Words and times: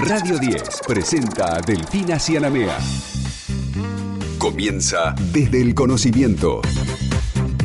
Radio 0.00 0.38
10 0.38 0.62
presenta 0.86 1.56
a 1.56 1.60
Delfina 1.60 2.18
Cianamea. 2.18 2.76
Comienza 4.38 5.14
desde 5.32 5.62
el 5.62 5.74
conocimiento. 5.74 6.60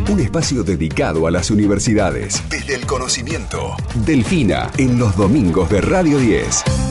Un 0.09 0.19
espacio 0.19 0.63
dedicado 0.63 1.27
a 1.27 1.31
las 1.31 1.51
universidades. 1.51 2.41
Desde 2.49 2.75
el 2.75 2.85
conocimiento. 2.85 3.75
Delfina 4.05 4.71
en 4.77 4.97
los 4.97 5.15
domingos 5.17 5.69
de 5.69 5.81
Radio 5.81 6.17
10. 6.19 6.82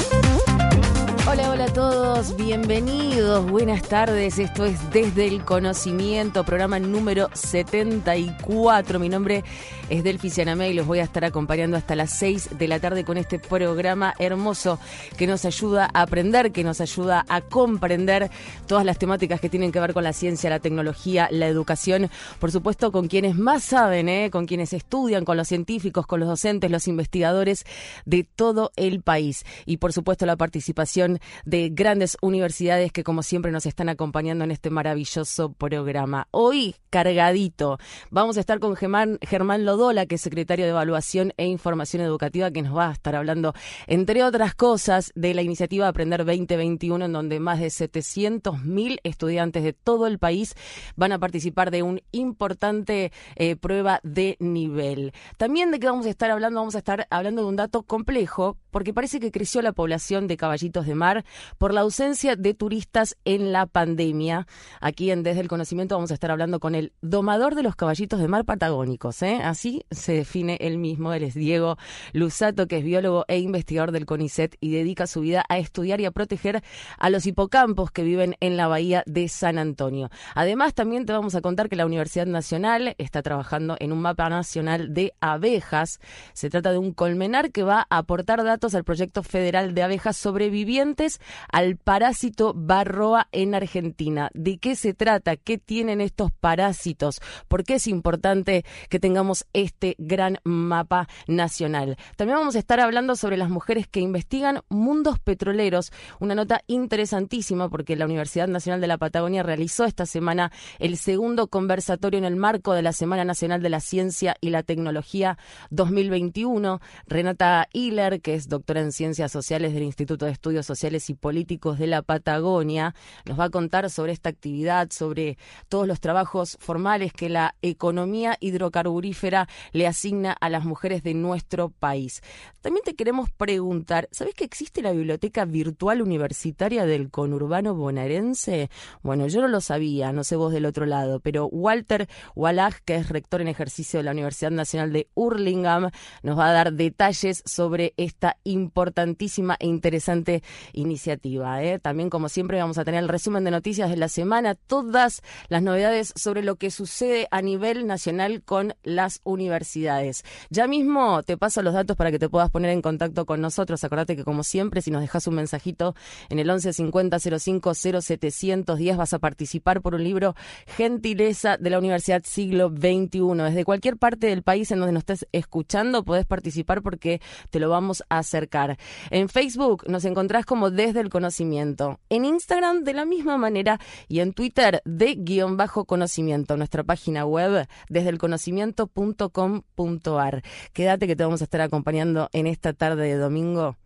Bienvenidos, 2.30 3.50
buenas 3.50 3.82
tardes. 3.82 4.38
Esto 4.38 4.64
es 4.64 4.78
Desde 4.92 5.26
el 5.26 5.44
Conocimiento, 5.44 6.44
programa 6.44 6.78
número 6.78 7.28
74. 7.32 9.00
Mi 9.00 9.08
nombre 9.08 9.42
es 9.90 10.04
Delphi 10.04 10.30
Cianamé 10.30 10.70
y 10.70 10.74
los 10.74 10.86
voy 10.86 11.00
a 11.00 11.02
estar 11.02 11.24
acompañando 11.24 11.76
hasta 11.76 11.96
las 11.96 12.10
6 12.10 12.50
de 12.58 12.68
la 12.68 12.78
tarde 12.78 13.04
con 13.04 13.16
este 13.16 13.40
programa 13.40 14.14
hermoso 14.20 14.78
que 15.18 15.26
nos 15.26 15.44
ayuda 15.44 15.90
a 15.92 16.02
aprender, 16.02 16.52
que 16.52 16.62
nos 16.62 16.80
ayuda 16.80 17.24
a 17.28 17.40
comprender 17.40 18.30
todas 18.68 18.84
las 18.84 18.98
temáticas 18.98 19.40
que 19.40 19.48
tienen 19.48 19.72
que 19.72 19.80
ver 19.80 19.92
con 19.92 20.04
la 20.04 20.12
ciencia, 20.12 20.48
la 20.48 20.60
tecnología, 20.60 21.26
la 21.32 21.48
educación. 21.48 22.08
Por 22.38 22.52
supuesto, 22.52 22.92
con 22.92 23.08
quienes 23.08 23.36
más 23.36 23.64
saben, 23.64 24.08
¿eh? 24.08 24.30
con 24.30 24.46
quienes 24.46 24.72
estudian, 24.72 25.24
con 25.24 25.36
los 25.36 25.48
científicos, 25.48 26.06
con 26.06 26.20
los 26.20 26.28
docentes, 26.28 26.70
los 26.70 26.86
investigadores 26.86 27.64
de 28.04 28.22
todo 28.22 28.70
el 28.76 29.02
país. 29.02 29.44
Y 29.66 29.78
por 29.78 29.92
supuesto, 29.92 30.24
la 30.24 30.36
participación 30.36 31.18
de 31.44 31.68
grandes 31.70 32.11
universidades 32.20 32.92
que 32.92 33.04
como 33.04 33.22
siempre 33.22 33.52
nos 33.52 33.66
están 33.66 33.88
acompañando 33.88 34.44
en 34.44 34.50
este 34.50 34.70
maravilloso 34.70 35.52
programa. 35.52 36.28
Hoy, 36.30 36.74
cargadito, 36.90 37.78
vamos 38.10 38.36
a 38.36 38.40
estar 38.40 38.58
con 38.60 38.76
Germán, 38.76 39.18
Germán 39.22 39.64
Lodola, 39.64 40.06
que 40.06 40.16
es 40.16 40.20
secretario 40.20 40.64
de 40.64 40.70
Evaluación 40.70 41.32
e 41.36 41.46
Información 41.46 42.02
Educativa, 42.02 42.50
que 42.50 42.62
nos 42.62 42.76
va 42.76 42.88
a 42.88 42.92
estar 42.92 43.14
hablando, 43.14 43.54
entre 43.86 44.24
otras 44.24 44.54
cosas, 44.54 45.12
de 45.14 45.34
la 45.34 45.42
iniciativa 45.42 45.88
Aprender 45.88 46.24
2021, 46.24 47.04
en 47.04 47.12
donde 47.12 47.40
más 47.40 47.60
de 47.60 47.66
700.000 47.66 48.98
estudiantes 49.02 49.62
de 49.62 49.72
todo 49.72 50.06
el 50.06 50.18
país 50.18 50.54
van 50.96 51.12
a 51.12 51.18
participar 51.18 51.70
de 51.70 51.82
un 51.82 52.02
importante 52.12 53.12
eh, 53.36 53.56
prueba 53.56 54.00
de 54.02 54.36
nivel. 54.40 55.12
También 55.36 55.70
de 55.70 55.80
qué 55.80 55.86
vamos 55.86 56.06
a 56.06 56.10
estar 56.10 56.30
hablando, 56.30 56.60
vamos 56.60 56.74
a 56.74 56.78
estar 56.78 57.06
hablando 57.10 57.42
de 57.42 57.48
un 57.48 57.56
dato 57.56 57.82
complejo, 57.82 58.56
porque 58.72 58.92
parece 58.92 59.20
que 59.20 59.30
creció 59.30 59.62
la 59.62 59.72
población 59.72 60.26
de 60.26 60.36
caballitos 60.36 60.86
de 60.86 60.96
mar 60.96 61.24
por 61.58 61.72
la 61.72 61.82
ausencia 61.82 62.34
de 62.34 62.54
turistas 62.54 63.16
en 63.24 63.52
la 63.52 63.66
pandemia. 63.66 64.48
Aquí 64.80 65.12
en 65.12 65.22
Desde 65.22 65.42
el 65.42 65.48
Conocimiento 65.48 65.94
vamos 65.94 66.10
a 66.10 66.14
estar 66.14 66.32
hablando 66.32 66.58
con 66.58 66.74
el 66.74 66.92
domador 67.02 67.54
de 67.54 67.62
los 67.62 67.76
caballitos 67.76 68.18
de 68.18 68.28
mar 68.28 68.44
patagónicos. 68.44 69.22
¿eh? 69.22 69.40
Así 69.44 69.84
se 69.90 70.14
define 70.14 70.56
él 70.60 70.78
mismo. 70.78 71.12
Él 71.12 71.22
es 71.22 71.34
Diego 71.34 71.76
Lusato, 72.12 72.66
que 72.66 72.78
es 72.78 72.84
biólogo 72.84 73.24
e 73.28 73.38
investigador 73.38 73.92
del 73.92 74.06
CONICET 74.06 74.56
y 74.58 74.72
dedica 74.72 75.06
su 75.06 75.20
vida 75.20 75.44
a 75.48 75.58
estudiar 75.58 76.00
y 76.00 76.06
a 76.06 76.10
proteger 76.10 76.62
a 76.98 77.10
los 77.10 77.26
hipocampos 77.26 77.90
que 77.90 78.02
viven 78.02 78.36
en 78.40 78.56
la 78.56 78.68
bahía 78.68 79.04
de 79.06 79.28
San 79.28 79.58
Antonio. 79.58 80.08
Además, 80.34 80.72
también 80.72 81.04
te 81.04 81.12
vamos 81.12 81.34
a 81.34 81.42
contar 81.42 81.68
que 81.68 81.76
la 81.76 81.84
Universidad 81.84 82.26
Nacional 82.26 82.94
está 82.96 83.22
trabajando 83.22 83.76
en 83.80 83.92
un 83.92 84.00
mapa 84.00 84.30
nacional 84.30 84.94
de 84.94 85.12
abejas. 85.20 86.00
Se 86.32 86.48
trata 86.48 86.72
de 86.72 86.78
un 86.78 86.92
colmenar 86.92 87.52
que 87.52 87.64
va 87.64 87.86
a 87.90 87.98
aportar 87.98 88.42
datos 88.42 88.61
al 88.62 88.84
proyecto 88.84 89.24
federal 89.24 89.74
de 89.74 89.82
abejas 89.82 90.16
sobrevivientes 90.16 91.20
al 91.50 91.76
parásito 91.76 92.54
Barroa 92.54 93.26
en 93.32 93.56
Argentina. 93.56 94.30
¿De 94.34 94.58
qué 94.58 94.76
se 94.76 94.94
trata? 94.94 95.36
¿Qué 95.36 95.58
tienen 95.58 96.00
estos 96.00 96.30
parásitos? 96.30 97.20
¿Por 97.48 97.64
qué 97.64 97.74
es 97.74 97.88
importante 97.88 98.64
que 98.88 99.00
tengamos 99.00 99.46
este 99.52 99.96
gran 99.98 100.38
mapa 100.44 101.08
nacional? 101.26 101.96
También 102.16 102.38
vamos 102.38 102.54
a 102.54 102.60
estar 102.60 102.78
hablando 102.78 103.16
sobre 103.16 103.36
las 103.36 103.50
mujeres 103.50 103.88
que 103.88 104.00
investigan 104.00 104.60
mundos 104.68 105.18
petroleros, 105.18 105.92
una 106.20 106.36
nota 106.36 106.62
interesantísima 106.68 107.68
porque 107.68 107.96
la 107.96 108.04
Universidad 108.04 108.46
Nacional 108.46 108.80
de 108.80 108.86
la 108.86 108.98
Patagonia 108.98 109.42
realizó 109.42 109.84
esta 109.84 110.06
semana 110.06 110.52
el 110.78 110.96
segundo 110.96 111.48
conversatorio 111.48 112.18
en 112.18 112.24
el 112.24 112.36
marco 112.36 112.74
de 112.74 112.82
la 112.82 112.92
Semana 112.92 113.24
Nacional 113.24 113.60
de 113.60 113.70
la 113.70 113.80
Ciencia 113.80 114.36
y 114.40 114.50
la 114.50 114.62
Tecnología 114.62 115.38
2021. 115.70 116.80
Renata 117.06 117.68
Hiller, 117.72 118.20
que 118.20 118.34
es 118.34 118.48
doctora 118.52 118.80
en 118.80 118.92
Ciencias 118.92 119.32
Sociales 119.32 119.72
del 119.74 119.82
Instituto 119.82 120.26
de 120.26 120.32
Estudios 120.32 120.66
Sociales 120.66 121.08
y 121.10 121.14
Políticos 121.14 121.78
de 121.78 121.86
la 121.86 122.02
Patagonia, 122.02 122.94
nos 123.24 123.38
va 123.38 123.44
a 123.44 123.50
contar 123.50 123.88
sobre 123.90 124.12
esta 124.12 124.28
actividad, 124.28 124.90
sobre 124.90 125.38
todos 125.68 125.86
los 125.88 126.00
trabajos 126.00 126.58
formales 126.60 127.12
que 127.12 127.28
la 127.28 127.54
economía 127.62 128.36
hidrocarburífera 128.40 129.48
le 129.72 129.86
asigna 129.86 130.32
a 130.32 130.50
las 130.50 130.64
mujeres 130.64 131.02
de 131.02 131.14
nuestro 131.14 131.70
país. 131.70 132.22
También 132.60 132.84
te 132.84 132.94
queremos 132.94 133.30
preguntar, 133.30 134.08
¿sabes 134.12 134.34
que 134.34 134.44
existe 134.44 134.82
la 134.82 134.92
Biblioteca 134.92 135.44
Virtual 135.44 136.02
Universitaria 136.02 136.84
del 136.84 137.10
Conurbano 137.10 137.74
Bonaerense? 137.74 138.70
Bueno, 139.02 139.26
yo 139.26 139.40
no 139.40 139.48
lo 139.48 139.60
sabía, 139.60 140.12
no 140.12 140.24
sé 140.24 140.36
vos 140.36 140.52
del 140.52 140.66
otro 140.66 140.86
lado, 140.86 141.20
pero 141.20 141.46
Walter 141.46 142.08
Wallach, 142.36 142.76
que 142.84 142.96
es 142.96 143.08
rector 143.08 143.40
en 143.40 143.48
ejercicio 143.48 143.98
de 143.98 144.04
la 144.04 144.12
Universidad 144.12 144.50
Nacional 144.50 144.92
de 144.92 145.08
Hurlingham, 145.14 145.90
nos 146.22 146.38
va 146.38 146.50
a 146.50 146.52
dar 146.52 146.72
detalles 146.74 147.42
sobre 147.46 147.94
esta 147.96 148.36
importantísima 148.44 149.56
e 149.58 149.66
interesante 149.66 150.42
iniciativa. 150.72 151.62
¿eh? 151.62 151.78
También, 151.78 152.10
como 152.10 152.28
siempre, 152.28 152.58
vamos 152.58 152.78
a 152.78 152.84
tener 152.84 153.02
el 153.02 153.08
resumen 153.08 153.44
de 153.44 153.50
noticias 153.50 153.90
de 153.90 153.96
la 153.96 154.08
semana, 154.08 154.54
todas 154.54 155.22
las 155.48 155.62
novedades 155.62 156.12
sobre 156.16 156.42
lo 156.42 156.56
que 156.56 156.70
sucede 156.70 157.28
a 157.30 157.42
nivel 157.42 157.86
nacional 157.86 158.42
con 158.42 158.74
las 158.82 159.20
universidades. 159.24 160.24
Ya 160.50 160.66
mismo 160.66 161.22
te 161.22 161.36
paso 161.36 161.62
los 161.62 161.74
datos 161.74 161.96
para 161.96 162.10
que 162.10 162.18
te 162.18 162.28
puedas 162.28 162.50
poner 162.50 162.70
en 162.70 162.82
contacto 162.82 163.26
con 163.26 163.40
nosotros. 163.40 163.82
Acordate 163.84 164.16
que, 164.16 164.24
como 164.24 164.42
siempre, 164.42 164.82
si 164.82 164.90
nos 164.90 165.00
dejas 165.00 165.26
un 165.26 165.34
mensajito 165.34 165.94
en 166.28 166.38
el 166.38 166.48
11 166.48 166.72
50 166.72 167.18
05 167.18 167.74
0710 167.74 168.96
vas 168.96 169.12
a 169.12 169.18
participar 169.18 169.82
por 169.82 169.94
un 169.94 170.04
libro 170.04 170.34
Gentileza 170.66 171.56
de 171.56 171.70
la 171.70 171.78
Universidad 171.78 172.22
Siglo 172.24 172.68
XXI. 172.68 173.20
Desde 173.44 173.64
cualquier 173.64 173.96
parte 173.96 174.26
del 174.26 174.42
país 174.42 174.70
en 174.70 174.78
donde 174.78 174.92
nos 174.92 175.02
estés 175.02 175.26
escuchando, 175.32 176.04
podés 176.04 176.26
participar 176.26 176.82
porque 176.82 177.20
te 177.50 177.60
lo 177.60 177.68
vamos 177.68 178.02
a 178.08 178.22
acercar. 178.32 178.78
En 179.10 179.28
Facebook 179.28 179.84
nos 179.88 180.06
encontrás 180.06 180.46
como 180.46 180.70
Desde 180.70 181.00
el 181.00 181.10
Conocimiento. 181.10 182.00
En 182.08 182.24
Instagram 182.24 182.84
de 182.84 182.94
la 182.94 183.04
misma 183.04 183.36
manera 183.36 183.78
y 184.08 184.20
en 184.20 184.32
Twitter 184.32 184.80
de 184.84 185.16
guion 185.16 185.58
bajo 185.58 185.84
conocimiento. 185.84 186.56
Nuestra 186.56 186.82
página 186.82 187.26
web 187.26 187.68
desde 187.88 188.08
el 188.08 188.16
conocimiento.com.ar. 188.18 190.42
Quédate 190.72 191.06
que 191.06 191.16
te 191.16 191.24
vamos 191.24 191.42
a 191.42 191.44
estar 191.44 191.60
acompañando 191.60 192.30
en 192.32 192.46
esta 192.46 192.72
tarde 192.72 193.04
de 193.04 193.16
domingo 193.16 193.76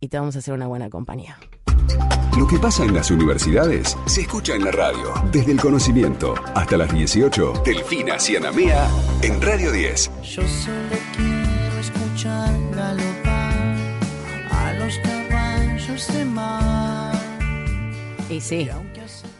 y 0.00 0.08
te 0.08 0.18
vamos 0.18 0.36
a 0.36 0.40
hacer 0.40 0.52
una 0.52 0.66
buena 0.66 0.90
compañía. 0.90 1.38
Lo 2.38 2.46
que 2.46 2.58
pasa 2.58 2.84
en 2.84 2.92
las 2.92 3.10
universidades 3.10 3.96
se 4.04 4.20
escucha 4.22 4.54
en 4.54 4.64
la 4.64 4.70
radio. 4.70 5.14
Desde 5.32 5.52
el 5.52 5.60
conocimiento 5.60 6.34
hasta 6.54 6.76
las 6.76 6.92
18. 6.92 7.62
Delfina 7.64 8.18
Cianamea 8.18 8.90
en 9.22 9.40
Radio 9.40 9.72
10. 9.72 10.10
Yo 10.22 10.42
solo 10.46 11.25
Y 18.36 18.40
sí. 18.42 18.68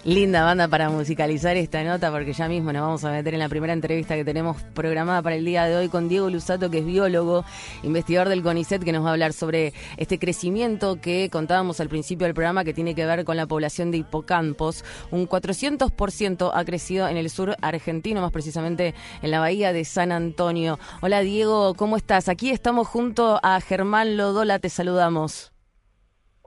Linda 0.04 0.42
banda 0.42 0.68
para 0.68 0.88
musicalizar 0.88 1.54
esta 1.58 1.84
nota 1.84 2.10
porque 2.10 2.32
ya 2.32 2.48
mismo 2.48 2.72
nos 2.72 2.80
vamos 2.80 3.04
a 3.04 3.10
meter 3.10 3.34
en 3.34 3.40
la 3.40 3.48
primera 3.50 3.74
entrevista 3.74 4.14
que 4.14 4.24
tenemos 4.24 4.62
programada 4.72 5.20
para 5.20 5.36
el 5.36 5.44
día 5.44 5.66
de 5.66 5.76
hoy 5.76 5.90
con 5.90 6.08
Diego 6.08 6.30
Lusato, 6.30 6.70
que 6.70 6.78
es 6.78 6.86
biólogo, 6.86 7.44
investigador 7.82 8.30
del 8.30 8.42
CONICET, 8.42 8.82
que 8.82 8.92
nos 8.92 9.04
va 9.04 9.10
a 9.10 9.12
hablar 9.12 9.34
sobre 9.34 9.74
este 9.98 10.18
crecimiento 10.18 10.98
que 10.98 11.28
contábamos 11.30 11.78
al 11.80 11.90
principio 11.90 12.24
del 12.26 12.32
programa 12.32 12.64
que 12.64 12.72
tiene 12.72 12.94
que 12.94 13.04
ver 13.04 13.26
con 13.26 13.36
la 13.36 13.46
población 13.46 13.90
de 13.90 13.98
hipocampos. 13.98 14.82
Un 15.10 15.28
400% 15.28 16.50
ha 16.54 16.64
crecido 16.64 17.06
en 17.06 17.18
el 17.18 17.28
sur 17.28 17.54
argentino, 17.60 18.22
más 18.22 18.32
precisamente 18.32 18.94
en 19.20 19.30
la 19.30 19.40
bahía 19.40 19.74
de 19.74 19.84
San 19.84 20.10
Antonio. 20.10 20.78
Hola 21.02 21.20
Diego, 21.20 21.74
¿cómo 21.74 21.98
estás? 21.98 22.30
Aquí 22.30 22.48
estamos 22.48 22.88
junto 22.88 23.40
a 23.42 23.60
Germán 23.60 24.16
Lodola, 24.16 24.58
te 24.58 24.70
saludamos. 24.70 25.52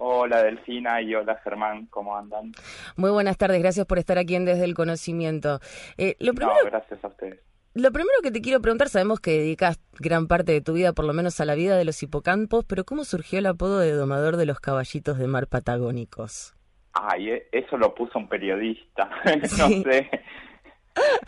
Hola 0.01 0.41
Delfina 0.43 1.01
y 1.01 1.13
hola 1.13 1.39
Germán, 1.43 1.87
¿cómo 1.87 2.15
andan? 2.15 2.53
Muy 2.95 3.11
buenas 3.11 3.37
tardes, 3.37 3.61
gracias 3.61 3.85
por 3.85 3.99
estar 3.99 4.17
aquí 4.17 4.33
en 4.35 4.45
Desde 4.45 4.63
el 4.63 4.73
Conocimiento. 4.73 5.59
Eh, 5.97 6.15
lo 6.19 6.33
primero, 6.33 6.57
No, 6.63 6.69
gracias 6.69 7.03
a 7.03 7.07
ustedes. 7.07 7.41
Lo 7.73 7.91
primero 7.91 8.15
que 8.23 8.31
te 8.31 8.41
quiero 8.41 8.61
preguntar, 8.61 8.87
sabemos 8.87 9.19
que 9.19 9.31
dedicas 9.31 9.77
gran 9.99 10.27
parte 10.27 10.53
de 10.53 10.61
tu 10.61 10.71
vida, 10.73 10.93
por 10.93 11.03
lo 11.03 11.11
menos 11.13 11.39
a 11.41 11.45
la 11.45 11.53
vida 11.53 11.77
de 11.77 11.83
los 11.83 12.01
hipocampos, 12.01 12.63
pero 12.65 12.85
¿cómo 12.85 13.03
surgió 13.03 13.39
el 13.39 13.45
apodo 13.45 13.79
de 13.79 13.91
domador 13.91 14.37
de 14.37 14.45
los 14.45 14.59
caballitos 14.61 15.17
de 15.17 15.27
mar 15.27 15.47
patagónicos? 15.47 16.55
Ay, 16.93 17.29
e- 17.31 17.47
eso 17.51 17.77
lo 17.77 17.93
puso 17.93 18.17
un 18.19 18.29
periodista, 18.29 19.09
no 19.57 19.67
sé. 19.67 20.09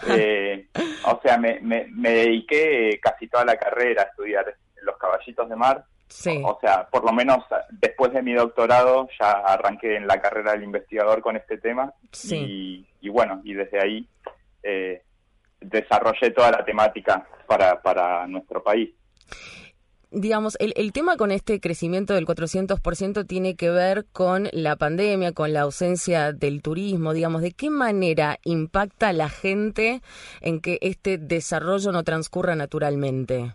Eh, 0.07 0.67
o 1.05 1.19
sea, 1.21 1.37
me, 1.37 1.59
me, 1.61 1.87
me 1.91 2.09
dediqué 2.09 2.99
casi 3.01 3.27
toda 3.27 3.43
la 3.45 3.57
carrera 3.57 4.03
a 4.03 4.05
estudiar 4.05 4.45
los 4.81 4.97
caballitos 4.97 5.47
de 5.49 5.55
mar. 5.55 5.85
Sí. 6.11 6.41
O 6.45 6.57
sea, 6.59 6.87
por 6.89 7.05
lo 7.05 7.13
menos 7.13 7.39
después 7.69 8.11
de 8.11 8.21
mi 8.21 8.33
doctorado 8.33 9.07
ya 9.19 9.31
arranqué 9.31 9.95
en 9.95 10.07
la 10.07 10.21
carrera 10.21 10.51
del 10.51 10.63
investigador 10.63 11.21
con 11.21 11.37
este 11.37 11.57
tema. 11.57 11.93
Sí. 12.11 12.35
Y, 13.01 13.07
y 13.07 13.09
bueno, 13.09 13.41
y 13.45 13.53
desde 13.53 13.81
ahí 13.81 14.07
eh, 14.61 15.03
desarrollé 15.61 16.31
toda 16.31 16.51
la 16.51 16.65
temática 16.65 17.25
para, 17.47 17.81
para 17.81 18.27
nuestro 18.27 18.61
país. 18.61 18.89
digamos, 20.11 20.57
el, 20.59 20.73
el 20.75 20.91
tema 20.91 21.15
con 21.15 21.31
este 21.31 21.61
crecimiento 21.61 22.13
del 22.13 22.27
400% 22.27 23.25
tiene 23.25 23.55
que 23.55 23.69
ver 23.69 24.05
con 24.11 24.49
la 24.51 24.75
pandemia, 24.75 25.31
con 25.31 25.53
la 25.53 25.61
ausencia 25.61 26.33
del 26.33 26.61
turismo, 26.61 27.13
digamos, 27.13 27.41
¿de 27.41 27.53
qué 27.53 27.69
manera 27.69 28.37
impacta 28.43 29.13
la 29.13 29.29
gente 29.29 30.01
en 30.41 30.59
que 30.59 30.77
este 30.81 31.17
desarrollo 31.17 31.93
no 31.93 32.03
transcurra 32.03 32.55
naturalmente? 32.55 33.53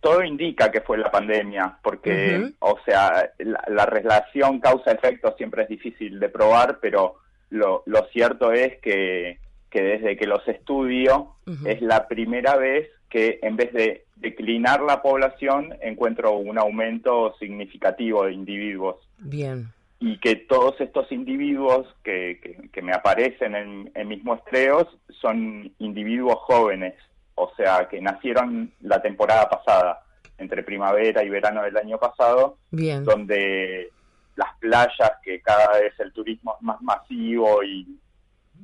Todo 0.00 0.22
indica 0.22 0.70
que 0.70 0.80
fue 0.80 0.96
la 0.98 1.10
pandemia, 1.10 1.78
porque, 1.82 2.52
o 2.60 2.78
sea, 2.84 3.30
la, 3.38 3.84
relación 3.86 4.60
causa-efecto 4.60 5.34
siempre 5.36 5.64
es 5.64 5.68
difícil 5.68 6.20
de 6.20 6.28
probar, 6.28 6.78
pero 6.80 7.16
lo, 7.50 7.82
lo 7.86 8.06
cierto 8.12 8.52
es 8.52 8.78
que, 8.80 9.38
que 9.70 9.82
desde 9.82 10.16
que 10.16 10.26
los 10.26 10.46
estudio 10.46 11.34
es 11.64 11.82
la 11.82 12.06
primera 12.06 12.56
vez 12.56 12.88
que 13.08 13.38
en 13.42 13.56
vez 13.56 13.72
de 13.72 14.04
declinar 14.16 14.82
la 14.82 15.02
población 15.02 15.74
encuentro 15.80 16.36
un 16.36 16.58
aumento 16.58 17.34
significativo 17.38 18.24
de 18.24 18.32
individuos. 18.32 18.96
Bien. 19.18 19.68
Y 20.00 20.18
que 20.18 20.36
todos 20.36 20.80
estos 20.80 21.10
individuos 21.10 21.86
que, 22.04 22.68
que, 22.72 22.82
me 22.82 22.92
aparecen 22.92 23.56
en, 23.56 23.90
en 23.94 24.08
mis 24.08 24.22
muestreos 24.22 24.86
son 25.20 25.72
individuos 25.78 26.36
jóvenes, 26.36 26.94
o 27.38 27.52
sea, 27.56 27.88
que 27.88 28.00
nacieron 28.00 28.72
la 28.80 29.00
temporada 29.00 29.48
pasada, 29.48 30.02
entre 30.38 30.62
primavera 30.62 31.22
y 31.22 31.28
verano 31.28 31.62
del 31.62 31.76
año 31.76 31.98
pasado, 31.98 32.58
Bien. 32.70 33.04
donde 33.04 33.90
las 34.36 34.56
playas, 34.58 35.12
que 35.22 35.40
cada 35.40 35.78
vez 35.78 35.98
el 35.98 36.12
turismo 36.12 36.54
es 36.56 36.62
más 36.62 36.80
masivo 36.80 37.62
y, 37.64 37.98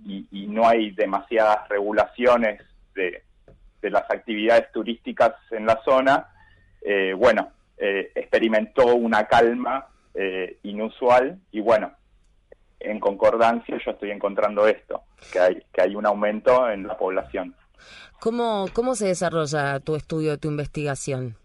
y, 0.05 0.47
no 0.47 0.69
hay 0.69 0.91
demasiadas 0.93 1.69
regulaciones 1.69 2.61
de, 2.95 3.23
de, 3.83 3.91
las 3.91 4.09
actividades 4.09 4.71
turísticas 4.71 5.35
en 5.51 5.67
la 5.67 5.83
zona, 5.85 6.29
eh, 6.81 7.13
bueno, 7.17 7.51
eh, 7.77 8.13
experimentó 8.15 8.95
una 8.95 9.27
calma 9.27 9.89
eh, 10.15 10.59
inusual 10.63 11.41
y 11.51 11.61
bueno, 11.61 11.93
en 12.79 13.01
concordancia 13.01 13.79
yo 13.85 13.91
estoy 13.93 14.13
encontrando 14.13 14.69
esto, 14.69 15.03
que 15.33 15.41
hay, 15.41 15.63
que 15.73 15.83
hay 15.83 15.97
un 15.97 16.07
aumento 16.07 16.71
en 16.71 16.87
la 16.87 16.97
población. 16.97 17.55
¿Cómo, 18.21 18.67
cómo 18.73 18.95
se 18.95 19.07
desarrolla 19.07 19.81
tu 19.81 19.97
estudio, 19.97 20.39
tu 20.39 20.49
investigación? 20.49 21.37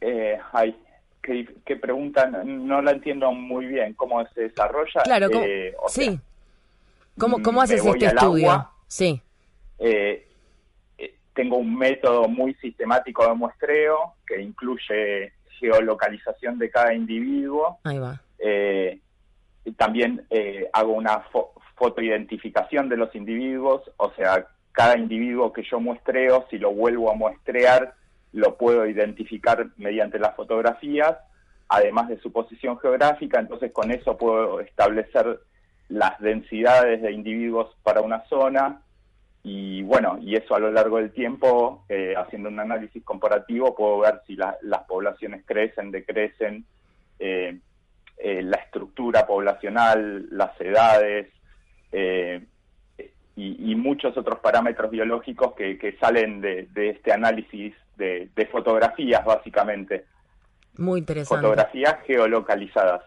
Eh, 0.00 0.38
ay, 0.52 0.76
qué, 1.22 1.48
qué 1.64 1.76
pregunta, 1.76 2.26
no, 2.26 2.82
la 2.82 2.90
entiendo 2.92 3.32
muy 3.32 3.66
bien. 3.66 3.94
¿Cómo 3.94 4.24
se 4.28 4.42
desarrolla? 4.42 5.02
Claro, 5.02 5.28
Eh, 5.32 5.74
o 5.82 5.88
sí. 5.88 6.20
¿Cómo, 7.18 7.42
cómo 7.42 7.58
me 7.60 7.64
haces 7.64 7.84
este 7.84 8.06
estudio? 8.06 8.50
agua. 8.50 8.72
Sí, 8.88 9.20
Eh, 9.78 10.28
eh, 10.98 11.14
tengo 11.32 11.56
un 11.56 11.76
método 11.76 12.28
muy 12.28 12.54
sistemático 12.54 13.26
de 13.26 13.34
muestreo 13.34 14.14
que 14.26 14.40
incluye 14.40 15.32
geolocalización 15.58 16.58
de 16.58 16.70
cada 16.70 16.92
individuo. 16.94 17.78
ahí 17.84 17.98
va. 17.98 18.20
Eh, 18.38 19.00
también 19.76 20.26
eh, 20.30 20.68
hago 20.72 20.92
una 20.92 21.24
fo- 21.30 21.50
fotoidentificación 21.76 22.88
de 22.88 22.96
los 22.98 23.14
individuos, 23.14 23.82
o 23.96 24.12
sea, 24.12 24.46
cada 24.74 24.98
individuo 24.98 25.52
que 25.52 25.62
yo 25.62 25.78
muestreo, 25.78 26.46
si 26.50 26.58
lo 26.58 26.72
vuelvo 26.72 27.10
a 27.10 27.14
muestrear, 27.14 27.94
lo 28.32 28.56
puedo 28.56 28.84
identificar 28.86 29.68
mediante 29.76 30.18
las 30.18 30.34
fotografías, 30.34 31.16
además 31.68 32.08
de 32.08 32.18
su 32.18 32.32
posición 32.32 32.76
geográfica, 32.80 33.38
entonces 33.38 33.70
con 33.72 33.92
eso 33.92 34.18
puedo 34.18 34.58
establecer 34.58 35.38
las 35.88 36.18
densidades 36.18 37.00
de 37.02 37.12
individuos 37.12 37.74
para 37.84 38.00
una 38.00 38.24
zona. 38.24 38.80
Y 39.44 39.82
bueno, 39.82 40.18
y 40.20 40.34
eso 40.34 40.56
a 40.56 40.58
lo 40.58 40.72
largo 40.72 40.96
del 40.96 41.12
tiempo, 41.12 41.84
eh, 41.88 42.14
haciendo 42.16 42.48
un 42.48 42.58
análisis 42.58 43.04
comparativo, 43.04 43.76
puedo 43.76 43.98
ver 44.00 44.22
si 44.26 44.34
la- 44.34 44.56
las 44.62 44.82
poblaciones 44.84 45.44
crecen, 45.46 45.92
decrecen, 45.92 46.64
eh, 47.20 47.60
eh, 48.18 48.42
la 48.42 48.56
estructura 48.56 49.24
poblacional, 49.24 50.26
las 50.30 50.60
edades 50.60 51.28
y, 53.36 53.72
y 53.72 53.74
muchos 53.74 54.16
otros 54.16 54.38
parámetros 54.40 54.90
biológicos 54.90 55.54
que, 55.54 55.78
que 55.78 55.96
salen 55.98 56.40
de, 56.40 56.68
de 56.72 56.90
este 56.90 57.12
análisis 57.12 57.74
de, 57.96 58.28
de 58.34 58.46
fotografías, 58.46 59.24
básicamente. 59.24 60.04
Muy 60.78 61.00
interesante. 61.00 61.42
Fotografías 61.42 61.96
geolocalizadas. 62.06 63.02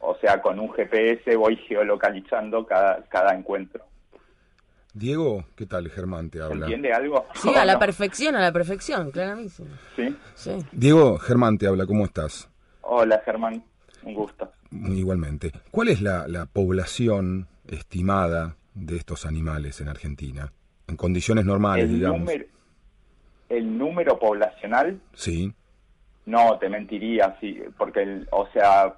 O 0.00 0.16
sea, 0.16 0.40
con 0.42 0.58
un 0.58 0.70
GPS 0.72 1.34
voy 1.36 1.56
geolocalizando 1.56 2.66
cada, 2.66 3.02
cada 3.04 3.34
encuentro. 3.34 3.84
Diego, 4.92 5.44
¿qué 5.56 5.66
tal? 5.66 5.88
Germán 5.90 6.30
te 6.30 6.38
¿Se 6.38 6.44
habla. 6.44 6.66
entiende 6.66 6.92
algo? 6.92 7.26
Sí, 7.34 7.52
a 7.54 7.64
la 7.64 7.74
¿No? 7.74 7.78
perfección, 7.80 8.36
a 8.36 8.40
la 8.40 8.52
perfección, 8.52 9.10
clarísimo. 9.10 9.70
¿Sí? 9.96 10.16
Sí. 10.34 10.58
Diego, 10.72 11.18
Germán 11.18 11.58
te 11.58 11.66
habla, 11.66 11.84
¿cómo 11.86 12.04
estás? 12.04 12.48
Hola, 12.82 13.20
Germán. 13.24 13.64
Un 14.04 14.14
gusto. 14.14 14.52
Igualmente. 14.70 15.50
¿Cuál 15.70 15.88
es 15.88 16.00
la, 16.00 16.28
la 16.28 16.46
población 16.46 17.48
estimada 17.66 18.56
de 18.74 18.96
estos 18.96 19.24
animales 19.26 19.80
en 19.80 19.88
Argentina? 19.88 20.52
En 20.86 20.96
condiciones 20.96 21.44
normales, 21.44 21.84
El 21.86 21.94
digamos. 21.94 22.18
número, 22.20 22.44
el 23.48 23.78
número 23.78 24.18
poblacional 24.18 25.00
Sí. 25.14 25.52
No, 26.26 26.58
te 26.58 26.68
mentiría, 26.70 27.36
sí, 27.40 27.60
porque, 27.76 28.02
el- 28.02 28.28
o 28.32 28.48
sea, 28.52 28.94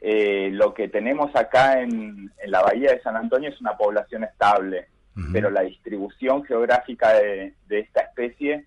eh, 0.00 0.48
lo 0.52 0.72
que 0.74 0.88
tenemos 0.88 1.34
acá 1.34 1.80
en, 1.80 2.30
en 2.38 2.50
la 2.50 2.62
bahía 2.62 2.92
de 2.92 3.02
San 3.02 3.16
Antonio 3.16 3.48
es 3.50 3.60
una 3.60 3.76
población 3.76 4.24
estable, 4.24 4.88
pero 5.32 5.50
la 5.50 5.60
distribución 5.62 6.42
geográfica 6.44 7.12
de, 7.14 7.52
de 7.66 7.80
esta 7.80 8.00
especie 8.00 8.64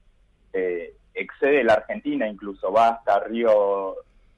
eh, 0.53 0.93
excede 1.13 1.63
la 1.63 1.73
Argentina, 1.73 2.27
incluso 2.27 2.71
va 2.71 2.89
hasta 2.89 3.19
Río, 3.21 3.95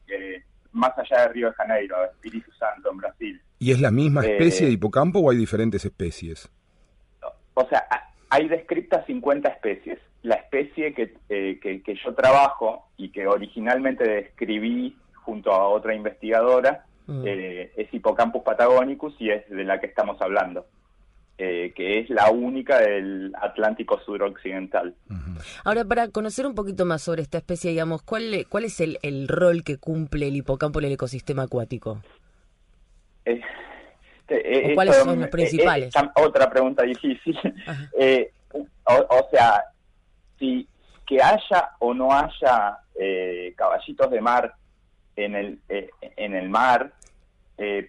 eh, 0.08 0.42
más 0.72 0.98
allá 0.98 1.24
de 1.24 1.34
Río 1.34 1.48
de 1.50 1.54
Janeiro, 1.56 1.98
Espíritu 2.06 2.50
Santo, 2.54 2.92
en 2.92 2.98
Brasil. 2.98 3.42
¿Y 3.60 3.72
es 3.72 3.82
la 3.82 3.92
misma 3.92 4.24
Eh, 4.26 4.32
especie 4.34 4.68
de 4.68 4.74
hipocampo 4.74 5.20
o 5.20 5.32
hay 5.32 5.38
diferentes 5.38 5.84
especies? 5.86 6.50
O 7.54 7.68
sea, 7.68 7.84
ha- 7.90 8.12
hay 8.30 8.48
descritas 8.48 9.06
50 9.08 9.50
especies. 9.50 10.00
La 10.24 10.36
especie 10.36 10.94
que, 10.94 11.14
eh, 11.30 11.60
que, 11.62 11.82
que 11.82 11.96
yo 12.04 12.14
trabajo 12.14 12.88
y 12.98 13.10
que 13.10 13.26
originalmente 13.28 14.04
describí 14.08 14.96
junto 15.14 15.52
a 15.52 15.68
otra 15.70 15.94
investigadora 15.96 16.84
Mm. 17.08 17.24
eh, 17.26 17.72
es 17.78 17.94
Hippocampus 17.94 18.44
patagonicus 18.44 19.16
y 19.20 19.30
es 19.30 19.48
de 19.50 19.64
la 19.64 19.80
que 19.80 19.86
estamos 19.88 20.22
hablando, 20.22 20.66
eh, 21.38 21.72
que 21.74 22.00
es 22.02 22.10
la 22.10 22.30
única 22.32 22.80
del 22.80 23.32
Atlántico 23.42 23.98
suroccidental. 24.06 24.94
Ahora, 25.64 25.86
para 25.86 26.10
conocer 26.10 26.46
un 26.46 26.54
poquito 26.54 26.86
más 26.86 27.02
sobre 27.02 27.22
esta 27.22 27.38
especie, 27.38 27.72
digamos, 27.72 28.02
¿cuál, 28.02 28.46
cuál 28.50 28.66
es 28.66 28.82
el, 28.82 29.00
el 29.04 29.30
rol 29.30 29.64
que 29.64 29.78
cumple 29.78 30.28
el 30.28 30.36
hipocampo 30.36 30.80
en 30.80 30.86
el 30.88 30.92
ecosistema 30.92 31.44
acuático? 31.44 32.02
Eh, 33.32 33.42
eh, 34.30 34.72
¿O 34.72 34.76
cuáles 34.76 34.96
esto, 34.96 35.10
son 35.10 35.20
los 35.22 35.30
principales? 35.30 35.96
eh, 35.96 36.10
otra 36.16 36.50
pregunta 36.50 36.84
difícil. 36.84 37.38
O, 38.90 38.94
o 38.94 39.30
sea, 39.30 39.62
si 40.40 40.66
que 41.06 41.22
haya 41.22 41.72
o 41.80 41.94
no 41.94 42.10
haya 42.12 42.80
eh, 42.96 43.54
caballitos 43.58 44.10
de 44.10 44.22
mar 44.22 44.54
en 45.18 45.36
el 45.36 45.60
en 45.68 46.34
el 46.36 46.48
mar 46.50 46.94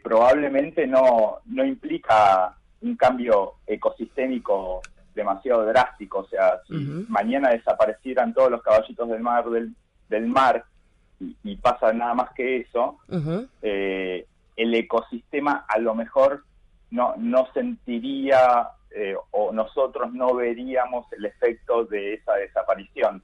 probablemente 0.02 0.88
no 0.88 1.38
no 1.46 1.64
implica 1.64 2.56
un 2.80 2.96
cambio 2.96 3.54
ecosistémico 3.66 4.82
demasiado 5.14 5.64
drástico. 5.66 6.18
O 6.20 6.28
sea, 6.28 6.60
si 6.66 6.74
mañana 7.08 7.50
desaparecieran 7.50 8.34
todos 8.34 8.50
los 8.50 8.62
caballitos 8.62 9.08
del 9.08 9.20
mar 9.20 9.48
del, 9.48 9.74
del 10.08 10.26
mar 10.26 10.64
y, 11.20 11.36
y 11.44 11.56
pasa 11.56 11.92
nada 11.92 12.14
más 12.14 12.30
que 12.34 12.58
eso, 12.58 12.98
Ujú. 13.08 13.46
eh, 13.62 14.26
el 14.58 14.74
ecosistema 14.74 15.64
a 15.68 15.78
lo 15.78 15.94
mejor 15.94 16.44
no, 16.90 17.14
no 17.16 17.48
sentiría 17.54 18.68
eh, 18.90 19.14
o 19.30 19.52
nosotros 19.52 20.12
no 20.12 20.34
veríamos 20.34 21.10
el 21.12 21.24
efecto 21.26 21.84
de 21.84 22.14
esa 22.14 22.34
desaparición. 22.34 23.22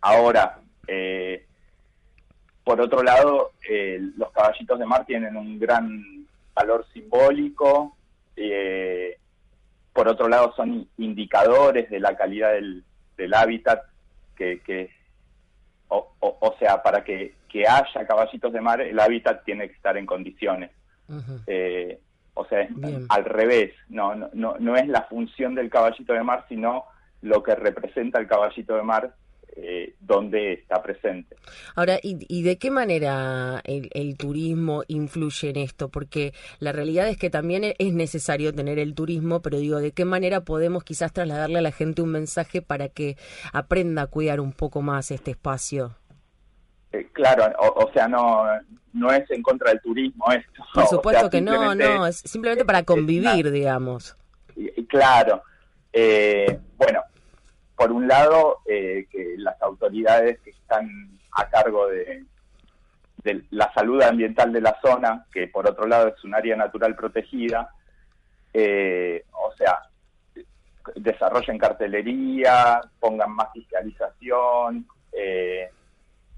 Ahora, 0.00 0.60
eh, 0.86 1.46
por 2.62 2.80
otro 2.80 3.02
lado, 3.02 3.52
eh, 3.68 3.98
los 4.16 4.30
caballitos 4.32 4.78
de 4.78 4.86
mar 4.86 5.04
tienen 5.06 5.36
un 5.36 5.58
gran 5.58 6.26
valor 6.54 6.86
simbólico, 6.92 7.96
eh, 8.36 9.16
por 9.92 10.08
otro 10.08 10.28
lado 10.28 10.52
son 10.56 10.88
indicadores 10.98 11.88
de 11.90 12.00
la 12.00 12.16
calidad 12.16 12.52
del, 12.52 12.84
del 13.16 13.34
hábitat 13.34 13.82
que, 14.36 14.60
que 14.60 14.90
o, 15.88 16.12
o- 16.20 16.38
o 16.40 16.56
sea, 16.58 16.82
para 16.82 17.04
que, 17.04 17.34
que 17.54 17.68
haya 17.68 18.04
caballitos 18.04 18.52
de 18.52 18.60
mar, 18.60 18.80
el 18.80 18.98
hábitat 18.98 19.44
tiene 19.44 19.68
que 19.68 19.76
estar 19.76 19.96
en 19.96 20.06
condiciones. 20.06 20.72
Eh, 21.46 22.00
o 22.34 22.44
sea, 22.46 22.62
es 22.62 22.70
al 23.08 23.24
revés, 23.24 23.72
no, 23.88 24.12
no, 24.16 24.28
no, 24.32 24.56
no 24.58 24.74
es 24.74 24.88
la 24.88 25.02
función 25.02 25.54
del 25.54 25.70
caballito 25.70 26.14
de 26.14 26.24
mar, 26.24 26.44
sino 26.48 26.86
lo 27.22 27.44
que 27.44 27.54
representa 27.54 28.18
el 28.18 28.26
caballito 28.26 28.74
de 28.74 28.82
mar 28.82 29.14
eh, 29.56 29.94
donde 30.00 30.54
está 30.54 30.82
presente. 30.82 31.36
Ahora, 31.76 32.00
¿y, 32.02 32.42
de 32.42 32.58
qué 32.58 32.72
manera 32.72 33.62
el, 33.62 34.16
turismo 34.16 34.82
influye 34.88 35.50
en 35.50 35.58
esto? 35.58 35.90
Porque 35.90 36.32
la 36.58 36.72
realidad 36.72 37.06
es 37.06 37.18
que 37.18 37.30
también 37.30 37.62
es 37.78 37.94
necesario 37.94 38.52
tener 38.52 38.80
el 38.80 38.96
turismo, 38.96 39.42
pero 39.42 39.58
digo, 39.58 39.78
¿de 39.78 39.92
qué 39.92 40.04
manera 40.04 40.40
podemos 40.40 40.82
quizás 40.82 41.12
trasladarle 41.12 41.58
a 41.58 41.62
la 41.62 41.70
gente 41.70 42.02
un 42.02 42.10
mensaje 42.10 42.62
para 42.62 42.88
que 42.88 43.16
aprenda 43.52 44.02
a 44.02 44.06
cuidar 44.08 44.40
un 44.40 44.50
poco 44.50 44.82
más 44.82 45.12
este 45.12 45.30
espacio? 45.30 45.94
Eh, 46.94 47.08
claro, 47.12 47.52
o, 47.58 47.90
sea, 47.92 48.06
no, 48.06 48.44
no 48.92 49.12
es 49.12 49.28
en 49.30 49.42
contra 49.42 49.70
del 49.70 49.80
turismo 49.80 50.30
esto. 50.30 50.62
Por 50.72 50.86
supuesto 50.88 51.28
que 51.28 51.40
no, 51.40 51.74
no, 51.74 52.06
es 52.06 52.18
simplemente 52.18 52.64
para 52.64 52.84
convivir, 52.84 53.50
digamos. 53.50 54.16
Claro. 54.88 55.42
Eh, 55.92 56.58
bueno, 56.76 57.02
por 57.76 57.90
un 57.90 58.06
lado, 58.06 58.58
eh, 58.66 59.06
que 59.10 59.34
las 59.38 59.60
autoridades 59.60 60.38
que 60.40 60.50
están 60.50 60.88
a 61.32 61.48
cargo 61.48 61.88
de, 61.88 62.24
la 63.50 63.72
salud 63.72 64.00
ambiental 64.02 64.52
de 64.52 64.60
la 64.60 64.78
zona, 64.80 65.26
que 65.32 65.48
por 65.48 65.68
otro 65.68 65.86
lado 65.86 66.08
es 66.08 66.24
un 66.24 66.34
área 66.34 66.54
natural 66.54 66.94
protegida, 66.94 67.70
eh, 68.52 69.24
o 69.32 69.52
sea, 69.56 69.80
desarrollen 70.94 71.58
cartelería, 71.58 72.80
pongan 73.00 73.32
más 73.32 73.48
fiscalización, 73.52 74.86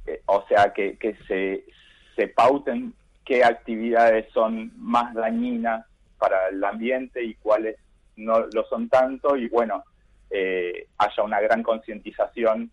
eh, 0.07 0.23
o 0.27 0.45
sea, 0.49 0.73
que, 0.73 0.97
se, 1.27 1.65
se 2.15 2.29
pauten 2.29 2.95
qué 3.25 3.45
actividades 3.45 4.31
son 4.33 4.73
más 4.77 5.15
dañinas 5.15 5.85
para 6.19 6.49
el 6.49 6.63
ambiente 6.65 7.23
y 7.23 7.35
cuáles 7.35 7.77
no 8.17 8.41
lo 8.53 8.65
son 8.69 8.89
tanto, 8.89 9.37
y 9.37 9.49
bueno, 9.49 9.85
eh, 10.31 10.89
haya 10.99 11.23
una 11.23 11.41
gran 11.41 11.63
concientización 11.63 12.71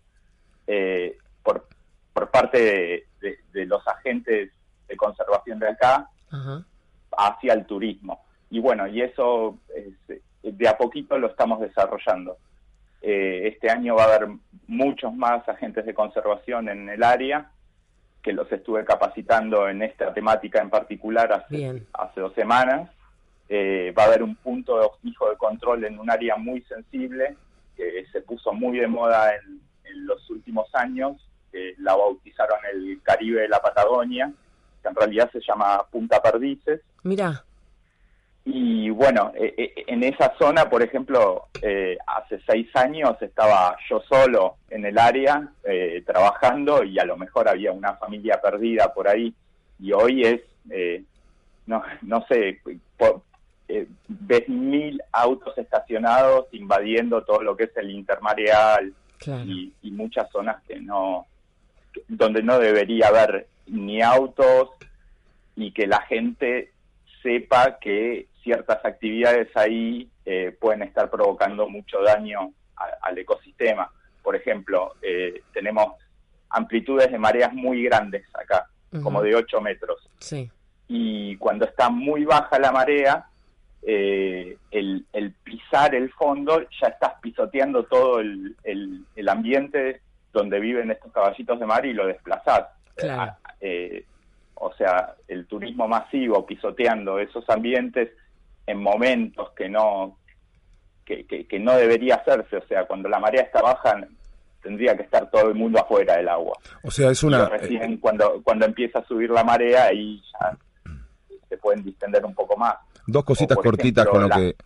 eh, 0.66 1.18
por, 1.42 1.68
por 2.12 2.30
parte 2.30 3.06
de, 3.20 3.66
los 3.66 3.86
agentes 3.86 4.50
de 4.88 4.96
conservación 4.96 5.58
de 5.58 5.68
acá 5.68 6.08
hacia 7.16 7.52
el 7.52 7.64
turismo. 7.66 8.24
Y 8.50 8.60
bueno, 8.60 8.86
y 8.86 9.02
eso 9.02 9.58
de 10.42 10.68
a 10.68 10.76
poquito 10.76 11.18
lo 11.18 11.28
estamos 11.28 11.60
desarrollando. 11.60 12.36
Eh, 13.00 13.48
este 13.52 13.70
año 13.70 13.96
va 13.96 14.04
a 14.04 14.14
haber 14.14 14.28
muchos 14.66 15.14
más 15.14 15.48
agentes 15.48 15.84
de 15.86 15.94
conservación 15.94 16.68
en 16.68 16.88
el 16.88 17.02
área, 17.02 17.50
que 18.22 18.32
los 18.32 18.50
estuve 18.50 18.84
capacitando 18.84 19.68
en 19.68 19.82
esta 19.82 20.14
temática 20.14 20.60
en 20.60 20.70
particular 20.70 21.32
hace, 21.32 21.82
hace 21.92 22.20
dos 22.20 22.32
semanas. 22.34 22.90
va 23.50 24.02
a 24.02 24.06
haber 24.06 24.22
un 24.22 24.34
punto 24.36 24.96
fijo 25.02 25.28
de 25.28 25.36
control 25.36 25.84
en 25.84 25.98
un 25.98 26.10
área 26.10 26.36
muy 26.36 26.62
sensible 26.62 27.36
que 27.76 28.06
se 28.12 28.22
puso 28.22 28.52
muy 28.52 28.78
de 28.78 28.86
moda 28.86 29.34
en, 29.36 29.60
los 30.06 30.28
últimos 30.28 30.68
años, 30.74 31.16
la 31.78 31.94
bautizaron 31.94 32.58
el 32.72 33.00
Caribe 33.02 33.42
de 33.42 33.48
la 33.48 33.60
Patagonia, 33.60 34.32
que 34.82 34.88
en 34.88 34.94
realidad 34.94 35.30
se 35.30 35.40
llama 35.40 35.86
Punta 35.88 36.20
Perdices. 36.20 36.80
Mira. 37.04 37.44
Y 38.46 38.90
bueno, 38.90 39.32
eh, 39.34 39.54
eh, 39.56 39.84
en 39.86 40.04
esa 40.04 40.34
zona, 40.38 40.68
por 40.68 40.82
ejemplo, 40.82 41.48
eh, 41.62 41.96
hace 42.06 42.40
seis 42.46 42.68
años 42.74 43.20
estaba 43.22 43.76
yo 43.88 44.00
solo 44.00 44.56
en 44.68 44.84
el 44.84 44.98
área 44.98 45.48
trabajando 46.04 46.84
y 46.84 46.98
a 46.98 47.04
lo 47.04 47.16
mejor 47.16 47.48
había 47.48 47.72
una 47.72 47.94
familia 47.94 48.40
perdida 48.40 48.92
por 48.92 49.08
ahí. 49.08 49.32
Y 49.80 49.92
hoy 49.92 50.24
es, 50.24 50.40
no, 51.66 51.82
no 52.02 52.26
sé, 52.28 52.60
por, 52.96 53.22
eh, 53.66 53.88
ves 54.08 54.46
mil 54.46 55.02
autos 55.10 55.56
estacionados 55.56 56.48
invadiendo 56.52 57.24
todo 57.24 57.40
lo 57.40 57.56
que 57.56 57.64
es 57.64 57.76
el 57.78 57.90
intermareal 57.90 58.92
y, 59.46 59.72
muchas 59.90 60.30
zonas 60.30 60.62
que 60.68 60.78
no 60.78 61.26
donde 62.08 62.42
no 62.42 62.58
debería 62.58 63.08
haber 63.08 63.46
ni 63.68 64.02
autos 64.02 64.68
y 65.56 65.72
que 65.72 65.86
la 65.86 66.02
gente 66.02 66.72
sepa 67.22 67.78
que 67.78 68.26
ciertas 68.44 68.84
actividades 68.84 69.48
ahí 69.56 70.08
eh, 70.24 70.56
pueden 70.60 70.82
estar 70.82 71.10
provocando 71.10 71.68
mucho 71.68 72.00
daño 72.02 72.52
al 73.00 73.18
ecosistema. 73.18 73.90
Por 74.22 74.36
ejemplo, 74.36 74.94
eh, 75.02 75.42
tenemos 75.52 75.94
amplitudes 76.50 77.10
de 77.10 77.18
mareas 77.18 77.52
muy 77.52 77.82
grandes 77.82 78.24
acá, 78.34 78.68
como 79.02 79.22
de 79.22 79.34
8 79.34 79.60
metros. 79.60 80.08
Y 80.86 81.36
cuando 81.38 81.64
está 81.64 81.90
muy 81.90 82.24
baja 82.24 82.58
la 82.58 82.70
marea, 82.70 83.26
eh, 83.82 84.56
el, 84.70 85.34
pisar 85.42 85.94
el 85.94 86.10
fondo, 86.12 86.62
ya 86.80 86.88
estás 86.88 87.14
pisoteando 87.20 87.84
todo 87.84 88.20
el, 88.20 88.54
ambiente 89.28 90.00
donde 90.32 90.60
viven 90.60 90.90
estos 90.90 91.12
caballitos 91.12 91.58
de 91.58 91.66
mar 91.66 91.84
y 91.86 91.92
lo 91.92 92.06
desplazás. 92.06 92.66
Eh, 93.60 94.04
o 94.54 94.72
sea, 94.74 95.14
el 95.28 95.46
turismo 95.46 95.88
masivo 95.88 96.46
pisoteando 96.46 97.18
esos 97.18 97.48
ambientes 97.50 98.10
en 98.66 98.82
momentos 98.82 99.50
que 99.56 99.68
no 99.68 100.18
que, 101.04 101.26
que, 101.26 101.58
no 101.58 101.76
debería 101.76 102.16
hacerse. 102.16 102.56
O 102.56 102.66
sea, 102.66 102.86
cuando 102.86 103.08
la 103.08 103.18
marea 103.18 103.42
está 103.42 103.60
baja 103.60 104.06
tendría 104.62 104.96
que 104.96 105.02
estar 105.02 105.30
todo 105.30 105.48
el 105.48 105.54
mundo 105.54 105.78
afuera 105.78 106.16
del 106.16 106.28
agua. 106.28 106.56
O 106.82 106.90
sea, 106.90 107.10
es 107.10 107.22
una... 107.22 107.46
recién 107.48 107.98
cuando, 107.98 108.40
cuando 108.42 108.64
empieza 108.64 109.00
a 109.00 109.04
subir 109.04 109.28
la 109.28 109.44
marea 109.44 109.84
ahí 109.84 110.22
ya 110.40 110.56
se 111.48 111.58
pueden 111.58 111.84
distender 111.84 112.24
un 112.24 112.34
poco 112.34 112.56
más. 112.56 112.74
Dos 113.06 113.24
cositas 113.24 113.58
cortitas 113.58 114.06
con 114.06 114.22
lo 114.22 114.30
que... 114.30 114.56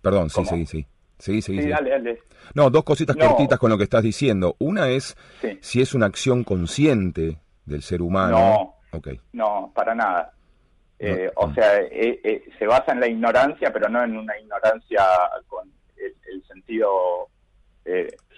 Perdón, 0.00 0.30
sí, 0.30 0.44
sí, 0.44 0.66
sí. 0.66 0.86
Sí, 1.18 1.42
sí, 1.42 1.60
sí. 1.60 1.68
Dale, 1.68 1.90
dale. 1.90 2.22
No, 2.54 2.70
dos 2.70 2.84
cositas 2.84 3.16
cortitas 3.16 3.58
con 3.58 3.70
lo 3.70 3.78
que 3.78 3.84
estás 3.84 4.02
diciendo. 4.02 4.54
Una 4.58 4.88
es 4.90 5.16
si 5.60 5.80
es 5.80 5.94
una 5.94 6.06
acción 6.06 6.44
consciente 6.44 7.38
del 7.64 7.82
ser 7.82 8.02
humano. 8.02 8.38
No, 8.92 8.98
okay. 8.98 9.18
no 9.32 9.72
para 9.74 9.94
nada. 9.94 10.32
Eh, 10.98 11.30
o 11.36 11.52
sea, 11.52 11.80
eh, 11.80 12.20
eh, 12.24 12.44
se 12.58 12.66
basa 12.66 12.92
en 12.92 13.00
la 13.00 13.08
ignorancia, 13.08 13.72
pero 13.72 13.88
no 13.88 14.02
en 14.02 14.16
una 14.16 14.38
ignorancia 14.38 15.04
con 15.46 15.70
el, 15.96 16.42
sentido 16.46 17.28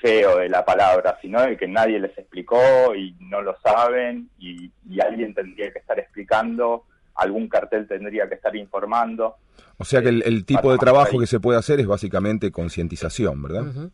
feo 0.03 0.39
de 0.39 0.49
la 0.51 0.65
palabra, 0.65 1.19
sino 1.23 1.41
de 1.41 1.57
que 1.57 1.67
nadie 1.67 1.99
les 1.99 2.17
explicó 2.19 2.95
y 2.95 3.17
no 3.21 3.41
lo 3.41 3.59
saben 3.61 4.29
y 4.39 4.71
alguien 5.01 5.35
tendría 5.35 5.73
que 5.73 5.79
estar 5.79 5.99
explicando 5.99 6.85
algún 7.19 7.49
cartel 7.49 7.87
tendría 7.87 8.29
que 8.29 8.37
estar 8.37 8.55
informando. 8.57 9.37
O 9.77 9.85
sea 9.85 10.01
que 10.01 10.09
el, 10.09 10.23
eh, 10.23 10.43
tipo 10.45 10.73
de 10.73 10.79
trabajo 10.79 11.19
que 11.19 11.27
se 11.27 11.41
puede 11.41 11.59
hacer 11.59 11.81
es 11.81 11.87
básicamente 11.87 12.51
concientización, 12.51 13.43
¿verdad? 13.43 13.91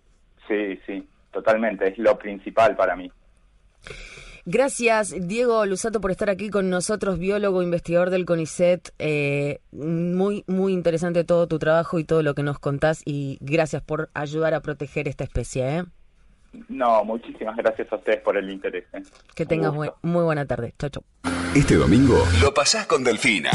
Sí, 0.47 0.79
sí, 0.87 1.07
totalmente, 1.33 1.89
es 1.89 1.99
lo 1.99 2.17
principal 2.19 2.77
para 2.77 2.95
mí. 2.95 3.11
Gracias, 4.47 5.15
Diego 5.27 5.65
Lusato, 5.65 6.03
por 6.03 6.11
estar 6.11 6.29
aquí 6.29 6.51
con 6.51 6.69
nosotros, 6.69 7.19
biólogo, 7.19 7.63
investigador 7.63 8.11
del 8.11 8.27
CONICET. 8.27 8.93
Eh, 8.99 9.61
muy, 9.73 10.45
muy 10.47 10.75
interesante 10.75 11.25
todo 11.25 11.49
tu 11.49 11.59
trabajo 11.59 11.99
y 11.99 12.05
todo 12.05 12.23
lo 12.23 12.35
que 12.35 12.43
nos 12.43 12.59
contás 12.59 13.01
y 13.07 13.39
gracias 13.41 13.83
por 13.83 14.11
ayudar 14.13 14.53
a 14.53 14.61
proteger 14.61 15.09
esta 15.09 15.25
especie. 15.25 15.79
¿eh? 15.79 15.85
No, 16.69 17.05
muchísimas 17.05 17.57
gracias 17.57 17.91
a 17.91 17.97
ustedes 17.97 18.21
por 18.21 18.37
el 18.37 18.51
interés. 18.51 18.85
¿eh? 18.93 19.03
Que 19.35 19.47
tengas 19.47 19.73
muy, 19.73 19.91
muy 20.03 20.25
buena 20.25 20.45
tarde. 20.45 20.75
Chau, 20.79 20.91
chau. 20.91 21.05
Este 21.55 21.77
domingo 21.77 22.23
lo 22.43 22.53
pasás 22.53 22.87
con 22.87 23.03
Delfina. 23.03 23.51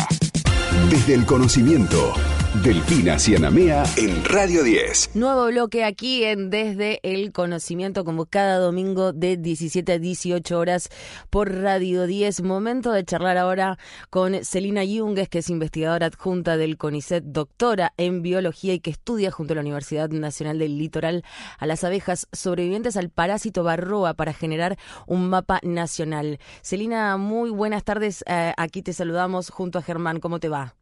Desde 0.89 1.13
el 1.13 1.25
conocimiento, 1.25 2.13
Delfina 2.55 3.19
Cianamea 3.19 3.83
en 3.95 4.25
Radio 4.25 4.63
10. 4.63 5.11
Nuevo 5.13 5.45
bloque 5.45 5.85
aquí 5.85 6.23
en 6.23 6.49
Desde 6.49 6.99
el 7.03 7.31
Conocimiento, 7.31 8.03
como 8.03 8.25
cada 8.25 8.57
domingo 8.57 9.13
de 9.13 9.37
17 9.37 9.93
a 9.93 9.99
18 9.99 10.57
horas 10.57 10.89
por 11.29 11.53
Radio 11.53 12.07
10. 12.07 12.41
Momento 12.41 12.91
de 12.91 13.05
charlar 13.05 13.37
ahora 13.37 13.77
con 14.09 14.43
Celina 14.43 14.83
Yungues, 14.83 15.29
que 15.29 15.39
es 15.39 15.49
investigadora 15.51 16.07
adjunta 16.07 16.57
del 16.57 16.77
CONICET, 16.77 17.23
doctora 17.23 17.93
en 17.97 18.23
biología 18.23 18.73
y 18.73 18.79
que 18.79 18.89
estudia 18.89 19.29
junto 19.29 19.53
a 19.53 19.55
la 19.55 19.61
Universidad 19.61 20.09
Nacional 20.09 20.57
del 20.57 20.77
Litoral 20.79 21.23
a 21.59 21.67
las 21.67 21.83
abejas 21.83 22.27
sobrevivientes 22.33 22.97
al 22.97 23.11
parásito 23.11 23.63
barroa 23.63 24.15
para 24.15 24.33
generar 24.33 24.77
un 25.05 25.29
mapa 25.29 25.59
nacional. 25.61 26.39
Celina, 26.63 27.15
muy 27.17 27.51
buenas 27.51 27.83
tardes. 27.83 28.23
Eh, 28.27 28.53
aquí 28.57 28.81
te 28.81 28.91
saludamos 28.91 29.51
junto 29.51 29.77
a 29.77 29.83
Germán. 29.83 30.19
¿Cómo 30.19 30.39
te 30.39 30.49
va? 30.49 30.78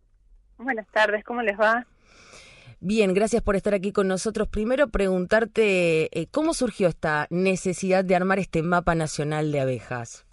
Buenas 0.57 0.87
tardes, 0.87 1.23
¿cómo 1.23 1.41
les 1.41 1.59
va? 1.59 1.85
Bien, 2.79 3.13
gracias 3.13 3.41
por 3.41 3.55
estar 3.55 3.73
aquí 3.73 3.91
con 3.91 4.07
nosotros. 4.07 4.47
Primero 4.47 4.89
preguntarte, 4.89 6.19
eh, 6.19 6.27
¿cómo 6.31 6.53
surgió 6.53 6.87
esta 6.87 7.27
necesidad 7.29 8.05
de 8.05 8.15
armar 8.15 8.39
este 8.39 8.61
mapa 8.61 8.93
nacional 8.93 9.51
de 9.51 9.59
abejas? 9.61 10.25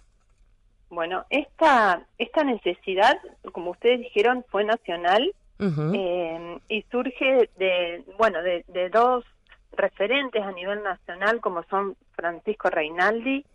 Bueno, 0.89 1.25
esta, 1.29 2.05
esta 2.17 2.43
necesidad, 2.43 3.17
como 3.51 3.71
ustedes 3.71 3.99
dijeron, 3.99 4.45
fue 4.49 4.63
nacional 4.63 5.33
eh, 5.59 6.59
y 6.69 6.81
surge 6.91 7.49
de, 7.57 8.03
bueno, 8.17 8.39
de, 8.43 8.89
dos 8.89 9.25
referentes 9.71 10.41
a 10.43 10.51
nivel 10.51 10.83
nacional 10.83 11.41
como 11.41 11.63
son 11.63 11.95
Francisco 12.11 12.69
Reinaldi 12.69 13.45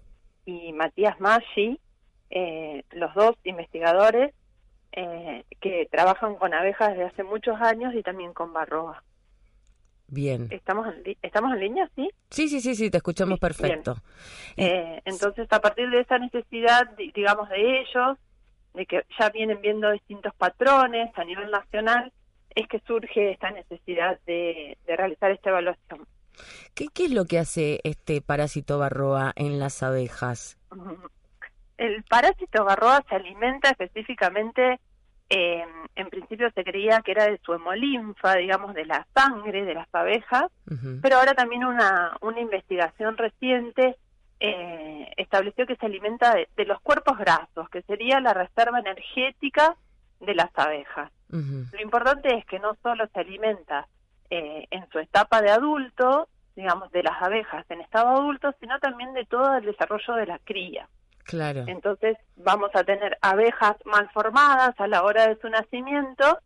y 0.46 0.72
Matías 0.72 1.20
Maggi, 1.20 1.78
eh, 2.30 2.84
los 2.90 3.14
dos 3.14 3.36
investigadores 3.44 4.34
eh, 4.92 5.44
que 5.60 5.88
trabajan 5.90 6.36
con 6.36 6.54
abejas 6.54 6.90
desde 6.90 7.04
hace 7.04 7.22
muchos 7.22 7.60
años 7.60 7.94
y 7.94 8.02
también 8.02 8.32
con 8.32 8.52
barroa. 8.52 9.02
Bien. 10.08 10.48
¿Estamos 10.50 10.88
en, 10.88 11.16
¿Estamos 11.22 11.52
en 11.52 11.60
línea, 11.60 11.88
sí? 11.94 12.10
Sí, 12.30 12.48
sí, 12.48 12.60
sí, 12.60 12.74
sí, 12.74 12.90
te 12.90 12.96
escuchamos 12.96 13.38
perfecto. 13.38 13.96
Eh, 14.56 15.00
entonces, 15.04 15.46
a 15.50 15.60
partir 15.60 15.88
de 15.88 16.00
esa 16.00 16.18
necesidad, 16.18 16.90
digamos, 16.96 17.48
de 17.48 17.80
ellos, 17.80 18.18
de 18.74 18.86
que 18.86 19.04
ya 19.18 19.30
vienen 19.30 19.60
viendo 19.60 19.90
distintos 19.90 20.34
patrones 20.34 21.16
a 21.16 21.24
nivel 21.24 21.50
nacional, 21.50 22.12
es 22.54 22.66
que 22.66 22.80
surge 22.80 23.32
esta 23.32 23.52
necesidad 23.52 24.18
de, 24.26 24.76
realizar 24.86 25.30
esta 25.30 25.50
evaluación. 25.50 26.06
¿Qué, 26.74 26.88
¿Qué, 26.92 27.04
es 27.04 27.12
lo 27.12 27.26
que 27.26 27.38
hace 27.38 27.80
este 27.84 28.20
parásito 28.20 28.78
barroa 28.78 29.32
en 29.36 29.60
las 29.60 29.82
abejas? 29.84 30.58
El 31.80 32.02
parásito 32.02 32.62
barroa 32.62 33.02
se 33.08 33.14
alimenta 33.14 33.70
específicamente, 33.70 34.78
eh, 35.30 35.64
en 35.94 36.10
principio 36.10 36.50
se 36.54 36.62
creía 36.62 37.00
que 37.00 37.12
era 37.12 37.24
de 37.24 37.40
su 37.42 37.54
hemolinfa, 37.54 38.34
digamos, 38.34 38.74
de 38.74 38.84
la 38.84 39.06
sangre 39.14 39.64
de 39.64 39.72
las 39.72 39.88
abejas, 39.94 40.52
pero 41.00 41.16
ahora 41.16 41.32
también 41.32 41.64
una, 41.64 42.18
una 42.20 42.38
investigación 42.38 43.16
reciente 43.16 43.96
eh, 44.40 45.10
estableció 45.16 45.66
que 45.66 45.76
se 45.76 45.86
alimenta 45.86 46.34
de, 46.34 46.64
los 46.66 46.82
cuerpos 46.82 47.16
grasos, 47.16 47.70
que 47.70 47.80
sería 47.84 48.20
la 48.20 48.34
reserva 48.34 48.80
energética 48.80 49.74
de 50.20 50.34
las 50.34 50.50
abejas. 50.56 51.10
Lo 51.30 51.80
importante 51.80 52.36
es 52.36 52.44
que 52.44 52.58
no 52.58 52.76
solo 52.82 53.06
se 53.06 53.20
alimenta 53.20 53.88
eh, 54.28 54.66
en 54.70 54.86
su 54.90 54.98
etapa 54.98 55.40
de 55.40 55.50
adulto, 55.50 56.28
digamos, 56.56 56.92
de 56.92 57.04
las 57.04 57.22
abejas 57.22 57.64
en 57.70 57.80
estado 57.80 58.08
adulto, 58.08 58.54
sino 58.60 58.78
también 58.80 59.14
de 59.14 59.24
todo 59.24 59.56
el 59.56 59.64
desarrollo 59.64 60.12
de 60.16 60.26
la 60.26 60.38
cría. 60.40 60.86
Claro. 61.30 61.64
Entonces 61.68 62.18
vamos 62.34 62.70
a 62.74 62.82
tener 62.82 63.16
abejas 63.22 63.76
malformadas 63.84 64.74
a 64.78 64.88
la 64.88 65.04
hora 65.04 65.28
de 65.28 65.40
su 65.40 65.48
nacimiento 65.48 66.40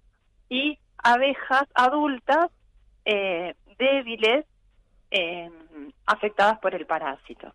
y 0.51 0.79
abejas 0.99 1.65
adultas 1.75 2.51
eh, 3.07 3.55
débiles 3.79 4.45
eh, 5.11 5.51
afectadas 6.05 6.59
por 6.59 6.75
el 6.75 6.85
parásito. 6.85 7.55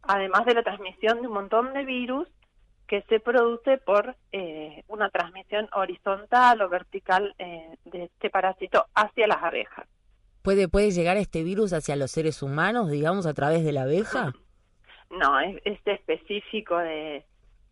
Además 0.00 0.46
de 0.46 0.54
la 0.54 0.62
transmisión 0.62 1.20
de 1.20 1.28
un 1.28 1.34
montón 1.34 1.74
de 1.74 1.84
virus 1.84 2.26
que 2.86 3.02
se 3.02 3.20
produce 3.20 3.76
por 3.76 4.16
eh, 4.32 4.82
una 4.88 5.10
transmisión 5.10 5.68
horizontal 5.74 6.62
o 6.62 6.70
vertical 6.70 7.34
eh, 7.38 7.76
de 7.84 8.04
este 8.04 8.30
parásito 8.30 8.86
hacia 8.94 9.26
las 9.26 9.42
abejas. 9.42 9.86
¿Puede, 10.40 10.68
¿Puede 10.68 10.92
llegar 10.92 11.18
este 11.18 11.42
virus 11.42 11.74
hacia 11.74 11.96
los 11.96 12.12
seres 12.12 12.42
humanos, 12.42 12.88
digamos, 12.90 13.26
a 13.26 13.34
través 13.34 13.62
de 13.62 13.72
la 13.72 13.82
abeja? 13.82 14.32
No, 15.10 15.40
es, 15.40 15.60
específico 15.84 16.76
de, 16.78 17.24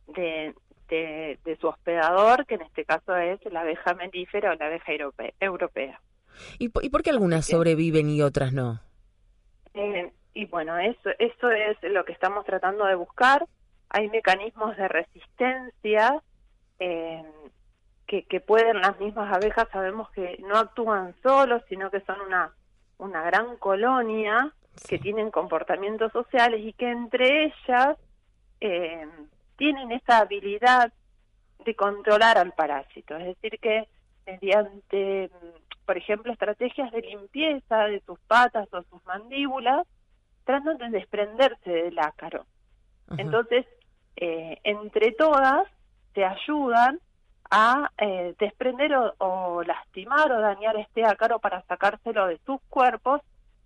de, 0.08 0.54
de, 0.88 1.56
su 1.60 1.68
hospedador, 1.68 2.46
que 2.46 2.54
en 2.54 2.62
este 2.62 2.84
caso 2.84 3.16
es 3.16 3.40
la 3.52 3.60
abeja 3.60 3.94
melífera 3.94 4.52
o 4.52 4.54
la 4.54 4.66
abeja 4.66 4.92
europea. 5.40 6.00
¿Y, 6.58 6.70
¿Y 6.82 6.90
por 6.90 7.02
qué 7.02 7.10
algunas 7.10 7.46
sobreviven 7.46 8.08
y 8.08 8.22
otras 8.22 8.52
no? 8.52 8.80
Eh, 9.74 10.12
y 10.34 10.46
bueno, 10.46 10.78
eso, 10.78 11.10
eso 11.18 11.50
es 11.50 11.76
lo 11.82 12.04
que 12.04 12.12
estamos 12.12 12.44
tratando 12.44 12.84
de 12.86 12.94
buscar 12.94 13.46
hay 13.94 14.08
mecanismos 14.10 14.76
de 14.76 14.88
resistencia 14.88 16.20
eh, 16.80 17.22
que, 18.08 18.24
que, 18.24 18.40
pueden 18.40 18.80
las 18.80 18.98
mismas 18.98 19.32
abejas, 19.32 19.68
sabemos 19.72 20.10
que 20.10 20.36
no 20.48 20.58
actúan 20.58 21.14
solos, 21.22 21.62
sino 21.68 21.92
que 21.92 22.00
son 22.00 22.20
una, 22.20 22.52
una 22.98 23.22
gran 23.22 23.56
colonia 23.56 24.52
que 24.88 24.98
tienen 24.98 25.30
comportamientos 25.30 26.12
sociales 26.12 26.60
y 26.62 26.72
que 26.72 26.90
entre 26.90 27.44
ellas 27.44 27.96
eh, 28.60 29.06
tienen 29.56 29.92
esa 29.92 30.18
habilidad 30.18 30.92
de 31.64 31.74
controlar 31.74 32.38
al 32.38 32.52
parásito, 32.52 33.16
es 33.16 33.26
decir, 33.26 33.58
que 33.60 33.88
mediante, 34.26 35.30
por 35.86 35.96
ejemplo, 35.96 36.32
estrategias 36.32 36.90
de 36.92 37.00
limpieza 37.02 37.84
de 37.84 38.00
sus 38.00 38.18
patas 38.20 38.68
o 38.72 38.82
sus 38.82 39.04
mandíbulas, 39.06 39.86
tratan 40.44 40.78
de 40.78 40.90
desprenderse 40.90 41.70
del 41.70 41.98
ácaro. 41.98 42.44
Entonces, 43.16 43.66
eh, 44.16 44.58
entre 44.64 45.12
todas 45.12 45.66
se 46.14 46.24
ayudan 46.24 47.00
a 47.50 47.90
eh, 47.98 48.34
desprender 48.38 48.92
o, 49.18 49.62
lastimar 49.62 50.30
o 50.32 50.40
dañar 50.40 50.76
este 50.76 51.04
ácaro 51.04 51.38
para 51.38 51.62
sacárselo 51.62 52.26
de 52.26 52.38
sus 52.46 52.60
cuerpos 52.68 53.20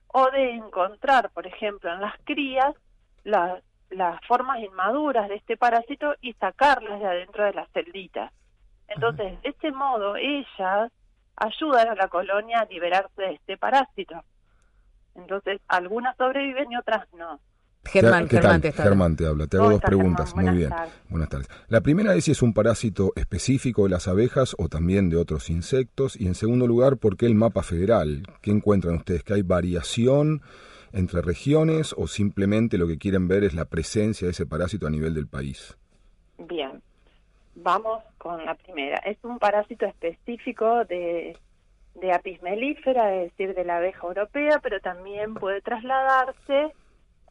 o 0.09 0.31
de 0.31 0.53
encontrar, 0.53 1.31
por 1.31 1.47
ejemplo, 1.47 1.93
en 1.93 2.01
las 2.01 2.15
crías 2.25 2.75
las, 3.25 3.63
las 3.91 4.21
formas 4.27 4.61
inmaduras 4.61 5.29
de 5.29 5.37
este 5.37 5.57
parásito 5.57 6.15
y 6.21 6.33
sacarlas 6.35 7.01
de 7.01 7.07
adentro 7.07 7.45
de 7.45 7.53
las 7.53 7.71
celditas. 7.73 8.33
Entonces, 8.89 9.41
de 9.43 9.51
este 9.51 9.71
modo, 9.71 10.17
ellas 10.17 10.91
ayudan 11.37 11.89
a 11.89 11.95
la 11.95 12.09
colonia 12.09 12.61
a 12.61 12.65
liberarse 12.65 13.23
de 13.23 13.33
este 13.35 13.57
parásito. 13.57 14.23
Entonces, 15.15 15.61
algunas 15.69 16.17
sobreviven 16.17 16.73
y 16.73 16.77
otras 16.77 17.13
no. 17.13 17.41
Germán, 17.85 18.29
Germán, 18.29 18.61
te, 18.61 18.73
Germán 18.73 19.17
te 19.17 19.27
habla. 19.27 19.47
Te 19.47 19.57
hago 19.57 19.71
dos 19.71 19.81
preguntas. 19.81 20.35
Muy 20.35 20.49
bien. 20.57 20.71
Buenas 21.09 21.29
tardes. 21.29 21.49
La 21.69 21.81
primera 21.81 22.15
es 22.15 22.25
si 22.25 22.33
es 22.33 22.43
un 22.43 22.53
parásito 22.53 23.13
específico 23.17 23.85
de 23.85 23.91
las 23.91 24.09
abejas 24.09 24.55
o 24.59 24.69
también 24.69 25.09
de 25.09 25.17
otros 25.17 25.49
insectos. 25.49 26.21
Y 26.21 26.27
en 26.27 26.35
segundo 26.35 26.67
lugar, 26.67 26.99
¿por 26.99 27.17
qué 27.17 27.27
el 27.27 27.35
mapa 27.35 27.63
federal? 27.63 28.25
¿Qué 28.43 28.51
encuentran 28.51 28.97
ustedes? 28.97 29.23
¿Que 29.23 29.35
hay 29.35 29.43
variación 29.43 30.43
entre 30.93 31.23
regiones 31.23 31.95
o 31.97 32.07
simplemente 32.07 32.79
lo 32.79 32.87
que 32.87 32.99
quieren 32.99 33.29
ver 33.29 33.45
es 33.45 33.55
la 33.55 33.65
presencia 33.65 34.27
de 34.27 34.33
ese 34.33 34.47
parásito 34.47 34.87
a 34.87 34.91
nivel 34.91 35.15
del 35.15 35.27
país? 35.27 35.77
Bien. 36.39 36.83
Vamos 37.55 38.03
con 38.19 38.45
la 38.45 38.55
primera. 38.55 38.99
Es 38.99 39.17
un 39.23 39.39
parásito 39.39 39.87
específico 39.87 40.85
de, 40.85 41.37
de 41.95 42.13
apis 42.13 42.41
mellifera, 42.43 43.15
es 43.17 43.31
decir, 43.31 43.55
de 43.55 43.65
la 43.65 43.79
abeja 43.79 44.07
europea, 44.07 44.61
pero 44.63 44.79
también 44.81 45.35
puede 45.35 45.61
trasladarse 45.61 46.73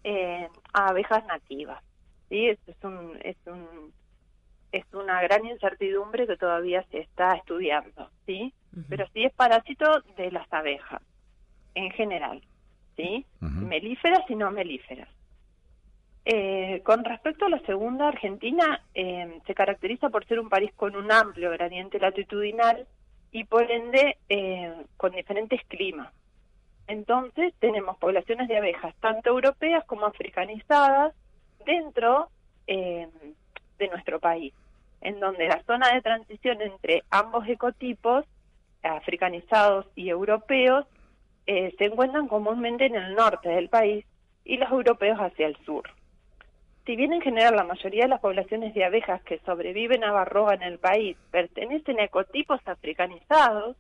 eh, 0.04 0.48
a 0.74 0.88
abejas 0.90 1.26
nativas. 1.26 1.84
¿sí? 2.30 2.48
es, 2.48 2.60
un, 2.84 3.18
es, 3.24 3.38
un, 3.46 3.94
es 4.72 4.86
una 4.94 5.22
gran 5.22 5.46
incertidumbre 5.46 6.28
que 6.28 6.38
todavía 6.38 6.84
se 6.92 7.00
está 7.00 7.36
estudiando, 7.36 8.10
¿sí? 8.26 8.54
Pero 8.90 9.08
sí 9.12 9.24
es 9.24 9.34
parásito 9.34 10.02
de 10.18 10.32
las 10.32 10.52
abejas, 10.54 11.02
en 11.74 11.90
general, 11.92 12.44
¿sí? 12.96 13.26
Melíferas 13.42 14.22
y 14.30 14.36
no 14.36 14.52
melíferas. 14.52 15.10
Eh, 16.26 16.82
con 16.84 17.04
respecto 17.04 17.46
a 17.46 17.50
la 17.50 17.60
segunda, 17.62 18.10
Argentina 18.10 18.84
eh, 18.94 19.40
se 19.48 19.56
caracteriza 19.56 20.10
por 20.10 20.28
ser 20.28 20.40
un 20.40 20.50
país 20.50 20.72
con 20.76 20.96
un 20.96 21.12
amplio 21.12 21.50
gradiente 21.52 22.00
latitudinal 22.00 22.86
y 23.32 23.46
por 23.46 23.72
ende 23.72 24.18
con 24.98 25.12
diferentes 25.14 25.62
climas. 25.68 26.14
Entonces 26.88 27.54
tenemos 27.60 27.98
poblaciones 27.98 28.48
de 28.48 28.58
abejas, 28.58 28.96
tanto 29.02 29.30
europeas 29.30 29.84
como 29.86 30.06
africanizadas, 30.06 31.14
dentro 31.66 32.30
eh, 32.66 33.08
de 33.78 33.88
nuestro 33.90 34.20
país, 34.20 34.54
en 35.02 35.20
donde 35.20 35.48
la 35.48 35.62
zona 35.64 35.94
de 35.94 36.02
transición 36.02 36.62
entre 36.62 37.04
ambos 37.10 37.48
ecotipos, 37.48 38.26
africanizados 38.84 39.86
y 39.96 40.10
europeos, 40.10 40.86
eh, 41.46 41.74
se 41.78 41.86
encuentran 41.86 42.28
comúnmente 42.28 42.86
en 42.86 42.96
el 42.96 43.16
norte 43.16 43.50
del 43.50 43.70
país 43.70 44.06
y 44.46 44.58
los 44.58 44.72
europeos 44.72 45.18
hacia 45.20 45.48
el 45.48 45.58
sur. 45.66 45.90
Si 46.86 46.96
bien 46.96 47.12
en 47.12 47.22
general 47.22 47.58
la 47.58 47.66
mayoría 47.66 48.04
de 48.04 48.10
las 48.10 48.22
poblaciones 48.22 48.74
de 48.74 48.86
abejas 48.86 49.22
que 49.24 49.40
sobreviven 49.40 50.06
a 50.06 50.12
Barroa 50.14 50.54
en 50.54 50.64
el 50.64 50.80
país 50.80 51.18
pertenecen 51.32 52.00
a 52.00 52.06
ecotipos 52.06 52.62
africanizados, 52.66 53.76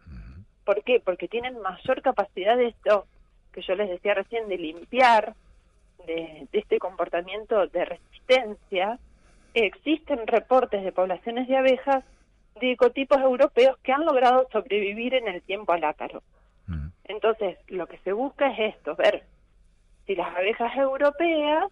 ¿Por 0.67 0.83
qué? 0.83 0.99
Porque 0.99 1.29
tienen 1.29 1.61
mayor 1.61 2.01
capacidad 2.01 2.57
de 2.57 2.67
esto 2.67 3.05
que 3.53 3.61
yo 3.61 3.73
les 3.75 3.87
decía 3.87 4.13
recién, 4.13 4.49
de 4.49 4.57
limpiar 4.57 5.33
de, 6.05 6.45
este 6.51 6.77
comportamiento 6.77 7.67
de 7.67 7.85
resistencia. 7.85 8.99
Existen 9.53 10.27
reportes 10.27 10.83
de 10.83 10.91
poblaciones 10.91 11.47
de 11.47 11.55
abejas 11.55 12.03
de 12.59 12.73
ecotipos 12.73 13.17
europeos 13.17 13.77
que 13.81 13.93
han 13.93 14.05
logrado 14.05 14.45
sobrevivir 14.51 15.13
en 15.13 15.29
el 15.29 15.41
tiempo 15.41 15.71
al 15.71 15.85
ácaro. 15.85 16.21
Mm. 16.67 16.89
Entonces, 17.05 17.57
lo 17.69 17.87
que 17.87 17.99
se 17.99 18.11
busca 18.11 18.51
es 18.51 18.75
esto, 18.75 18.93
ver 18.97 19.23
si 20.05 20.15
las 20.15 20.35
abejas 20.35 20.75
europeas 20.75 21.63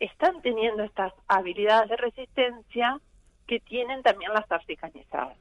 están 0.00 0.42
teniendo 0.42 0.82
estas 0.82 1.12
habilidades 1.28 1.88
de 1.88 1.96
resistencia 1.98 2.98
que 3.46 3.60
tienen 3.60 4.02
también 4.02 4.32
las 4.32 4.50
africanizadas 4.50 5.36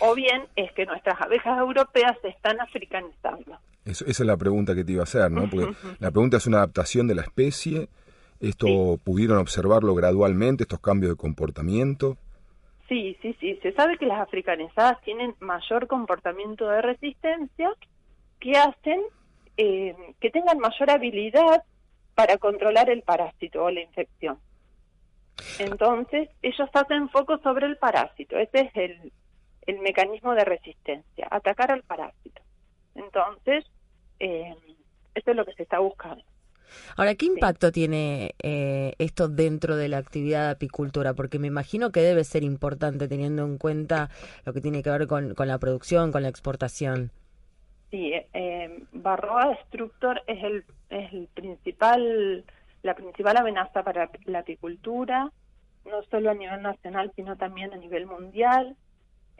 o 0.00 0.14
bien 0.14 0.44
es 0.56 0.72
que 0.72 0.86
nuestras 0.86 1.20
abejas 1.20 1.58
europeas 1.58 2.16
se 2.22 2.28
están 2.28 2.60
africanizando. 2.60 3.58
esa 3.84 4.04
es 4.04 4.20
la 4.20 4.36
pregunta 4.36 4.74
que 4.74 4.84
te 4.84 4.92
iba 4.92 5.02
a 5.02 5.04
hacer, 5.04 5.30
¿no? 5.30 5.48
Porque 5.48 5.72
la 6.00 6.10
pregunta 6.10 6.36
es 6.36 6.46
una 6.46 6.58
adaptación 6.58 7.06
de 7.06 7.14
la 7.14 7.22
especie. 7.22 7.88
¿Esto 8.40 8.98
pudieron 9.02 9.38
observarlo 9.38 9.94
gradualmente, 9.94 10.64
estos 10.64 10.80
cambios 10.80 11.12
de 11.12 11.16
comportamiento? 11.16 12.18
Sí, 12.88 13.16
sí, 13.22 13.34
sí. 13.40 13.58
Se 13.62 13.72
sabe 13.72 13.96
que 13.96 14.06
las 14.06 14.20
africanizadas 14.20 15.00
tienen 15.02 15.34
mayor 15.40 15.86
comportamiento 15.86 16.68
de 16.68 16.82
resistencia 16.82 17.70
que 18.38 18.52
hacen 18.52 19.00
eh, 19.56 19.96
que 20.20 20.30
tengan 20.30 20.58
mayor 20.58 20.90
habilidad 20.90 21.64
para 22.14 22.36
controlar 22.36 22.90
el 22.90 23.02
parásito 23.02 23.64
o 23.64 23.70
la 23.70 23.80
infección. 23.80 24.38
Entonces, 25.58 26.28
ellos 26.42 26.68
hacen 26.72 27.08
foco 27.08 27.38
sobre 27.38 27.66
el 27.66 27.76
parásito. 27.76 28.36
Ese 28.38 28.60
es 28.60 28.70
el, 28.74 29.12
el 29.66 29.78
mecanismo 29.80 30.34
de 30.34 30.44
resistencia, 30.44 31.28
atacar 31.30 31.72
al 31.72 31.82
parásito. 31.82 32.42
Entonces, 32.94 33.64
eh, 34.20 34.54
eso 35.14 35.30
es 35.30 35.36
lo 35.36 35.44
que 35.44 35.54
se 35.54 35.62
está 35.64 35.78
buscando. 35.78 36.24
Ahora, 36.96 37.14
¿qué 37.14 37.26
impacto 37.26 37.72
tiene 37.72 38.34
eh, 38.42 38.94
esto 38.98 39.28
dentro 39.28 39.76
de 39.76 39.88
la 39.88 39.98
actividad 39.98 40.46
de 40.46 40.50
apicultura? 40.52 41.14
Porque 41.14 41.38
me 41.38 41.46
imagino 41.46 41.92
que 41.92 42.00
debe 42.00 42.24
ser 42.24 42.42
importante 42.42 43.08
teniendo 43.08 43.44
en 43.44 43.58
cuenta 43.58 44.10
lo 44.44 44.52
que 44.52 44.60
tiene 44.60 44.82
que 44.82 44.90
ver 44.90 45.06
con, 45.06 45.34
la 45.36 45.58
producción, 45.58 46.12
con 46.12 46.22
la 46.22 46.28
exportación. 46.28 47.10
Sí, 47.90 48.12
eh, 48.34 48.82
Barroa 48.92 49.50
Destructor 49.50 50.22
es 50.26 50.42
el, 50.42 50.64
es 50.90 51.12
el 51.12 51.28
principal, 51.28 52.44
la 52.82 52.94
principal 52.94 53.36
amenaza 53.36 53.82
para 53.82 54.10
la 54.24 54.40
apicultura, 54.40 55.30
no 55.84 56.02
solo 56.10 56.30
a 56.30 56.34
nivel 56.34 56.62
nacional, 56.62 57.12
sino 57.14 57.36
también 57.36 57.72
a 57.72 57.76
nivel 57.76 58.06
mundial. 58.06 58.76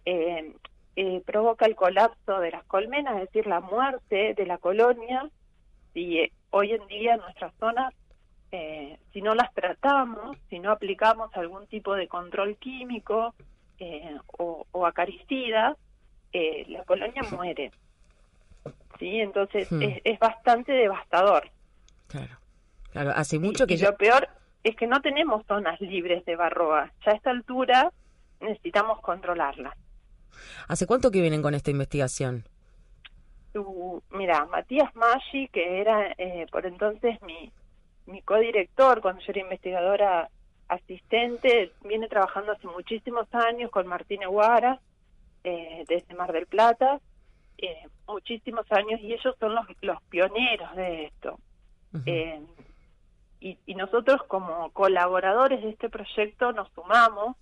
Eh, 0.06 0.54
eh, 0.98 1.22
provoca 1.26 1.66
el 1.66 1.76
colapso 1.76 2.40
de 2.40 2.50
las 2.50 2.64
colmenas, 2.64 3.16
es 3.16 3.26
decir, 3.26 3.46
la 3.46 3.60
muerte 3.60 4.32
de 4.34 4.46
la 4.46 4.56
colonia. 4.56 5.28
Y 5.92 6.20
eh, 6.20 6.32
hoy 6.48 6.72
en 6.72 6.86
día 6.86 7.18
nuestras 7.18 7.52
zonas, 7.60 7.92
eh, 8.50 8.98
si 9.12 9.20
no 9.20 9.34
las 9.34 9.52
tratamos, 9.52 10.38
si 10.48 10.58
no 10.58 10.72
aplicamos 10.72 11.30
algún 11.36 11.66
tipo 11.66 11.94
de 11.94 12.08
control 12.08 12.56
químico 12.56 13.34
o, 14.38 14.86
acaricida, 14.86 15.76
la 16.32 16.84
colonia 16.84 17.22
muere. 17.30 17.70
¿Sí? 18.98 19.20
Entonces 19.20 19.70
hmm. 19.70 19.82
es, 20.02 20.18
bastante 20.18 20.72
devastador. 20.72 21.50
Claro. 22.06 22.38
Claro, 22.92 23.12
hace 23.14 23.38
mucho 23.38 23.66
que 23.66 23.74
y 23.74 23.78
lo 23.78 23.94
peor 23.98 24.28
es 24.64 24.74
que 24.76 24.86
no 24.86 25.02
tenemos 25.02 25.44
zonas 25.46 25.78
libres 25.82 26.24
de 26.24 26.36
barroa. 26.36 26.90
Ya 27.04 27.12
a 27.12 27.14
esta 27.16 27.30
altura 27.30 27.92
necesitamos 28.40 29.00
controlarlas. 29.00 29.74
¿Hace 30.68 30.86
cuánto 30.86 31.10
que 31.10 31.20
vienen 31.20 31.42
con 31.42 31.54
esta 31.54 31.70
investigación? 31.70 32.44
mira, 34.10 34.44
Matías 34.46 34.94
Maggi, 34.94 35.48
que 35.48 35.80
era 35.80 36.12
eh, 36.18 36.46
por 36.52 36.66
entonces 36.66 37.20
mi, 37.22 37.50
mi 38.04 38.20
codirector 38.20 39.00
cuando 39.00 39.22
yo 39.22 39.30
era 39.30 39.40
investigadora 39.40 40.28
asistente, 40.68 41.72
viene 41.84 42.08
trabajando 42.08 42.52
hace 42.52 42.66
muchísimos 42.66 43.26
años 43.32 43.70
con 43.70 43.86
Martín 43.86 44.22
Eguara, 44.22 44.80
eh, 45.44 45.84
desde 45.88 46.14
Mar 46.14 46.32
del 46.32 46.46
Plata, 46.46 47.00
eh, 47.58 47.86
muchísimos 48.06 48.70
años, 48.72 49.00
y 49.00 49.12
ellos 49.12 49.34
son 49.38 49.54
los, 49.54 49.66
los 49.82 50.02
pioneros 50.04 50.74
de 50.74 51.04
esto. 51.04 51.38
Eh, 52.04 52.42
y, 53.40 53.56
y, 53.64 53.74
nosotros 53.74 54.22
como 54.24 54.70
colaboradores 54.72 55.62
de 55.62 55.70
este 55.70 55.88
proyecto 55.88 56.52
nos 56.52 56.70
sumamos 56.72 57.36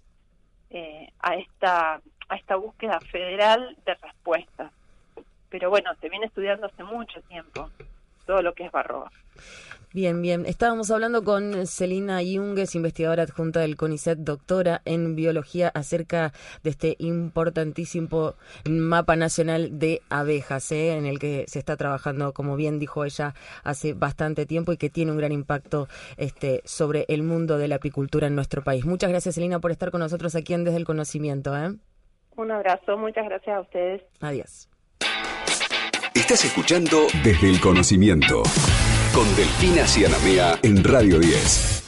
a 1.20 1.34
esta 1.36 2.00
a 2.28 2.36
esta 2.36 2.56
búsqueda 2.56 3.00
federal 3.00 3.76
de 3.84 3.94
respuestas. 3.94 4.72
Pero 5.50 5.70
bueno, 5.70 5.90
se 6.00 6.08
viene 6.08 6.26
estudiando 6.26 6.66
hace 6.66 6.82
mucho 6.82 7.20
tiempo 7.22 7.70
todo 8.26 8.42
lo 8.42 8.54
que 8.54 8.66
es 8.66 8.72
Barroa. 8.72 9.10
Bien, 9.94 10.20
bien. 10.20 10.44
Estábamos 10.44 10.90
hablando 10.90 11.22
con 11.22 11.68
Celina 11.68 12.20
Yungues, 12.20 12.74
investigadora 12.74 13.22
adjunta 13.22 13.60
del 13.60 13.76
CONICET, 13.76 14.18
doctora 14.18 14.82
en 14.84 15.14
biología, 15.14 15.68
acerca 15.68 16.32
de 16.64 16.70
este 16.70 16.96
importantísimo 16.98 18.34
mapa 18.68 19.14
nacional 19.14 19.78
de 19.78 20.02
abejas, 20.10 20.72
¿eh? 20.72 20.96
en 20.96 21.06
el 21.06 21.20
que 21.20 21.44
se 21.46 21.60
está 21.60 21.76
trabajando, 21.76 22.32
como 22.32 22.56
bien 22.56 22.80
dijo 22.80 23.04
ella, 23.04 23.36
hace 23.62 23.92
bastante 23.92 24.46
tiempo 24.46 24.72
y 24.72 24.78
que 24.78 24.90
tiene 24.90 25.12
un 25.12 25.18
gran 25.18 25.30
impacto 25.30 25.86
este, 26.16 26.62
sobre 26.64 27.04
el 27.06 27.22
mundo 27.22 27.56
de 27.56 27.68
la 27.68 27.76
apicultura 27.76 28.26
en 28.26 28.34
nuestro 28.34 28.64
país. 28.64 28.84
Muchas 28.84 29.10
gracias, 29.10 29.36
Celina, 29.36 29.60
por 29.60 29.70
estar 29.70 29.92
con 29.92 30.00
nosotros 30.00 30.34
aquí 30.34 30.54
en 30.54 30.64
Desde 30.64 30.78
el 30.78 30.84
Conocimiento. 30.84 31.56
¿eh? 31.56 31.72
Un 32.36 32.50
abrazo, 32.50 32.96
muchas 32.96 33.24
gracias 33.26 33.56
a 33.56 33.60
ustedes. 33.60 34.02
Adiós. 34.20 34.68
Estás 36.14 36.44
escuchando 36.44 37.06
Desde 37.22 37.50
el 37.50 37.60
Conocimiento 37.60 38.42
con 39.14 39.24
Delfina 39.36 39.86
Cianamea 39.86 40.58
en 40.62 40.82
Radio 40.82 41.18
10. 41.18 41.83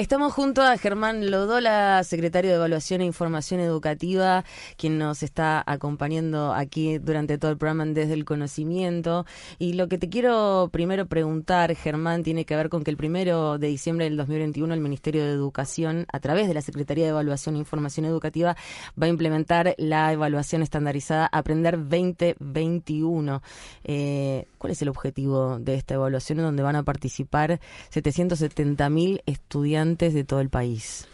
Estamos 0.00 0.32
junto 0.32 0.62
a 0.62 0.78
Germán 0.78 1.30
Lodola, 1.30 2.02
secretario 2.04 2.52
de 2.52 2.56
Evaluación 2.56 3.02
e 3.02 3.04
Información 3.04 3.60
Educativa, 3.60 4.46
quien 4.78 4.96
nos 4.96 5.22
está 5.22 5.62
acompañando 5.66 6.54
aquí 6.54 6.96
durante 6.96 7.36
todo 7.36 7.50
el 7.50 7.58
programa 7.58 7.84
desde 7.84 8.14
el 8.14 8.24
conocimiento. 8.24 9.26
Y 9.58 9.74
lo 9.74 9.88
que 9.88 9.98
te 9.98 10.08
quiero 10.08 10.70
primero 10.72 11.04
preguntar, 11.04 11.74
Germán, 11.74 12.22
tiene 12.22 12.46
que 12.46 12.56
ver 12.56 12.70
con 12.70 12.82
que 12.82 12.90
el 12.90 12.96
primero 12.96 13.58
de 13.58 13.66
diciembre 13.66 14.06
del 14.06 14.16
2021 14.16 14.72
el 14.72 14.80
Ministerio 14.80 15.22
de 15.22 15.32
Educación, 15.32 16.06
a 16.10 16.18
través 16.18 16.48
de 16.48 16.54
la 16.54 16.62
Secretaría 16.62 17.04
de 17.04 17.10
Evaluación 17.10 17.56
e 17.56 17.58
Información 17.58 18.06
Educativa, 18.06 18.56
va 19.00 19.04
a 19.04 19.10
implementar 19.10 19.74
la 19.76 20.14
evaluación 20.14 20.62
estandarizada 20.62 21.28
Aprender 21.30 21.76
2021. 21.76 23.42
Eh, 23.84 24.46
¿Cuál 24.56 24.72
es 24.72 24.80
el 24.80 24.88
objetivo 24.88 25.58
de 25.58 25.74
esta 25.74 25.92
evaluación 25.92 26.38
en 26.38 26.46
donde 26.46 26.62
van 26.62 26.76
a 26.76 26.84
participar 26.84 27.60
770.000 27.92 29.20
estudiantes? 29.26 29.89
De 29.98 30.24
todo 30.24 30.40
el 30.40 30.50
país? 30.50 31.06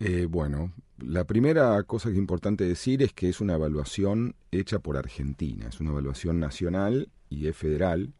Eh, 0.00 0.26
bueno, 0.28 0.72
la 0.98 1.24
primera 1.24 1.82
cosa 1.84 2.08
que 2.08 2.14
es 2.14 2.18
importante 2.18 2.64
decir 2.64 3.02
es 3.02 3.12
que 3.12 3.28
es 3.28 3.40
una 3.40 3.54
evaluación 3.54 4.34
hecha 4.50 4.78
por 4.78 4.96
Argentina, 4.96 5.68
es 5.68 5.80
una 5.80 5.90
evaluación 5.90 6.40
nacional 6.40 7.08
y 7.28 7.46
es 7.46 7.56
federal, 7.56 8.12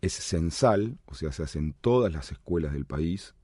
es 0.00 0.14
censal, 0.14 0.96
o 1.06 1.14
sea, 1.14 1.30
se 1.32 1.42
hace 1.42 1.58
en 1.58 1.74
todas 1.74 2.12
las 2.12 2.32
escuelas 2.32 2.72
del 2.72 2.86
país. 2.86 3.34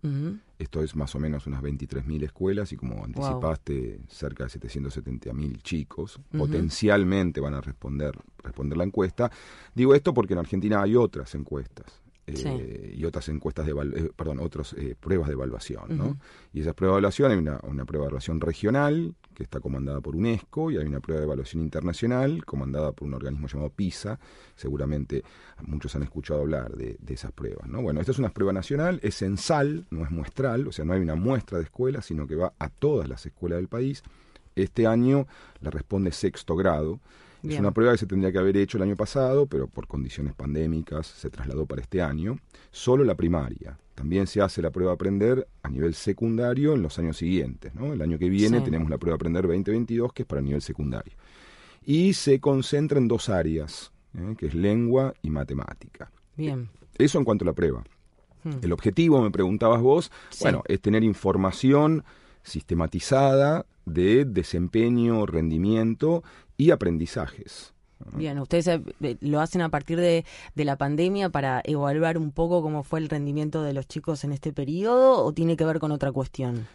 Esto 0.59 0.83
es 0.83 0.97
más 0.97 1.15
o 1.15 1.21
menos 1.21 1.47
unas 1.47 1.63
23.000 1.63 2.25
escuelas 2.25 2.73
y 2.73 2.77
como 2.77 3.05
anticipaste, 3.05 4.01
cerca 4.09 4.45
de 4.45 4.51
770.000 4.51 5.63
chicos 5.63 6.19
potencialmente 6.37 7.41
van 7.41 7.55
a 7.55 7.61
responder, 7.61 8.19
responder 8.39 8.79
la 8.79 8.85
encuesta. 8.85 9.31
Digo 9.75 9.95
esto 9.95 10.15
porque 10.15 10.33
en 10.33 10.39
Argentina 10.39 10.81
hay 10.81 10.97
otras 10.97 11.35
encuestas. 11.35 12.06
Eh, 12.29 12.95
y 12.97 13.05
otras 13.05 13.29
encuestas 13.29 13.67
de 13.67 13.73
eh, 13.73 14.11
perdón, 14.17 14.41
otras 14.41 14.73
eh, 14.73 14.97
pruebas 14.99 15.29
de 15.29 15.35
evaluación, 15.35 15.97
¿no? 15.97 16.19
Y 16.53 16.61
esas 16.61 16.75
pruebas 16.75 16.95
de 16.95 16.99
evaluación, 16.99 17.31
hay 17.31 17.39
una, 17.39 17.61
una, 17.63 17.85
prueba 17.85 18.05
de 18.05 18.09
evaluación 18.09 18.41
regional 18.41 19.15
que 19.33 19.45
está 19.45 19.61
comandada 19.61 20.01
por 20.01 20.17
UNESCO 20.17 20.73
y 20.73 20.77
hay 20.77 20.87
una 20.87 20.99
prueba 20.99 21.21
de 21.21 21.27
evaluación 21.27 21.63
internacional 21.63 22.45
comandada 22.45 22.91
por 22.91 23.07
un 23.07 23.15
organismo 23.15 23.47
llamado 23.47 23.71
PISA. 23.71 24.19
Seguramente 24.57 25.23
muchos 25.63 25.95
han 25.95 26.03
escuchado 26.03 26.41
hablar 26.41 26.75
de, 26.75 26.97
de 26.99 27.15
esas 27.15 27.31
pruebas, 27.31 27.69
¿no? 27.69 27.81
Bueno, 27.81 28.01
esta 28.01 28.11
es 28.11 28.19
una 28.19 28.31
prueba 28.31 28.53
nacional, 28.53 28.99
es 29.05 29.15
censal, 29.15 29.87
no 29.91 30.05
es 30.05 30.11
muestral, 30.11 30.67
o 30.67 30.73
sea, 30.73 30.85
no 30.85 30.95
hay 30.95 31.01
una 31.01 31.15
muestra 31.15 31.59
de 31.59 31.65
escuelas, 31.65 32.07
sino 32.07 32.27
que 32.27 32.35
va 32.35 32.55
a 32.59 32.69
todas 32.71 33.09
las 33.09 33.25
escuelas 33.25 33.59
del 33.59 33.69
país. 33.69 34.03
Este 34.57 34.89
año 34.89 35.29
la 35.61 35.71
responde 35.71 36.11
sexto 36.11 36.57
grado. 36.57 36.99
Es 37.43 37.59
una 37.59 37.73
prueba 37.73 37.93
que 37.93 37.99
se 37.99 38.07
tendría 38.07 38.33
que 38.33 38.39
haber 38.39 38.57
hecho 38.57 38.77
el 38.77 38.83
año 38.83 38.97
pasado, 38.97 39.47
pero 39.47 39.69
por 39.69 39.87
condiciones 39.87 40.35
pandémicas 40.35 41.07
se 41.07 41.31
trasladó 41.31 41.67
para 41.67 41.83
este 41.83 42.03
año. 42.03 42.39
Solo 42.71 43.05
la 43.05 43.15
primaria. 43.15 43.79
También 43.95 44.27
se 44.27 44.43
hace 44.43 44.61
la 44.61 44.71
prueba 44.71 44.93
Aprender 44.93 45.49
a 45.63 45.71
nivel 45.71 45.95
secundario 45.95 46.75
en 46.75 46.83
los 46.83 46.99
años 46.99 47.17
siguientes. 47.17 47.75
¿no? 47.75 47.93
El 47.93 48.03
año 48.03 48.19
que 48.19 48.29
viene 48.29 48.61
tenemos 48.61 48.91
la 48.91 48.99
prueba 48.99 49.17
Aprender 49.17 49.43
2022, 49.43 50.13
que 50.13 50.23
es 50.23 50.29
para 50.29 50.43
nivel 50.43 50.61
secundario. 50.61 51.15
Y 51.85 52.15
se 52.15 52.41
concentra 52.41 52.99
en 52.99 53.09
dos 53.09 53.29
áreas, 53.29 53.93
¿eh? 54.15 54.35
que 54.37 54.47
es 54.47 54.55
lengua 54.55 55.15
y 55.23 55.31
matemática. 55.31 56.11
Bien. 56.37 56.69
Eso 56.99 57.19
en 57.19 57.25
cuanto 57.25 57.45
a 57.45 57.47
la 57.47 57.53
prueba. 57.53 57.85
Hmm. 58.45 58.59
El 58.61 58.73
objetivo, 58.73 59.23
me 59.23 59.31
preguntabas 59.31 59.81
vos, 59.81 60.11
bueno, 60.41 60.63
es 60.67 60.81
tener 60.81 61.03
información 61.03 62.05
sistematizada 62.43 63.67
de 63.87 64.25
desempeño, 64.25 65.27
rendimiento 65.27 66.23
y 66.57 66.71
aprendizajes. 66.71 67.73
Bien, 68.13 68.39
ustedes 68.39 68.67
eh, 68.69 69.17
lo 69.21 69.41
hacen 69.41 69.63
a 69.63 69.71
partir 69.71 69.99
de, 69.99 70.25
de, 70.55 70.65
la 70.65 70.77
pandemia 70.77 71.31
para 71.31 71.63
evaluar 71.65 72.19
un 72.19 72.31
poco 72.31 72.61
cómo 72.61 72.83
fue 72.83 73.01
el 73.01 73.09
rendimiento 73.09 73.63
de 73.63 73.73
los 73.73 73.89
chicos 73.89 74.23
en 74.25 74.33
este 74.33 74.53
periodo 74.53 75.25
o 75.25 75.33
tiene 75.33 75.57
que 75.57 75.65
ver 75.65 75.79
con 75.79 75.93
otra 75.93 76.13
cuestión? 76.13 76.67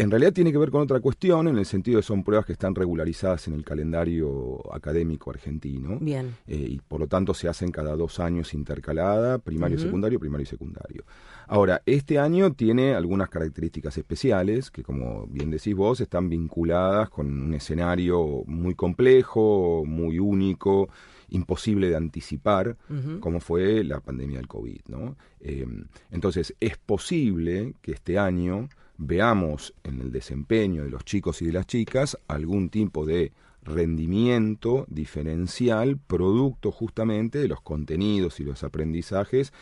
En 0.00 0.10
realidad 0.10 0.32
tiene 0.32 0.50
que 0.50 0.56
ver 0.56 0.70
con 0.70 0.80
otra 0.80 0.98
cuestión, 1.00 1.46
en 1.48 1.58
el 1.58 1.66
sentido 1.66 1.96
de 1.96 2.02
que 2.02 2.06
son 2.06 2.24
pruebas 2.24 2.46
que 2.46 2.54
están 2.54 2.74
regularizadas 2.74 3.48
en 3.48 3.54
el 3.54 3.64
calendario 3.64 4.62
académico 4.72 5.30
argentino. 5.30 5.98
Bien. 6.00 6.36
Eh, 6.46 6.56
y 6.70 6.80
por 6.80 7.00
lo 7.00 7.06
tanto 7.06 7.34
se 7.34 7.48
hacen 7.48 7.70
cada 7.70 7.94
dos 7.96 8.18
años 8.18 8.54
intercalada, 8.54 9.38
primario, 9.38 9.78
secundario, 9.78 10.18
primario 10.18 10.44
y 10.44 10.46
secundario. 10.46 11.04
Ahora, 11.46 11.82
este 11.84 12.18
año 12.18 12.52
tiene 12.54 12.94
algunas 12.94 13.28
características 13.28 13.98
especiales 13.98 14.70
que, 14.70 14.82
como 14.82 15.26
bien 15.26 15.50
decís 15.50 15.74
vos, 15.74 16.00
están 16.00 16.30
vinculadas 16.30 17.10
con 17.10 17.26
un 17.26 17.52
escenario 17.52 18.42
muy 18.46 18.74
complejo, 18.74 19.84
muy 19.84 20.18
único, 20.18 20.88
imposible 21.28 21.90
de 21.90 21.96
anticipar, 21.96 22.76
como 23.20 23.40
fue 23.40 23.84
la 23.84 24.00
pandemia 24.00 24.38
del 24.38 24.48
COVID. 24.48 24.80
¿no? 24.88 25.16
Eh, 25.40 25.66
entonces, 26.10 26.54
es 26.58 26.78
posible 26.78 27.74
que 27.82 27.92
este 27.92 28.18
año 28.18 28.68
veamos 29.00 29.72
en 29.82 30.00
el 30.00 30.12
desempeño 30.12 30.84
de 30.84 30.90
los 30.90 31.04
chicos 31.04 31.40
y 31.40 31.46
de 31.46 31.52
las 31.52 31.66
chicas 31.66 32.18
algún 32.28 32.68
tipo 32.68 33.06
de 33.06 33.32
rendimiento 33.62 34.86
diferencial 34.88 35.98
producto 35.98 36.72
justamente 36.72 37.38
de 37.38 37.48
los 37.48 37.60
contenidos 37.60 38.40
y 38.40 38.44
los 38.44 38.64
aprendizajes 38.64 39.52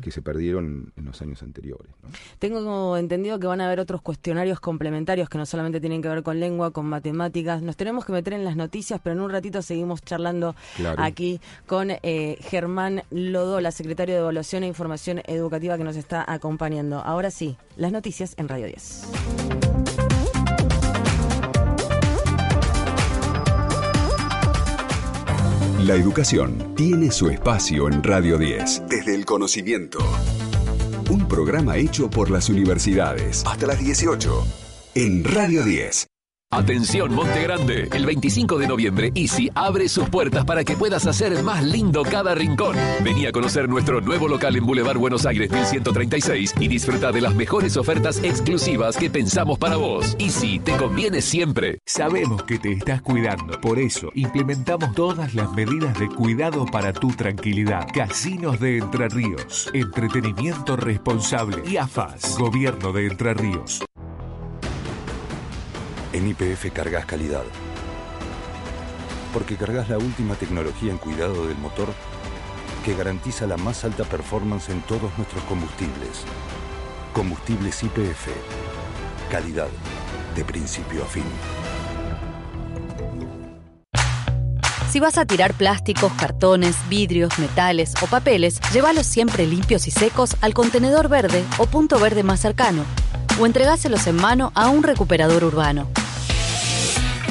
que 0.00 0.10
se 0.10 0.22
perdieron 0.22 0.92
en 0.96 1.04
los 1.04 1.20
años 1.22 1.42
anteriores. 1.42 1.90
Tengo 2.38 2.96
entendido 2.96 3.38
que 3.38 3.46
van 3.46 3.60
a 3.60 3.66
haber 3.66 3.80
otros 3.80 4.02
cuestionarios 4.02 4.60
complementarios 4.60 5.28
que 5.28 5.38
no 5.38 5.46
solamente 5.46 5.80
tienen 5.80 6.02
que 6.02 6.08
ver 6.08 6.22
con 6.22 6.40
lengua, 6.40 6.70
con 6.70 6.86
matemáticas. 6.86 7.62
Nos 7.62 7.76
tenemos 7.76 8.04
que 8.04 8.12
meter 8.12 8.32
en 8.32 8.44
las 8.44 8.56
noticias, 8.56 9.00
pero 9.02 9.14
en 9.14 9.20
un 9.20 9.30
ratito 9.30 9.62
seguimos 9.62 10.02
charlando 10.02 10.54
aquí 10.96 11.40
con 11.66 11.90
eh, 11.90 12.38
Germán 12.40 13.02
Lodola, 13.10 13.70
secretario 13.70 14.14
de 14.14 14.20
Evaluación 14.20 14.62
e 14.62 14.66
Información 14.66 15.20
Educativa 15.26 15.76
que 15.76 15.84
nos 15.84 15.96
está 15.96 16.24
acompañando. 16.26 16.98
Ahora 16.98 17.30
sí, 17.30 17.56
las 17.76 17.92
noticias 17.92 18.34
en 18.36 18.48
Radio 18.48 18.66
10. 18.66 19.67
La 25.78 25.94
educación 25.94 26.74
tiene 26.74 27.12
su 27.12 27.28
espacio 27.28 27.86
en 27.86 28.02
Radio 28.02 28.36
10, 28.36 28.88
desde 28.88 29.14
el 29.14 29.24
conocimiento. 29.24 30.00
Un 31.08 31.28
programa 31.28 31.76
hecho 31.76 32.10
por 32.10 32.32
las 32.32 32.48
universidades 32.48 33.44
hasta 33.46 33.68
las 33.68 33.78
18 33.78 34.44
en 34.96 35.22
Radio 35.22 35.62
10. 35.62 36.08
Atención 36.50 37.14
Monte 37.14 37.42
Grande, 37.42 37.90
el 37.92 38.06
25 38.06 38.56
de 38.56 38.66
noviembre 38.66 39.12
Easy 39.14 39.50
abre 39.54 39.86
sus 39.86 40.08
puertas 40.08 40.46
para 40.46 40.64
que 40.64 40.76
puedas 40.76 41.06
hacer 41.06 41.42
más 41.42 41.62
lindo 41.62 42.02
cada 42.02 42.34
rincón. 42.34 42.74
Vení 43.04 43.26
a 43.26 43.32
conocer 43.32 43.68
nuestro 43.68 44.00
nuevo 44.00 44.28
local 44.28 44.56
en 44.56 44.64
Boulevard 44.64 44.96
Buenos 44.96 45.26
Aires 45.26 45.52
1136 45.52 46.54
y 46.58 46.68
disfruta 46.68 47.12
de 47.12 47.20
las 47.20 47.34
mejores 47.34 47.76
ofertas 47.76 48.24
exclusivas 48.24 48.96
que 48.96 49.10
pensamos 49.10 49.58
para 49.58 49.76
vos. 49.76 50.16
Easy 50.18 50.58
te 50.58 50.74
conviene 50.78 51.20
siempre. 51.20 51.80
Sabemos 51.84 52.42
que 52.44 52.58
te 52.58 52.72
estás 52.72 53.02
cuidando, 53.02 53.60
por 53.60 53.78
eso 53.78 54.10
implementamos 54.14 54.94
todas 54.94 55.34
las 55.34 55.52
medidas 55.52 55.98
de 55.98 56.08
cuidado 56.08 56.64
para 56.64 56.94
tu 56.94 57.08
tranquilidad. 57.08 57.86
Casinos 57.92 58.58
de 58.58 58.78
Entre 58.78 59.10
Ríos, 59.10 59.70
entretenimiento 59.74 60.76
responsable 60.76 61.62
y 61.68 61.76
AFAS, 61.76 62.38
Gobierno 62.38 62.94
de 62.94 63.06
Entre 63.08 63.34
Ríos. 63.34 63.82
En 66.12 66.26
IPF 66.26 66.72
cargas 66.72 67.04
calidad. 67.04 67.44
Porque 69.34 69.56
cargas 69.56 69.90
la 69.90 69.98
última 69.98 70.36
tecnología 70.36 70.90
en 70.90 70.96
cuidado 70.96 71.46
del 71.46 71.58
motor 71.58 71.88
que 72.84 72.94
garantiza 72.94 73.46
la 73.46 73.58
más 73.58 73.84
alta 73.84 74.04
performance 74.04 74.70
en 74.70 74.80
todos 74.82 75.16
nuestros 75.18 75.44
combustibles. 75.44 76.24
Combustibles 77.12 77.82
IPF. 77.82 78.28
Calidad 79.30 79.68
de 80.34 80.44
principio 80.44 81.02
a 81.02 81.06
fin. 81.06 81.24
Si 84.90 85.00
vas 85.00 85.18
a 85.18 85.26
tirar 85.26 85.52
plásticos, 85.52 86.10
cartones, 86.14 86.74
vidrios, 86.88 87.38
metales 87.38 87.92
o 88.02 88.06
papeles, 88.06 88.60
llévalos 88.72 89.04
siempre 89.04 89.46
limpios 89.46 89.86
y 89.86 89.90
secos 89.90 90.36
al 90.40 90.54
contenedor 90.54 91.10
verde 91.10 91.44
o 91.58 91.66
punto 91.66 91.98
verde 91.98 92.22
más 92.22 92.40
cercano 92.40 92.86
o 93.38 93.46
entregáselos 93.46 94.06
en 94.06 94.16
mano 94.16 94.52
a 94.54 94.68
un 94.68 94.82
recuperador 94.82 95.44
urbano. 95.44 95.88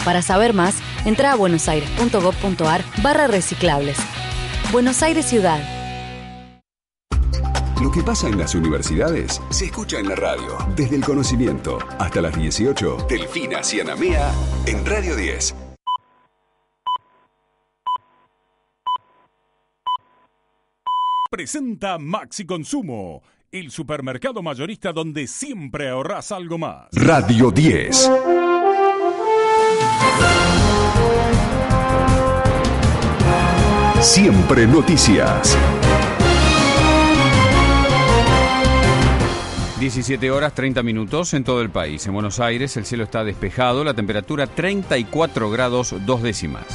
Para 0.06 0.22
saber 0.22 0.54
más, 0.54 0.76
entra 1.06 1.34
a 1.34 1.36
buenosaires.gov.ar 1.36 2.84
barra 3.02 3.28
reciclables. 3.28 3.98
Buenos 4.72 5.04
Aires 5.04 5.26
Ciudad. 5.26 5.62
Lo 7.82 7.92
que 7.92 8.02
pasa 8.02 8.28
en 8.28 8.38
las 8.38 8.56
universidades 8.56 9.42
se 9.50 9.66
escucha 9.66 10.00
en 10.00 10.10
la 10.10 10.16
radio. 10.16 10.58
Desde 10.76 10.96
el 10.96 11.04
conocimiento 11.04 11.78
hasta 12.00 12.22
las 12.22 12.36
18, 12.36 13.06
Delfina 13.08 13.64
Cianamea 13.64 14.32
en 14.66 14.86
Radio 14.86 15.16
10. 15.16 15.56
Presenta 21.30 21.98
Maxi 22.00 22.46
Consumo 22.46 23.22
el 23.52 23.72
supermercado 23.72 24.42
mayorista 24.42 24.92
donde 24.92 25.28
siempre 25.28 25.90
ahorras 25.90 26.32
algo 26.32 26.58
más. 26.58 26.88
Radio 26.92 27.52
10. 27.52 28.12
Siempre 34.02 34.68
noticias. 34.68 35.58
17 39.80 40.32
horas 40.32 40.54
30 40.54 40.82
minutos 40.82 41.34
en 41.34 41.44
todo 41.44 41.62
el 41.62 41.70
país. 41.70 42.06
En 42.08 42.14
Buenos 42.14 42.40
Aires 42.40 42.76
el 42.78 42.86
cielo 42.86 43.04
está 43.04 43.24
despejado, 43.24 43.84
la 43.84 43.94
temperatura 43.94 44.48
34 44.48 45.50
grados 45.52 45.96
dos 46.06 46.24
décimas. 46.24 46.66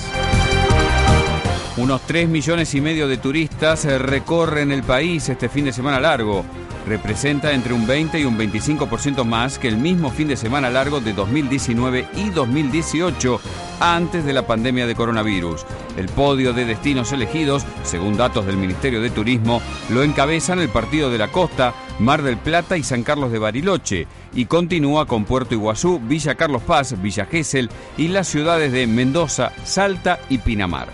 Unos 1.82 2.02
3 2.02 2.28
millones 2.28 2.76
y 2.76 2.80
medio 2.80 3.08
de 3.08 3.16
turistas 3.16 3.84
recorren 3.84 4.70
el 4.70 4.84
país 4.84 5.28
este 5.28 5.48
fin 5.48 5.64
de 5.64 5.72
semana 5.72 5.98
largo 5.98 6.44
representa 6.86 7.52
entre 7.52 7.72
un 7.72 7.86
20 7.86 8.20
y 8.20 8.24
un 8.24 8.38
25% 8.38 9.24
más 9.24 9.58
que 9.58 9.68
el 9.68 9.76
mismo 9.76 10.10
fin 10.10 10.28
de 10.28 10.36
semana 10.36 10.70
largo 10.70 11.00
de 11.00 11.12
2019 11.12 12.06
y 12.14 12.30
2018 12.30 13.40
antes 13.80 14.24
de 14.24 14.32
la 14.32 14.46
pandemia 14.46 14.86
de 14.86 14.94
coronavirus. 14.94 15.64
El 15.96 16.08
podio 16.08 16.52
de 16.52 16.64
destinos 16.64 17.12
elegidos, 17.12 17.64
según 17.82 18.16
datos 18.16 18.46
del 18.46 18.56
Ministerio 18.56 19.00
de 19.00 19.10
Turismo, 19.10 19.60
lo 19.90 20.02
encabezan 20.02 20.60
el 20.60 20.68
Partido 20.68 21.10
de 21.10 21.18
la 21.18 21.28
Costa, 21.28 21.74
Mar 21.98 22.22
del 22.22 22.36
Plata 22.36 22.76
y 22.76 22.82
San 22.82 23.02
Carlos 23.02 23.32
de 23.32 23.38
Bariloche, 23.38 24.06
y 24.34 24.46
continúa 24.46 25.06
con 25.06 25.24
Puerto 25.24 25.54
Iguazú, 25.54 26.00
Villa 26.00 26.34
Carlos 26.36 26.62
Paz, 26.62 27.00
Villa 27.02 27.26
Gesell 27.26 27.70
y 27.96 28.08
las 28.08 28.28
ciudades 28.28 28.72
de 28.72 28.86
Mendoza, 28.86 29.52
Salta 29.64 30.20
y 30.28 30.38
Pinamar. 30.38 30.88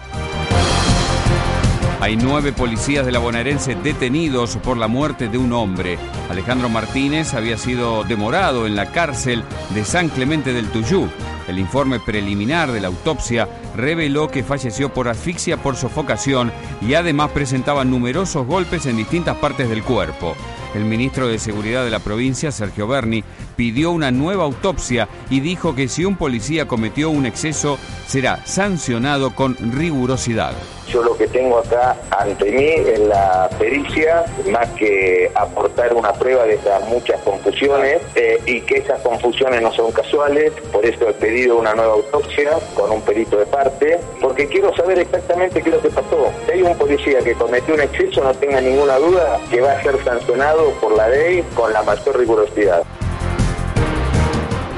Hay 2.00 2.16
nueve 2.16 2.52
policías 2.52 3.04
de 3.04 3.10
la 3.10 3.18
bonaerense 3.18 3.74
detenidos 3.74 4.56
por 4.58 4.76
la 4.76 4.86
muerte 4.86 5.28
de 5.28 5.36
un 5.36 5.52
hombre. 5.52 5.98
Alejandro 6.30 6.68
Martínez 6.68 7.34
había 7.34 7.58
sido 7.58 8.04
demorado 8.04 8.68
en 8.68 8.76
la 8.76 8.92
cárcel 8.92 9.42
de 9.74 9.84
San 9.84 10.08
Clemente 10.08 10.52
del 10.52 10.68
Tuyú. 10.68 11.08
El 11.48 11.58
informe 11.58 11.98
preliminar 11.98 12.70
de 12.70 12.80
la 12.80 12.86
autopsia 12.86 13.48
reveló 13.74 14.28
que 14.28 14.44
falleció 14.44 14.94
por 14.94 15.08
asfixia 15.08 15.56
por 15.56 15.74
sofocación 15.74 16.52
y 16.80 16.94
además 16.94 17.32
presentaba 17.32 17.84
numerosos 17.84 18.46
golpes 18.46 18.86
en 18.86 18.96
distintas 18.96 19.36
partes 19.38 19.68
del 19.68 19.82
cuerpo. 19.82 20.36
El 20.76 20.84
ministro 20.84 21.26
de 21.26 21.40
Seguridad 21.40 21.84
de 21.84 21.90
la 21.90 21.98
provincia, 21.98 22.52
Sergio 22.52 22.86
Berni, 22.86 23.24
pidió 23.56 23.90
una 23.90 24.12
nueva 24.12 24.44
autopsia 24.44 25.08
y 25.30 25.40
dijo 25.40 25.74
que 25.74 25.88
si 25.88 26.04
un 26.04 26.14
policía 26.14 26.68
cometió 26.68 27.10
un 27.10 27.26
exceso, 27.26 27.76
será 28.06 28.46
sancionado 28.46 29.34
con 29.34 29.56
rigurosidad. 29.72 30.54
Yo 30.90 31.02
lo 31.02 31.16
que 31.16 31.26
tengo 31.28 31.58
acá 31.58 31.96
ante 32.10 32.50
mí 32.50 32.64
es 32.64 32.98
la 33.00 33.50
pericia, 33.58 34.24
más 34.50 34.68
que 34.70 35.30
aportar 35.34 35.92
una 35.94 36.12
prueba 36.14 36.44
de 36.44 36.54
estas 36.54 36.82
muchas 36.88 37.20
confusiones 37.22 38.00
eh, 38.14 38.40
y 38.46 38.60
que 38.62 38.78
esas 38.78 39.00
confusiones 39.02 39.60
no 39.60 39.72
son 39.72 39.92
casuales, 39.92 40.52
por 40.72 40.84
eso 40.86 41.08
he 41.08 41.12
pedido 41.12 41.58
una 41.58 41.74
nueva 41.74 41.92
autopsia 41.92 42.52
con 42.74 42.90
un 42.90 43.02
perito 43.02 43.36
de 43.36 43.46
parte, 43.46 44.00
porque 44.20 44.46
quiero 44.46 44.74
saber 44.74 44.98
exactamente 44.98 45.62
qué 45.62 45.68
es 45.68 45.74
lo 45.76 45.82
que 45.82 45.90
pasó. 45.90 46.32
Si 46.46 46.52
hay 46.52 46.62
un 46.62 46.76
policía 46.78 47.18
que 47.20 47.34
cometió 47.34 47.74
un 47.74 47.80
exceso, 47.80 48.22
no 48.22 48.32
tenga 48.34 48.60
ninguna 48.60 48.96
duda 48.96 49.40
que 49.50 49.60
va 49.60 49.72
a 49.72 49.82
ser 49.82 50.02
sancionado 50.02 50.70
por 50.80 50.96
la 50.96 51.08
ley 51.08 51.44
con 51.54 51.72
la 51.72 51.82
mayor 51.82 52.18
rigurosidad. 52.18 52.82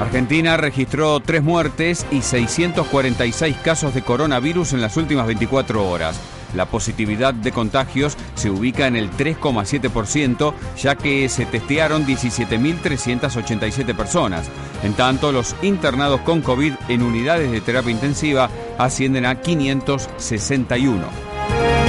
Argentina 0.01 0.57
registró 0.57 1.19
tres 1.19 1.43
muertes 1.43 2.07
y 2.09 2.23
646 2.23 3.55
casos 3.57 3.93
de 3.93 4.01
coronavirus 4.01 4.73
en 4.73 4.81
las 4.81 4.97
últimas 4.97 5.27
24 5.27 5.87
horas. 5.87 6.19
La 6.55 6.65
positividad 6.65 7.35
de 7.35 7.51
contagios 7.51 8.17
se 8.33 8.49
ubica 8.49 8.87
en 8.87 8.95
el 8.95 9.11
3,7%, 9.11 10.53
ya 10.75 10.95
que 10.95 11.29
se 11.29 11.45
testearon 11.45 12.07
17.387 12.07 13.95
personas. 13.95 14.49
En 14.83 14.93
tanto, 14.93 15.31
los 15.31 15.55
internados 15.61 16.21
con 16.21 16.41
COVID 16.41 16.73
en 16.89 17.03
unidades 17.03 17.51
de 17.51 17.61
terapia 17.61 17.91
intensiva 17.91 18.49
ascienden 18.79 19.27
a 19.27 19.39
561. 19.39 21.80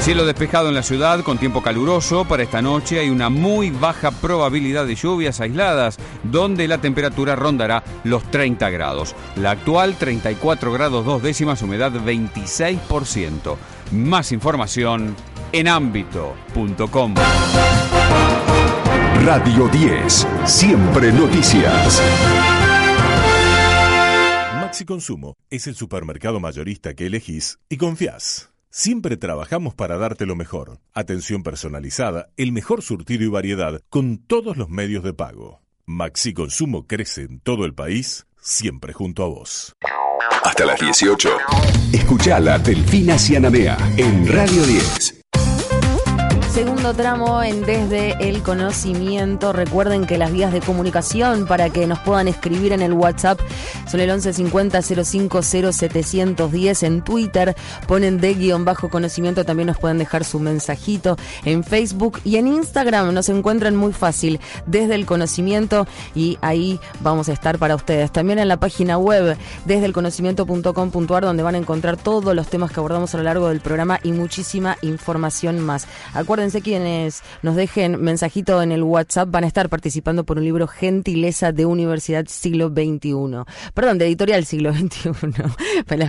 Cielo 0.00 0.24
despejado 0.24 0.68
en 0.68 0.74
la 0.74 0.82
ciudad 0.82 1.20
con 1.22 1.36
tiempo 1.36 1.62
caluroso. 1.62 2.24
Para 2.24 2.42
esta 2.42 2.62
noche 2.62 2.98
hay 2.98 3.10
una 3.10 3.28
muy 3.28 3.70
baja 3.70 4.10
probabilidad 4.10 4.86
de 4.86 4.94
lluvias 4.94 5.40
aisladas, 5.42 5.98
donde 6.22 6.66
la 6.66 6.78
temperatura 6.78 7.36
rondará 7.36 7.84
los 8.04 8.28
30 8.30 8.70
grados. 8.70 9.14
La 9.36 9.50
actual 9.50 9.96
34 9.96 10.72
grados 10.72 11.04
dos 11.04 11.22
décimas, 11.22 11.60
humedad 11.60 11.92
26%. 11.92 13.56
Más 13.92 14.32
información 14.32 15.14
en 15.52 15.68
ámbito.com. 15.68 17.14
Radio 19.22 19.68
10, 19.68 20.26
siempre 20.46 21.12
noticias. 21.12 22.02
Maxi 24.54 24.86
Consumo 24.86 25.36
es 25.50 25.66
el 25.66 25.74
supermercado 25.74 26.40
mayorista 26.40 26.94
que 26.94 27.06
elegís 27.06 27.58
y 27.68 27.76
confías. 27.76 28.49
Siempre 28.72 29.16
trabajamos 29.16 29.74
para 29.74 29.98
darte 29.98 30.26
lo 30.26 30.36
mejor. 30.36 30.78
Atención 30.94 31.42
personalizada, 31.42 32.28
el 32.36 32.52
mejor 32.52 32.82
surtido 32.82 33.24
y 33.24 33.28
variedad 33.28 33.82
con 33.90 34.18
todos 34.18 34.56
los 34.56 34.68
medios 34.68 35.02
de 35.02 35.12
pago. 35.12 35.60
Maxi 35.86 36.32
Consumo 36.32 36.86
crece 36.86 37.22
en 37.22 37.40
todo 37.40 37.64
el 37.64 37.74
país, 37.74 38.26
siempre 38.40 38.92
junto 38.92 39.24
a 39.24 39.28
vos. 39.28 39.74
Hasta 40.44 40.64
las 40.66 40.78
18. 40.78 41.30
Escuchala 41.92 42.58
Delfina 42.60 43.18
Cianamea 43.18 43.76
en 43.96 44.28
Radio 44.28 44.64
10. 44.64 45.19
Segundo 46.52 46.94
tramo 46.94 47.44
en 47.44 47.62
Desde 47.62 48.28
el 48.28 48.42
Conocimiento. 48.42 49.52
Recuerden 49.52 50.04
que 50.04 50.18
las 50.18 50.32
vías 50.32 50.52
de 50.52 50.60
comunicación 50.60 51.46
para 51.46 51.70
que 51.70 51.86
nos 51.86 52.00
puedan 52.00 52.26
escribir 52.26 52.72
en 52.72 52.82
el 52.82 52.92
WhatsApp 52.92 53.38
son 53.88 54.00
el 54.00 54.08
1150 54.08 54.82
050710 54.82 56.82
en 56.82 57.02
Twitter. 57.02 57.54
Ponen 57.86 58.18
de 58.18 58.34
guion 58.34 58.64
bajo 58.64 58.88
conocimiento. 58.88 59.44
También 59.44 59.68
nos 59.68 59.78
pueden 59.78 59.98
dejar 59.98 60.24
su 60.24 60.40
mensajito 60.40 61.16
en 61.44 61.62
Facebook 61.62 62.20
y 62.24 62.36
en 62.36 62.48
Instagram. 62.48 63.14
Nos 63.14 63.28
encuentran 63.28 63.76
muy 63.76 63.92
fácil 63.92 64.40
desde 64.66 64.96
el 64.96 65.06
conocimiento 65.06 65.86
y 66.16 66.36
ahí 66.40 66.80
vamos 66.98 67.28
a 67.28 67.32
estar 67.32 67.58
para 67.58 67.76
ustedes. 67.76 68.10
También 68.10 68.40
en 68.40 68.48
la 68.48 68.58
página 68.58 68.98
web 68.98 69.38
desde 69.66 69.86
el 69.86 69.92
conocimiento.com.ar 69.92 71.22
donde 71.22 71.44
van 71.44 71.54
a 71.54 71.58
encontrar 71.58 71.96
todos 71.96 72.34
los 72.34 72.48
temas 72.48 72.72
que 72.72 72.80
abordamos 72.80 73.14
a 73.14 73.18
lo 73.18 73.22
largo 73.22 73.48
del 73.48 73.60
programa 73.60 74.00
y 74.02 74.10
muchísima 74.10 74.76
información 74.82 75.60
más. 75.60 75.86
Acuérdense 76.12 76.39
quienes 76.40 77.22
nos 77.42 77.54
dejen 77.54 78.00
mensajito 78.00 78.62
en 78.62 78.72
el 78.72 78.82
WhatsApp 78.82 79.30
van 79.30 79.44
a 79.44 79.46
estar 79.46 79.68
participando 79.68 80.24
por 80.24 80.38
un 80.38 80.44
libro 80.44 80.66
Gentileza 80.66 81.52
de 81.52 81.66
Universidad 81.66 82.24
Siglo 82.28 82.70
XXI. 82.70 83.44
Perdón, 83.74 83.98
de 83.98 84.06
Editorial 84.06 84.46
Siglo 84.46 84.72
XXI. 84.74 85.10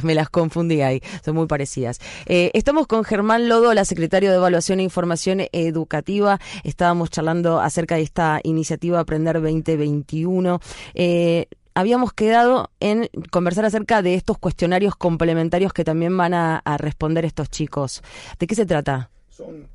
me, 0.03 0.15
las, 0.15 0.29
confundí 0.29 0.81
ahí, 0.81 1.01
son 1.25 1.35
muy 1.35 1.47
parecidas. 1.47 1.99
Eh, 2.27 2.49
estamos 2.53 2.87
con 2.87 3.03
Germán 3.03 3.49
Lodo, 3.49 3.73
la 3.73 3.83
secretario 3.83 4.31
de 4.31 4.37
Evaluación 4.37 4.79
e 4.79 4.83
Información 4.83 5.41
Educativa. 5.51 6.39
Estábamos 6.63 7.09
charlando 7.09 7.59
acerca 7.59 7.95
de 7.95 8.03
esta 8.03 8.39
iniciativa 8.43 9.01
Aprender 9.01 9.41
2021. 9.41 10.61
Eh, 10.93 11.47
habíamos 11.73 12.13
quedado 12.13 12.71
en 12.79 13.09
conversar 13.31 13.65
acerca 13.65 14.01
de 14.01 14.13
estos 14.13 14.37
cuestionarios 14.37 14.95
complementarios 14.95 15.73
que 15.73 15.83
también 15.83 16.15
van 16.15 16.33
a, 16.33 16.59
a 16.59 16.77
responder 16.77 17.25
estos 17.25 17.49
chicos. 17.49 18.01
¿De 18.39 18.47
qué 18.47 18.55
se 18.55 18.65
trata? 18.65 19.09
Son 19.29 19.67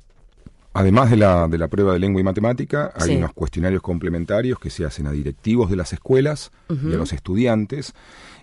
Además 0.77 1.09
de 1.09 1.17
la, 1.17 1.47
de 1.47 1.57
la 1.57 1.67
prueba 1.67 1.93
de 1.93 1.99
lengua 1.99 2.21
y 2.21 2.23
matemática, 2.23 2.91
hay 2.95 3.15
unos 3.15 3.33
cuestionarios 3.33 3.81
complementarios 3.81 4.59
que 4.59 4.69
se 4.69 4.85
hacen 4.85 5.07
a 5.07 5.11
directivos 5.11 5.69
de 5.69 5.75
las 5.75 5.93
escuelas 5.93 6.51
y 6.69 6.93
a 6.93 6.97
los 6.97 7.13
estudiantes. 7.13 7.93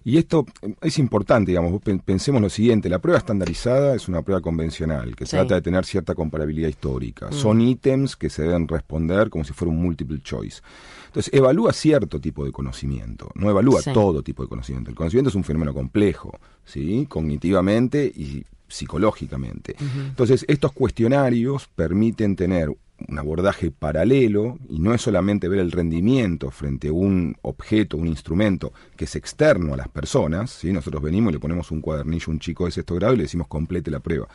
Y 0.07 0.19
esto 0.19 0.45
es 0.83 0.99
importante, 0.99 1.53
digamos, 1.53 1.81
pensemos 2.05 2.43
lo 2.43 2.51
siguiente, 2.51 2.91
la 2.91 2.99
prueba 2.99 3.19
estandarizada 3.19 3.95
es 3.95 4.07
una 4.07 4.21
prueba 4.21 4.43
convencional 4.43 5.17
que 5.17 5.25
trata 5.25 5.55
de 5.55 5.63
tener 5.63 5.87
cierta 5.87 6.15
comparabilidad 6.15 6.69
histórica. 6.69 7.29
Mm. 7.31 7.33
Son 7.33 7.61
ítems 7.63 8.15
que 8.15 8.29
se 8.29 8.43
deben 8.43 8.69
responder 8.69 9.31
como 9.31 9.45
si 9.45 9.55
fuera 9.55 9.73
un 9.73 9.81
multiple 9.81 10.21
choice. 10.23 10.61
Entonces, 11.07 11.33
evalúa 11.33 11.73
cierto 11.73 12.21
tipo 12.21 12.45
de 12.45 12.53
conocimiento, 12.53 13.31
no 13.35 13.49
evalúa 13.49 13.81
todo 13.95 14.23
tipo 14.23 14.43
de 14.43 14.49
conocimiento. 14.51 14.91
El 14.91 14.97
conocimiento 14.97 15.31
es 15.31 15.37
un 15.37 15.45
fenómeno 15.45 15.73
complejo, 15.73 16.39
¿sí? 16.67 17.07
Cognitivamente 17.09 18.05
y 18.05 18.45
psicológicamente. 18.75 19.77
Entonces, 20.09 20.45
estos 20.49 20.73
cuestionarios 20.73 21.69
permiten 21.75 22.37
tener 22.37 22.71
un 23.09 23.19
abordaje 23.19 23.71
paralelo 23.71 24.59
y 24.69 24.79
no 24.79 24.95
es 24.95 25.03
solamente 25.03 25.49
ver 25.49 25.61
el 25.61 25.73
rendimiento 25.73 26.51
frente 26.51 26.89
a 26.89 26.93
un 26.93 27.37
objeto, 27.43 27.97
un 27.97 28.07
instrumento 28.07 28.73
que 28.97 29.05
es 29.05 29.17
externo 29.17 29.75
a 29.75 29.77
las 29.77 29.89
personas, 29.89 30.51
¿sí? 30.51 30.73
nosotros 30.73 31.03
venimos 31.03 31.31
y 31.31 31.35
le 31.35 31.41
ponemos 31.41 31.71
un 31.71 31.81
cuadernillo 31.81 32.27
a 32.29 32.31
un 32.31 32.39
chico 32.39 32.65
de 32.65 32.71
sexto 32.71 32.95
grado 32.95 33.15
y 33.15 33.19
le 33.19 33.23
decimos 33.25 33.49
complete 33.49 33.91
la 33.91 34.01
prueba. 34.01 34.29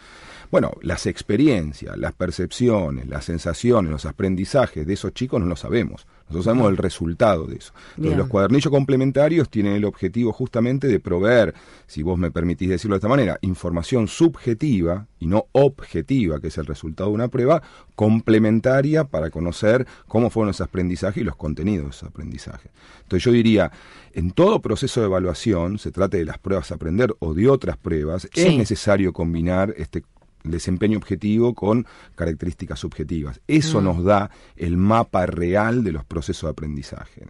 Bueno, 0.51 0.71
las 0.81 1.05
experiencias, 1.05 1.97
las 1.97 2.13
percepciones, 2.13 3.07
las 3.07 3.25
sensaciones, 3.25 3.91
los 3.91 4.05
aprendizajes 4.05 4.85
de 4.85 4.93
esos 4.93 5.13
chicos 5.13 5.39
no 5.39 5.47
lo 5.47 5.55
sabemos. 5.55 6.07
Nosotros 6.21 6.45
sabemos 6.45 6.69
el 6.69 6.77
resultado 6.77 7.45
de 7.45 7.57
eso. 7.57 7.73
Entonces, 7.97 8.17
los 8.17 8.27
cuadernillos 8.27 8.71
complementarios 8.71 9.49
tienen 9.49 9.73
el 9.73 9.85
objetivo 9.85 10.31
justamente 10.31 10.87
de 10.87 10.99
proveer, 10.99 11.53
si 11.87 12.03
vos 12.03 12.17
me 12.17 12.31
permitís 12.31 12.69
decirlo 12.69 12.95
de 12.95 12.99
esta 12.99 13.07
manera, 13.07 13.37
información 13.41 14.07
subjetiva 14.07 15.07
y 15.19 15.27
no 15.27 15.47
objetiva, 15.51 16.39
que 16.39 16.47
es 16.47 16.57
el 16.57 16.65
resultado 16.65 17.09
de 17.09 17.15
una 17.15 17.27
prueba, 17.27 17.61
complementaria 17.95 19.03
para 19.03 19.29
conocer 19.29 19.85
cómo 20.07 20.29
fueron 20.29 20.51
esos 20.51 20.67
aprendizajes 20.67 21.21
y 21.21 21.25
los 21.25 21.35
contenidos 21.35 21.85
de 21.85 21.89
esos 21.91 22.09
aprendizajes. 22.09 22.71
Entonces 23.03 23.23
yo 23.23 23.31
diría, 23.31 23.71
en 24.13 24.31
todo 24.31 24.61
proceso 24.61 25.01
de 25.01 25.07
evaluación, 25.07 25.79
se 25.79 25.91
trate 25.91 26.17
de 26.17 26.25
las 26.25 26.37
pruebas 26.37 26.71
a 26.71 26.75
aprender 26.75 27.15
o 27.19 27.33
de 27.33 27.49
otras 27.49 27.77
pruebas, 27.77 28.29
es 28.33 28.57
necesario 28.57 29.13
combinar 29.13 29.73
este 29.77 30.03
desempeño 30.43 30.97
objetivo 30.97 31.53
con 31.53 31.85
características 32.15 32.79
subjetivas. 32.79 33.41
Eso 33.47 33.81
mm. 33.81 33.83
nos 33.83 34.03
da 34.03 34.31
el 34.55 34.77
mapa 34.77 35.25
real 35.25 35.83
de 35.83 35.91
los 35.91 36.05
procesos 36.05 36.47
de 36.47 36.51
aprendizaje. 36.51 37.25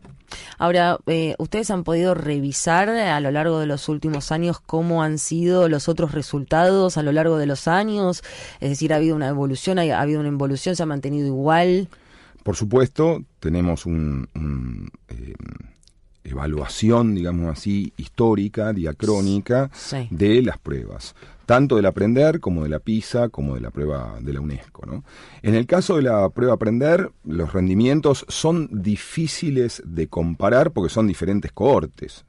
Ahora, 0.58 1.00
eh, 1.08 1.36
¿ustedes 1.40 1.72
han 1.72 1.84
podido 1.84 2.14
revisar 2.14 2.90
a 2.90 3.20
lo 3.20 3.32
largo 3.32 3.60
de 3.60 3.66
los 3.66 3.90
últimos 3.90 4.32
años 4.32 4.60
cómo 4.60 5.04
han 5.04 5.18
sido 5.18 5.70
los 5.70 5.90
otros 5.90 6.12
resultados 6.12 6.98
a 6.98 7.04
lo 7.04 7.12
largo 7.12 7.38
de 7.38 7.48
los 7.48 7.68
años? 7.68 8.24
Es 8.60 8.70
decir, 8.70 8.94
¿ha 8.94 8.98
habido 8.98 9.16
una 9.16 9.28
evolución? 9.28 9.80
¿Ha, 9.80 10.00
habido 10.00 10.20
una 10.20 10.30
involución? 10.30 10.76
¿Se 10.76 10.84
ha 10.84 10.86
mantenido 10.86 11.28
igual? 11.28 11.90
Por 12.44 12.56
supuesto, 12.56 13.24
tenemos 13.40 13.86
un... 13.86 14.92
Eh, 15.10 15.34
evaluación, 16.24 17.16
digamos 17.16 17.48
así, 17.48 17.92
histórica, 17.98 18.72
diacrónica 18.72 19.72
de 20.12 20.44
las 20.44 20.60
pruebas 20.60 21.16
tanto 21.50 21.78
del 21.78 21.88
aprender 21.88 22.40
como 22.40 22.62
de 22.62 22.70
la 22.70 22.78
PISA, 22.78 23.30
como 23.30 23.56
de 23.56 23.62
la 23.62 23.72
prueba 23.72 24.20
de 24.22 24.34
la 24.34 24.40
UNESCO. 24.40 24.86
¿no? 24.86 25.04
En 25.42 25.56
el 25.56 25.66
caso 25.66 25.96
de 25.96 26.04
la 26.04 26.30
prueba 26.30 26.54
aprender, 26.54 27.10
los 27.26 27.54
rendimientos 27.54 28.24
son 28.28 28.70
difíciles 28.72 29.82
de 29.84 30.06
comparar 30.06 30.70
porque 30.70 30.94
son 30.94 31.08
diferentes 31.08 31.52
cohortes. 31.52 32.24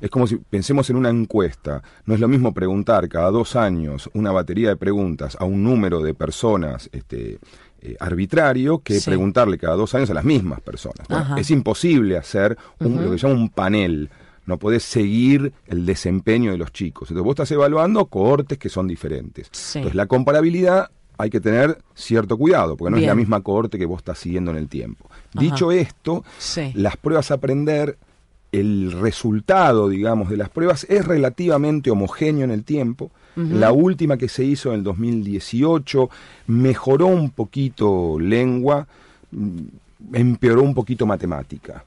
Es 0.00 0.10
como 0.10 0.26
si 0.26 0.38
pensemos 0.38 0.90
en 0.90 0.96
una 0.96 1.08
encuesta. 1.08 1.84
No 2.04 2.14
es 2.14 2.20
lo 2.20 2.26
mismo 2.26 2.52
preguntar 2.52 3.08
cada 3.08 3.30
dos 3.30 3.54
años 3.54 4.10
una 4.12 4.32
batería 4.32 4.70
de 4.70 4.76
preguntas 4.76 5.36
a 5.38 5.44
un 5.44 5.62
número 5.62 6.02
de 6.02 6.14
personas 6.14 6.90
este, 6.90 7.38
eh, 7.80 7.96
arbitrario 8.00 8.80
que 8.80 9.00
preguntarle 9.00 9.56
cada 9.56 9.76
dos 9.76 9.94
años 9.94 10.10
a 10.10 10.14
las 10.14 10.24
mismas 10.24 10.60
personas. 10.62 11.06
es 11.36 11.48
imposible 11.52 12.16
hacer 12.16 12.58
un, 12.80 13.04
lo 13.04 13.12
que 13.12 13.18
se 13.18 13.28
llama 13.28 13.40
un 13.40 13.50
panel 13.50 14.10
no 14.48 14.58
podés 14.58 14.82
seguir 14.82 15.52
el 15.66 15.84
desempeño 15.84 16.50
de 16.50 16.58
los 16.58 16.72
chicos. 16.72 17.10
Entonces 17.10 17.24
vos 17.24 17.32
estás 17.32 17.50
evaluando 17.50 18.06
cohortes 18.06 18.56
que 18.58 18.70
son 18.70 18.88
diferentes. 18.88 19.50
Entonces 19.74 19.94
la 19.94 20.06
comparabilidad 20.06 20.90
hay 21.18 21.28
que 21.30 21.40
tener 21.40 21.78
cierto 21.94 22.38
cuidado, 22.38 22.76
porque 22.76 22.92
no 22.92 22.96
es 22.96 23.04
la 23.04 23.14
misma 23.14 23.42
cohorte 23.42 23.78
que 23.78 23.84
vos 23.84 23.98
estás 23.98 24.18
siguiendo 24.18 24.50
en 24.50 24.56
el 24.56 24.68
tiempo. 24.68 25.10
Dicho 25.34 25.70
esto, 25.70 26.24
las 26.74 26.96
pruebas 26.96 27.30
a 27.30 27.34
aprender, 27.34 27.98
el 28.50 28.92
resultado, 28.92 29.88
digamos, 29.88 30.30
de 30.30 30.38
las 30.38 30.48
pruebas 30.48 30.86
es 30.88 31.04
relativamente 31.04 31.90
homogéneo 31.90 32.44
en 32.44 32.50
el 32.50 32.64
tiempo. 32.64 33.10
La 33.36 33.70
última 33.70 34.16
que 34.16 34.28
se 34.28 34.42
hizo 34.44 34.70
en 34.70 34.76
el 34.76 34.82
2018 34.82 36.10
mejoró 36.48 37.06
un 37.06 37.30
poquito 37.30 38.18
lengua, 38.18 38.88
mm, 39.30 39.58
empeoró 40.12 40.62
un 40.62 40.74
poquito 40.74 41.06
matemática. 41.06 41.84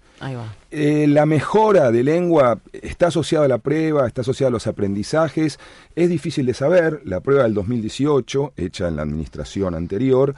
Eh, 0.69 1.07
la 1.07 1.25
mejora 1.25 1.91
de 1.91 2.03
lengua 2.03 2.59
está 2.71 3.07
asociada 3.07 3.45
a 3.45 3.47
la 3.47 3.57
prueba, 3.57 4.07
está 4.07 4.21
asociada 4.21 4.49
a 4.49 4.51
los 4.51 4.67
aprendizajes. 4.67 5.59
Es 5.95 6.09
difícil 6.09 6.45
de 6.45 6.53
saber. 6.53 7.01
La 7.05 7.19
prueba 7.19 7.43
del 7.43 7.53
2018, 7.53 8.53
hecha 8.55 8.87
en 8.87 8.95
la 8.95 9.01
administración 9.01 9.75
anterior, 9.75 10.35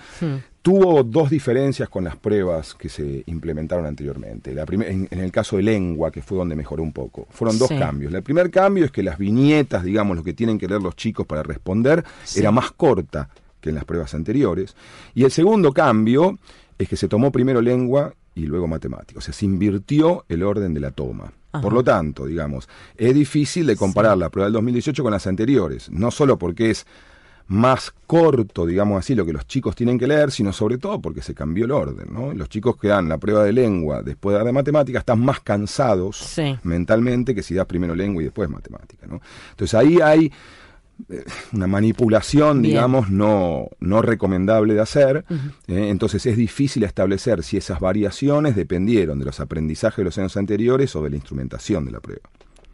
tuvo 0.63 1.03
dos 1.03 1.29
diferencias 1.29 1.89
con 1.89 2.05
las 2.05 2.15
pruebas 2.15 2.73
que 2.73 2.89
se 2.89 3.23
implementaron 3.27 3.85
anteriormente. 3.85 4.55
La 4.55 4.63
en, 4.63 5.07
el 5.11 5.31
caso 5.31 5.57
de 5.57 5.63
lengua, 5.63 6.09
que 6.09 6.21
fue 6.21 6.37
donde 6.37 6.55
mejoró 6.55 6.81
un 6.81 6.93
poco, 6.93 7.27
fueron 7.29 7.59
dos 7.59 7.69
cambios. 7.69 8.13
El 8.13 8.23
primer 8.23 8.49
cambio 8.49 8.85
es 8.85 8.91
que 8.91 9.03
las 9.03 9.17
viñetas, 9.17 9.83
digamos, 9.83 10.15
lo 10.15 10.23
que 10.23 10.33
tienen 10.33 10.57
que 10.57 10.67
leer 10.67 10.81
los 10.81 10.95
chicos 10.95 11.27
para 11.27 11.43
responder, 11.43 12.03
era 12.35 12.51
más 12.51 12.71
corta 12.71 13.29
que 13.59 13.69
en 13.69 13.75
las 13.75 13.85
pruebas 13.85 14.13
anteriores. 14.13 14.75
Y 15.13 15.25
el 15.25 15.31
segundo 15.31 15.73
cambio 15.73 16.39
es 16.77 16.87
que 16.87 16.95
se 16.95 17.07
tomó 17.07 17.31
primero 17.31 17.61
lengua 17.61 18.13
y 18.35 18.45
luego 18.45 18.67
matemáticas. 18.67 19.17
O 19.17 19.21
sea, 19.21 19.33
se 19.33 19.45
invirtió 19.45 20.25
el 20.29 20.43
orden 20.43 20.73
de 20.73 20.79
la 20.79 20.91
toma. 20.91 21.31
Por 21.61 21.71
lo 21.71 21.83
tanto, 21.83 22.25
digamos, 22.25 22.67
es 22.97 23.13
difícil 23.13 23.67
de 23.67 23.75
comparar 23.75 24.17
la 24.17 24.29
prueba 24.29 24.47
del 24.47 24.53
2018 24.53 25.03
con 25.03 25.11
las 25.11 25.27
anteriores, 25.27 25.87
no 25.91 26.09
solo 26.09 26.39
porque 26.39 26.71
es 26.71 26.87
más 27.47 27.93
corto, 28.07 28.65
digamos 28.65 28.99
así, 28.99 29.13
lo 29.13 29.25
que 29.25 29.33
los 29.33 29.45
chicos 29.45 29.75
tienen 29.75 29.99
que 29.99 30.07
leer, 30.07 30.31
sino 30.31 30.51
sobre 30.51 30.77
todo 30.77 30.99
porque 30.99 31.21
se 31.21 31.35
cambió 31.35 31.65
el 31.65 31.71
orden, 31.71 32.07
¿no? 32.11 32.33
Los 32.33 32.49
chicos 32.49 32.77
que 32.77 32.87
dan 32.87 33.09
la 33.09 33.17
prueba 33.17 33.43
de 33.43 33.53
lengua 33.53 34.01
después 34.01 34.33
de 34.33 34.39
la 34.39 34.45
de 34.45 34.51
matemática 34.51 34.99
están 34.99 35.19
más 35.19 35.41
cansados 35.41 36.35
mentalmente 36.63 37.35
que 37.35 37.43
si 37.43 37.53
das 37.53 37.65
primero 37.65 37.93
lengua 37.93 38.21
y 38.21 38.25
después 38.25 38.49
matemática, 38.49 39.05
¿no? 39.07 39.21
Entonces 39.51 39.73
ahí 39.75 39.99
hay 40.01 40.31
una 41.51 41.67
manipulación, 41.67 42.61
digamos, 42.61 43.09
no, 43.09 43.69
no 43.79 44.01
recomendable 44.01 44.73
de 44.73 44.81
hacer. 44.81 45.25
Eh, 45.67 45.89
entonces 45.89 46.25
es 46.25 46.37
difícil 46.37 46.83
establecer 46.83 47.43
si 47.43 47.57
esas 47.57 47.79
variaciones 47.79 48.55
dependieron 48.55 49.19
de 49.19 49.25
los 49.25 49.39
aprendizajes 49.39 49.97
de 49.97 50.03
los 50.05 50.17
años 50.17 50.37
anteriores 50.37 50.95
o 50.95 51.03
de 51.03 51.09
la 51.09 51.15
instrumentación 51.15 51.85
de 51.85 51.91
la 51.91 51.99
prueba. 51.99 52.29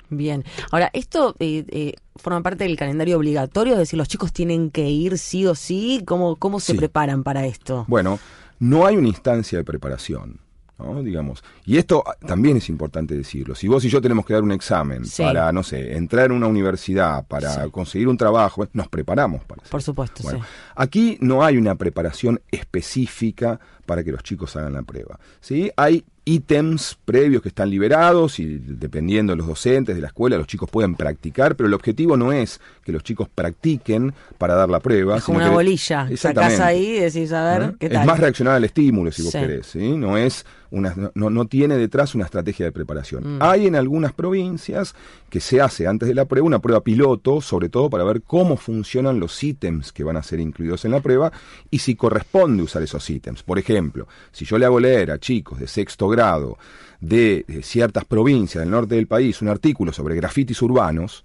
Bien, 0.09 0.43
ahora, 0.71 0.89
¿esto 0.93 1.35
eh, 1.39 1.93
forma 2.15 2.41
parte 2.41 2.63
del 2.63 2.75
calendario 2.75 3.17
obligatorio? 3.17 3.73
Es 3.73 3.79
decir, 3.79 3.97
los 3.97 4.07
chicos 4.07 4.33
tienen 4.33 4.71
que 4.71 4.89
ir 4.89 5.17
sí 5.17 5.45
o 5.45 5.53
sí. 5.53 6.01
¿Cómo, 6.05 6.35
cómo 6.35 6.59
se 6.59 6.73
preparan 6.73 7.23
para 7.23 7.45
esto? 7.45 7.85
Bueno, 7.87 8.19
no 8.59 8.85
hay 8.85 8.97
una 8.97 9.07
instancia 9.07 9.57
de 9.59 9.63
preparación. 9.63 10.39
¿No? 10.79 11.03
digamos. 11.03 11.43
Y 11.65 11.77
esto 11.77 12.03
también 12.25 12.57
es 12.57 12.69
importante 12.69 13.15
decirlo. 13.15 13.55
Si 13.55 13.67
vos 13.67 13.83
y 13.85 13.89
yo 13.89 14.01
tenemos 14.01 14.25
que 14.25 14.33
dar 14.33 14.43
un 14.43 14.51
examen 14.51 15.03
para, 15.17 15.51
no 15.51 15.63
sé, 15.63 15.95
entrar 15.95 16.27
en 16.27 16.31
una 16.33 16.47
universidad, 16.47 17.25
para 17.27 17.67
conseguir 17.69 18.07
un 18.07 18.17
trabajo, 18.17 18.67
nos 18.73 18.87
preparamos 18.87 19.43
para 19.43 19.61
eso. 19.61 19.71
Por 19.71 19.81
supuesto, 19.81 20.23
sí. 20.23 20.37
Aquí 20.75 21.17
no 21.21 21.43
hay 21.43 21.57
una 21.57 21.75
preparación 21.75 22.41
específica 22.51 23.59
para 23.85 24.03
que 24.03 24.11
los 24.11 24.21
chicos 24.21 24.55
hagan 24.55 24.73
la 24.73 24.83
prueba. 24.83 25.19
¿sí? 25.41 25.71
Hay 25.75 26.05
ítems 26.25 26.95
previos 27.05 27.41
que 27.41 27.49
están 27.49 27.71
liberados 27.71 28.39
y 28.39 28.59
dependiendo 28.59 29.33
de 29.33 29.37
los 29.37 29.47
docentes 29.47 29.95
de 29.95 30.01
la 30.01 30.09
escuela 30.09 30.37
los 30.37 30.45
chicos 30.45 30.69
pueden 30.69 30.93
practicar, 30.93 31.55
pero 31.55 31.67
el 31.67 31.73
objetivo 31.73 32.15
no 32.15 32.31
es 32.31 32.61
que 32.83 32.91
los 32.91 33.03
chicos 33.03 33.27
practiquen 33.33 34.13
para 34.37 34.53
dar 34.53 34.69
la 34.69 34.79
prueba. 34.79 35.17
Es 35.17 35.23
como 35.23 35.39
una 35.39 35.49
bolilla, 35.49 36.07
sacás 36.15 36.59
ahí 36.59 36.97
y 36.97 36.99
decís, 36.99 37.31
a 37.31 37.57
ver, 37.57 37.69
¿Eh? 37.69 37.75
¿qué 37.79 37.89
tal? 37.89 38.01
Es 38.01 38.07
más 38.07 38.19
reaccionar 38.19 38.55
al 38.55 38.63
estímulo, 38.63 39.11
si 39.11 39.23
vos 39.23 39.31
querés, 39.31 39.65
¿sí? 39.65 39.97
No 39.97 40.17
es 40.17 40.45
una, 40.71 40.95
no, 41.15 41.29
no, 41.29 41.45
tiene 41.47 41.77
detrás 41.77 42.15
una 42.15 42.25
estrategia 42.25 42.65
de 42.65 42.71
preparación. 42.71 43.37
Mm. 43.37 43.39
Hay 43.41 43.67
en 43.67 43.75
algunas 43.75 44.13
provincias 44.13 44.95
que 45.29 45.39
se 45.39 45.61
hace 45.61 45.87
antes 45.87 46.07
de 46.07 46.15
la 46.15 46.25
prueba 46.25 46.47
una 46.47 46.59
prueba 46.59 46.81
piloto, 46.81 47.41
sobre 47.41 47.69
todo 47.69 47.89
para 47.89 48.03
ver 48.03 48.21
cómo 48.21 48.57
funcionan 48.57 49.19
los 49.19 49.43
ítems 49.43 49.91
que 49.91 50.03
van 50.03 50.17
a 50.17 50.23
ser 50.23 50.39
incluidos 50.39 50.85
en 50.85 50.91
la 50.91 50.99
prueba 50.99 51.31
y 51.69 51.79
si 51.79 51.95
corresponde 51.95 52.63
usar 52.63 52.83
esos 52.83 53.09
ítems. 53.09 53.43
Por 53.43 53.59
ejemplo, 53.59 54.07
si 54.31 54.45
yo 54.45 54.57
le 54.57 54.65
hago 54.65 54.79
leer 54.79 55.11
a 55.11 55.19
chicos 55.19 55.59
de 55.59 55.67
sexto 55.67 56.07
grado 56.07 56.57
de, 56.99 57.45
de 57.47 57.63
ciertas 57.63 58.05
provincias 58.05 58.63
del 58.63 58.71
norte 58.71 58.95
del 58.95 59.07
país 59.07 59.41
un 59.41 59.49
artículo 59.49 59.93
sobre 59.93 60.15
grafitis 60.15 60.61
urbanos, 60.61 61.23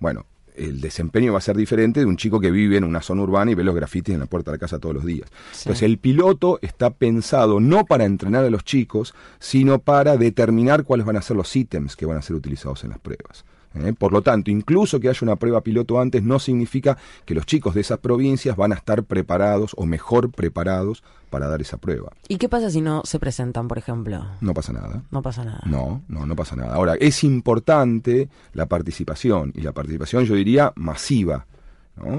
bueno, 0.00 0.26
el 0.58 0.80
desempeño 0.80 1.32
va 1.32 1.38
a 1.38 1.42
ser 1.42 1.56
diferente 1.56 2.00
de 2.00 2.06
un 2.06 2.16
chico 2.16 2.40
que 2.40 2.50
vive 2.50 2.76
en 2.76 2.84
una 2.84 3.00
zona 3.00 3.22
urbana 3.22 3.50
y 3.50 3.54
ve 3.54 3.64
los 3.64 3.74
grafitis 3.74 4.14
en 4.14 4.20
la 4.20 4.26
puerta 4.26 4.50
de 4.50 4.56
la 4.56 4.60
casa 4.60 4.78
todos 4.78 4.94
los 4.94 5.04
días. 5.04 5.30
Entonces 5.58 5.82
el 5.82 5.98
piloto 5.98 6.58
está 6.62 6.90
pensado 6.90 7.60
no 7.60 7.86
para 7.86 8.04
entrenar 8.04 8.44
a 8.44 8.50
los 8.50 8.64
chicos, 8.64 9.14
sino 9.38 9.78
para 9.78 10.16
determinar 10.16 10.84
cuáles 10.84 11.06
van 11.06 11.16
a 11.16 11.22
ser 11.22 11.36
los 11.36 11.54
ítems 11.54 11.96
que 11.96 12.06
van 12.06 12.18
a 12.18 12.22
ser 12.22 12.36
utilizados 12.36 12.84
en 12.84 12.90
las 12.90 12.98
pruebas. 12.98 13.44
¿Eh? 13.74 13.92
Por 13.96 14.12
lo 14.12 14.22
tanto, 14.22 14.50
incluso 14.50 15.00
que 15.00 15.08
haya 15.08 15.18
una 15.22 15.36
prueba 15.36 15.60
piloto 15.60 16.00
antes 16.00 16.22
no 16.22 16.38
significa 16.38 16.96
que 17.24 17.34
los 17.34 17.46
chicos 17.46 17.74
de 17.74 17.80
esas 17.80 17.98
provincias 17.98 18.56
van 18.56 18.72
a 18.72 18.76
estar 18.76 19.04
preparados 19.04 19.72
o 19.76 19.86
mejor 19.86 20.30
preparados 20.30 21.02
para 21.30 21.48
dar 21.48 21.60
esa 21.60 21.76
prueba. 21.76 22.12
¿Y 22.28 22.38
qué 22.38 22.48
pasa 22.48 22.70
si 22.70 22.80
no 22.80 23.02
se 23.04 23.18
presentan, 23.18 23.68
por 23.68 23.78
ejemplo? 23.78 24.24
No 24.40 24.54
pasa 24.54 24.72
nada. 24.72 25.02
No 25.10 25.22
pasa 25.22 25.44
nada. 25.44 25.60
No, 25.66 26.02
no, 26.08 26.26
no 26.26 26.36
pasa 26.36 26.56
nada. 26.56 26.74
Ahora, 26.74 26.94
es 26.98 27.22
importante 27.24 28.28
la 28.54 28.66
participación, 28.66 29.52
y 29.54 29.60
la 29.60 29.72
participación 29.72 30.24
yo 30.24 30.34
diría 30.34 30.72
masiva. 30.76 31.46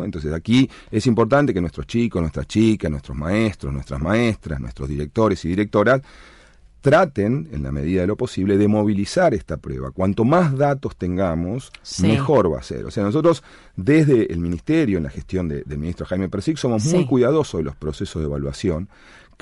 Entonces 0.04 0.34
aquí 0.34 0.70
es 0.92 1.08
importante 1.08 1.54
que 1.54 1.62
nuestros 1.62 1.88
chicos, 1.88 2.22
nuestras 2.22 2.48
chicas, 2.48 2.92
nuestros 2.92 3.18
maestros, 3.18 3.74
nuestras 3.74 4.02
maestras, 4.02 4.60
nuestros 4.60 4.90
directores 4.90 5.44
y 5.46 5.48
directoras 5.48 6.02
traten, 6.82 7.50
en 7.52 7.64
la 7.64 7.72
medida 7.72 8.02
de 8.02 8.08
lo 8.08 8.16
posible, 8.16 8.58
de 8.58 8.68
movilizar 8.68 9.34
esta 9.34 9.58
prueba. 9.58 9.92
Cuanto 9.92 10.24
más 10.24 10.58
datos 10.58 10.96
tengamos, 10.96 11.72
mejor 12.02 12.52
va 12.54 12.60
a 12.60 12.64
ser. 12.64 12.86
O 12.86 12.92
sea, 12.92 13.04
nosotros 13.04 13.44
desde 13.76 14.32
el 14.32 14.40
Ministerio, 14.40 14.98
en 14.98 15.04
la 15.04 15.10
gestión 15.10 15.48
del 15.48 15.78
ministro 15.78 16.06
Jaime 16.06 16.30
Persic, 16.30 16.58
somos 16.58 16.86
muy 16.86 17.06
cuidadosos 17.06 17.60
de 17.60 17.64
los 17.64 17.76
procesos 17.76 18.22
de 18.22 18.28
evaluación 18.28 18.90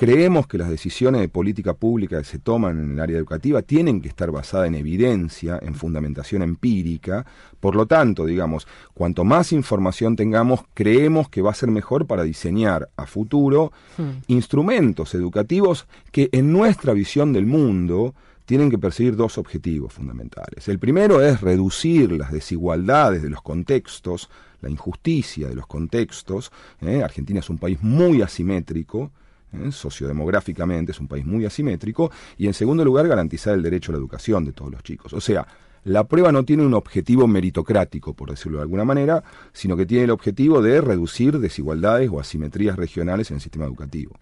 Creemos 0.00 0.46
que 0.46 0.58
las 0.58 0.70
decisiones 0.70 1.20
de 1.22 1.28
política 1.28 1.74
pública 1.74 2.18
que 2.18 2.24
se 2.24 2.38
toman 2.38 2.78
en 2.78 2.92
el 2.92 3.00
área 3.00 3.18
educativa 3.18 3.62
tienen 3.62 4.00
que 4.00 4.06
estar 4.06 4.30
basadas 4.30 4.68
en 4.68 4.76
evidencia, 4.76 5.58
en 5.60 5.74
fundamentación 5.74 6.42
empírica. 6.42 7.26
Por 7.58 7.74
lo 7.74 7.84
tanto, 7.86 8.24
digamos, 8.24 8.68
cuanto 8.94 9.24
más 9.24 9.50
información 9.50 10.14
tengamos, 10.14 10.60
creemos 10.72 11.28
que 11.28 11.42
va 11.42 11.50
a 11.50 11.54
ser 11.54 11.72
mejor 11.72 12.06
para 12.06 12.22
diseñar 12.22 12.88
a 12.96 13.06
futuro 13.06 13.72
hmm. 13.96 14.22
instrumentos 14.28 15.16
educativos 15.16 15.88
que 16.12 16.28
en 16.30 16.52
nuestra 16.52 16.92
visión 16.92 17.32
del 17.32 17.46
mundo 17.46 18.14
tienen 18.44 18.70
que 18.70 18.78
perseguir 18.78 19.16
dos 19.16 19.36
objetivos 19.36 19.92
fundamentales. 19.92 20.68
El 20.68 20.78
primero 20.78 21.22
es 21.22 21.40
reducir 21.40 22.12
las 22.12 22.30
desigualdades 22.30 23.20
de 23.20 23.30
los 23.30 23.42
contextos, 23.42 24.30
la 24.60 24.70
injusticia 24.70 25.48
de 25.48 25.56
los 25.56 25.66
contextos. 25.66 26.52
¿eh? 26.82 27.02
Argentina 27.02 27.40
es 27.40 27.50
un 27.50 27.58
país 27.58 27.82
muy 27.82 28.22
asimétrico 28.22 29.10
¿eh? 29.52 29.72
sociodemográficamente 29.72 30.92
es 30.92 31.00
un 31.00 31.08
país 31.08 31.24
muy 31.24 31.44
asimétrico, 31.44 32.10
y 32.36 32.46
en 32.46 32.54
segundo 32.54 32.84
lugar 32.84 33.08
garantizar 33.08 33.54
el 33.54 33.62
derecho 33.62 33.92
a 33.92 33.94
la 33.94 33.98
educación 33.98 34.44
de 34.44 34.52
todos 34.52 34.72
los 34.72 34.82
chicos. 34.82 35.12
O 35.12 35.20
sea, 35.20 35.46
la 35.84 36.04
prueba 36.04 36.32
no 36.32 36.44
tiene 36.44 36.64
un 36.64 36.74
objetivo 36.74 37.26
meritocrático, 37.26 38.14
por 38.14 38.30
decirlo 38.30 38.58
de 38.58 38.62
alguna 38.62 38.84
manera, 38.84 39.22
sino 39.52 39.76
que 39.76 39.86
tiene 39.86 40.04
el 40.04 40.10
objetivo 40.10 40.60
de 40.60 40.80
reducir 40.80 41.38
desigualdades 41.38 42.10
o 42.12 42.20
asimetrías 42.20 42.76
regionales 42.76 43.30
en 43.30 43.36
el 43.36 43.40
sistema 43.40 43.64
educativo 43.64 44.18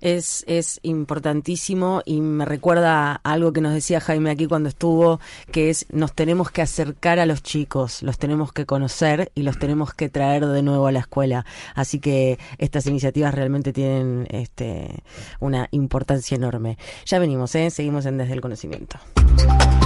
es, 0.00 0.44
es 0.46 0.80
importantísimo 0.82 2.02
y 2.04 2.20
me 2.20 2.44
recuerda 2.44 3.20
algo 3.24 3.52
que 3.52 3.60
nos 3.60 3.74
decía 3.74 4.00
Jaime 4.00 4.30
aquí 4.30 4.46
cuando 4.46 4.68
estuvo, 4.68 5.20
que 5.50 5.70
es 5.70 5.86
nos 5.90 6.14
tenemos 6.14 6.50
que 6.50 6.62
acercar 6.62 7.18
a 7.18 7.26
los 7.26 7.42
chicos, 7.42 8.02
los 8.02 8.18
tenemos 8.18 8.52
que 8.52 8.66
conocer 8.66 9.30
y 9.34 9.42
los 9.42 9.58
tenemos 9.58 9.94
que 9.94 10.08
traer 10.08 10.46
de 10.46 10.62
nuevo 10.62 10.86
a 10.86 10.92
la 10.92 11.00
escuela. 11.00 11.44
Así 11.74 12.00
que 12.00 12.38
estas 12.58 12.86
iniciativas 12.86 13.34
realmente 13.34 13.72
tienen 13.72 14.26
este, 14.30 15.02
una 15.40 15.68
importancia 15.70 16.36
enorme. 16.36 16.78
Ya 17.06 17.18
venimos, 17.18 17.54
¿eh? 17.54 17.70
seguimos 17.70 18.06
en 18.06 18.18
Desde 18.18 18.34
el 18.34 18.40
Conocimiento. 18.40 18.98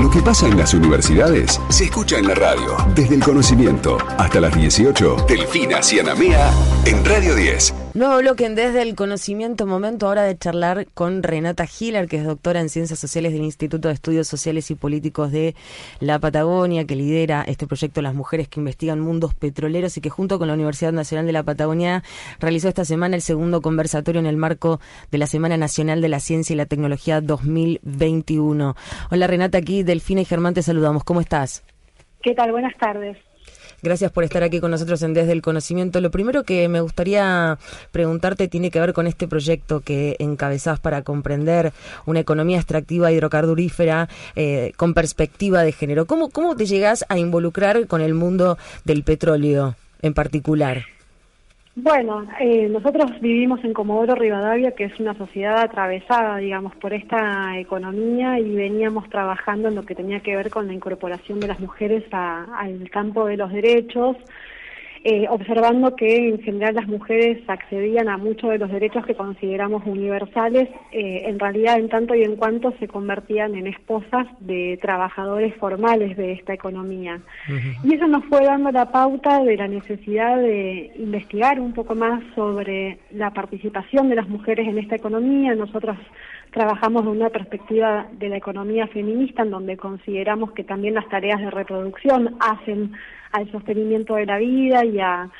Lo 0.00 0.10
que 0.10 0.22
pasa 0.22 0.46
en 0.46 0.56
las 0.56 0.74
universidades 0.74 1.60
se 1.68 1.84
escucha 1.84 2.18
en 2.18 2.28
la 2.28 2.34
radio. 2.34 2.76
Desde 2.94 3.16
el 3.16 3.22
conocimiento 3.22 3.98
hasta 4.16 4.40
las 4.40 4.54
18. 4.54 5.26
Delfina 5.28 5.82
Cianamea 5.82 6.52
en 6.84 7.04
Radio 7.04 7.34
10. 7.34 7.87
Nuevo 7.98 8.18
bloque 8.18 8.46
en 8.46 8.54
Desde 8.54 8.82
el 8.82 8.94
Conocimiento. 8.94 9.66
Momento 9.66 10.06
ahora 10.06 10.22
de 10.22 10.38
charlar 10.38 10.86
con 10.94 11.24
Renata 11.24 11.64
Hiller, 11.66 12.06
que 12.06 12.18
es 12.18 12.24
doctora 12.24 12.60
en 12.60 12.68
Ciencias 12.68 13.00
Sociales 13.00 13.32
del 13.32 13.42
Instituto 13.42 13.88
de 13.88 13.94
Estudios 13.94 14.28
Sociales 14.28 14.70
y 14.70 14.76
Políticos 14.76 15.32
de 15.32 15.56
la 15.98 16.20
Patagonia, 16.20 16.84
que 16.84 16.94
lidera 16.94 17.42
este 17.42 17.66
proyecto 17.66 18.00
Las 18.00 18.14
Mujeres 18.14 18.46
que 18.46 18.60
Investigan 18.60 19.00
Mundos 19.00 19.34
Petroleros 19.34 19.96
y 19.96 20.00
que 20.00 20.10
junto 20.10 20.38
con 20.38 20.46
la 20.46 20.54
Universidad 20.54 20.92
Nacional 20.92 21.26
de 21.26 21.32
la 21.32 21.42
Patagonia 21.42 22.04
realizó 22.38 22.68
esta 22.68 22.84
semana 22.84 23.16
el 23.16 23.22
segundo 23.22 23.62
conversatorio 23.62 24.20
en 24.20 24.26
el 24.26 24.36
marco 24.36 24.78
de 25.10 25.18
la 25.18 25.26
Semana 25.26 25.56
Nacional 25.56 26.00
de 26.00 26.08
la 26.08 26.20
Ciencia 26.20 26.54
y 26.54 26.56
la 26.56 26.66
Tecnología 26.66 27.20
2021. 27.20 28.76
Hola 29.10 29.26
Renata, 29.26 29.58
aquí 29.58 29.82
Delfina 29.82 30.20
y 30.20 30.24
Germán 30.24 30.54
te 30.54 30.62
saludamos. 30.62 31.02
¿Cómo 31.02 31.20
estás? 31.20 31.64
¿Qué 32.22 32.32
tal? 32.32 32.52
Buenas 32.52 32.76
tardes. 32.78 33.16
Gracias 33.82 34.10
por 34.10 34.24
estar 34.24 34.42
aquí 34.42 34.60
con 34.60 34.70
nosotros 34.70 35.02
en 35.02 35.14
Desde 35.14 35.32
el 35.32 35.42
Conocimiento. 35.42 36.00
Lo 36.00 36.10
primero 36.10 36.44
que 36.44 36.68
me 36.68 36.80
gustaría 36.80 37.58
preguntarte 37.92 38.48
tiene 38.48 38.70
que 38.70 38.80
ver 38.80 38.92
con 38.92 39.06
este 39.06 39.28
proyecto 39.28 39.80
que 39.80 40.16
encabezás 40.18 40.80
para 40.80 41.02
comprender 41.02 41.72
una 42.06 42.20
economía 42.20 42.58
extractiva 42.58 43.12
hidrocarburífera 43.12 44.08
eh, 44.36 44.72
con 44.76 44.94
perspectiva 44.94 45.62
de 45.62 45.72
género. 45.72 46.06
¿Cómo, 46.06 46.30
¿Cómo 46.30 46.56
te 46.56 46.66
llegas 46.66 47.04
a 47.08 47.18
involucrar 47.18 47.86
con 47.86 48.00
el 48.00 48.14
mundo 48.14 48.58
del 48.84 49.04
petróleo 49.04 49.76
en 50.02 50.14
particular? 50.14 50.97
Bueno, 51.80 52.26
eh, 52.40 52.68
nosotros 52.68 53.20
vivimos 53.20 53.62
en 53.62 53.72
Comodoro 53.72 54.16
Rivadavia, 54.16 54.72
que 54.72 54.82
es 54.82 54.98
una 54.98 55.14
sociedad 55.14 55.58
atravesada, 55.58 56.38
digamos, 56.38 56.74
por 56.74 56.92
esta 56.92 57.56
economía 57.56 58.36
y 58.40 58.52
veníamos 58.52 59.08
trabajando 59.08 59.68
en 59.68 59.76
lo 59.76 59.84
que 59.84 59.94
tenía 59.94 60.18
que 60.18 60.34
ver 60.34 60.50
con 60.50 60.66
la 60.66 60.72
incorporación 60.72 61.38
de 61.38 61.46
las 61.46 61.60
mujeres 61.60 62.02
al 62.10 62.90
campo 62.90 63.26
de 63.26 63.36
los 63.36 63.52
derechos, 63.52 64.16
eh, 65.04 65.26
observando 65.30 65.94
que 65.94 66.28
en 66.28 66.40
general 66.40 66.74
las 66.74 66.88
mujeres 66.88 67.38
accedían 67.48 68.08
a 68.08 68.16
muchos 68.16 68.50
de 68.50 68.58
los 68.58 68.70
derechos 68.70 69.06
que 69.06 69.14
consideramos 69.14 69.82
universales, 69.86 70.68
eh, 70.92 71.22
en 71.26 71.38
realidad 71.38 71.78
en 71.78 71.88
tanto 71.88 72.14
y 72.14 72.22
en 72.22 72.36
cuanto 72.36 72.72
se 72.78 72.88
convertían 72.88 73.54
en 73.54 73.66
esposas 73.66 74.26
de 74.40 74.78
trabajadores 74.82 75.54
formales 75.56 76.16
de 76.16 76.32
esta 76.32 76.52
economía. 76.52 77.20
Y 77.84 77.94
eso 77.94 78.06
nos 78.06 78.24
fue 78.26 78.44
dando 78.44 78.70
la 78.70 78.90
pauta 78.90 79.42
de 79.42 79.56
la 79.56 79.68
necesidad 79.68 80.36
de 80.36 80.92
investigar 80.96 81.60
un 81.60 81.72
poco 81.72 81.94
más 81.94 82.22
sobre 82.34 82.98
la 83.10 83.30
participación 83.30 84.08
de 84.08 84.16
las 84.16 84.28
mujeres 84.28 84.66
en 84.66 84.78
esta 84.78 84.96
economía. 84.96 85.54
Nosotros 85.54 85.96
trabajamos 86.50 87.04
de 87.04 87.10
una 87.10 87.30
perspectiva 87.30 88.06
de 88.12 88.28
la 88.28 88.36
economía 88.36 88.86
feminista, 88.86 89.42
en 89.42 89.50
donde 89.50 89.76
consideramos 89.76 90.52
que 90.52 90.64
también 90.64 90.94
las 90.94 91.08
tareas 91.08 91.40
de 91.40 91.50
reproducción 91.50 92.36
hacen 92.40 92.92
al 93.32 93.50
sostenimiento 93.50 94.14
de 94.14 94.26
la 94.26 94.38
vida 94.38 94.84
y, 94.84 95.00
a, 95.00 95.30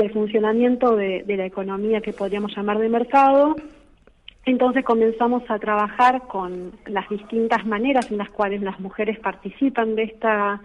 al 0.00 0.10
funcionamiento 0.12 0.96
de 0.96 1.24
la 1.36 1.46
economía 1.46 2.00
que 2.00 2.12
podríamos 2.12 2.56
llamar 2.56 2.78
de 2.78 2.88
mercado. 2.88 3.56
Entonces 4.44 4.84
comenzamos 4.84 5.44
a 5.48 5.58
trabajar 5.58 6.22
con 6.26 6.72
las 6.86 7.08
distintas 7.08 7.64
maneras 7.64 8.10
en 8.10 8.18
las 8.18 8.28
cuales 8.30 8.60
las 8.60 8.80
mujeres 8.80 9.18
participan 9.20 9.94
de 9.94 10.04
esta, 10.04 10.60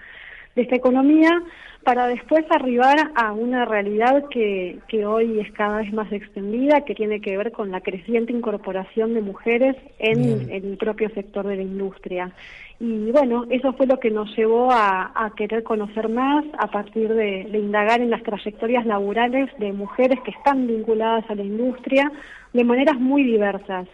de 0.58 0.64
esta 0.64 0.76
economía 0.76 1.42
para 1.84 2.08
después 2.08 2.44
arribar 2.50 3.12
a 3.16 3.32
una 3.32 3.64
realidad 3.64 4.26
que, 4.30 4.80
que 4.90 5.06
hoy 5.06 5.40
es 5.40 5.50
cada 5.54 5.78
vez 5.78 5.94
más 5.94 6.12
extendida, 6.12 6.82
que 6.82 6.96
tiene 6.96 7.22
que 7.22 7.38
ver 7.38 7.54
con 7.54 7.72
la 7.72 7.80
creciente 7.80 8.34
incorporación 8.34 9.14
de 9.14 9.22
mujeres 9.22 9.78
en 10.00 10.52
el 10.52 10.76
propio 10.78 11.10
sector 11.12 11.48
de 11.48 11.56
la 11.56 11.62
industria. 11.62 12.34
Y 12.80 13.12
bueno, 13.12 13.46
eso 13.50 13.72
fue 13.74 13.86
lo 13.86 14.00
que 14.00 14.12
nos 14.12 14.36
llevó 14.36 14.70
a, 14.72 15.32
querer 15.38 15.64
conocer 15.64 16.10
más 16.10 16.44
a 16.60 16.68
partir 16.68 17.08
de, 17.14 17.48
de, 17.50 17.58
indagar 17.58 18.02
en 18.02 18.10
las 18.10 18.24
trayectorias 18.24 18.86
laborales 18.86 19.50
de 19.60 19.72
mujeres 19.72 20.20
que 20.26 20.32
están 20.32 20.68
vinculadas 20.68 21.24
a 21.30 21.36
la 21.36 21.44
industria 21.44 22.12
de 22.52 22.64
maneras 22.64 23.00
muy 23.00 23.24
diversas. 23.24 23.88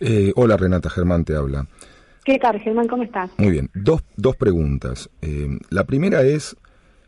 Eh, 0.00 0.32
hola 0.36 0.56
Renata, 0.56 0.88
Germán 0.88 1.24
te 1.24 1.34
habla. 1.34 1.66
¿Qué 2.28 2.38
tal, 2.38 2.60
Germán? 2.60 2.88
¿Cómo 2.88 3.04
estás? 3.04 3.30
Muy 3.38 3.52
bien, 3.52 3.70
dos, 3.72 4.02
dos 4.18 4.36
preguntas. 4.36 5.08
Eh, 5.22 5.48
la 5.70 5.84
primera 5.84 6.20
es, 6.20 6.56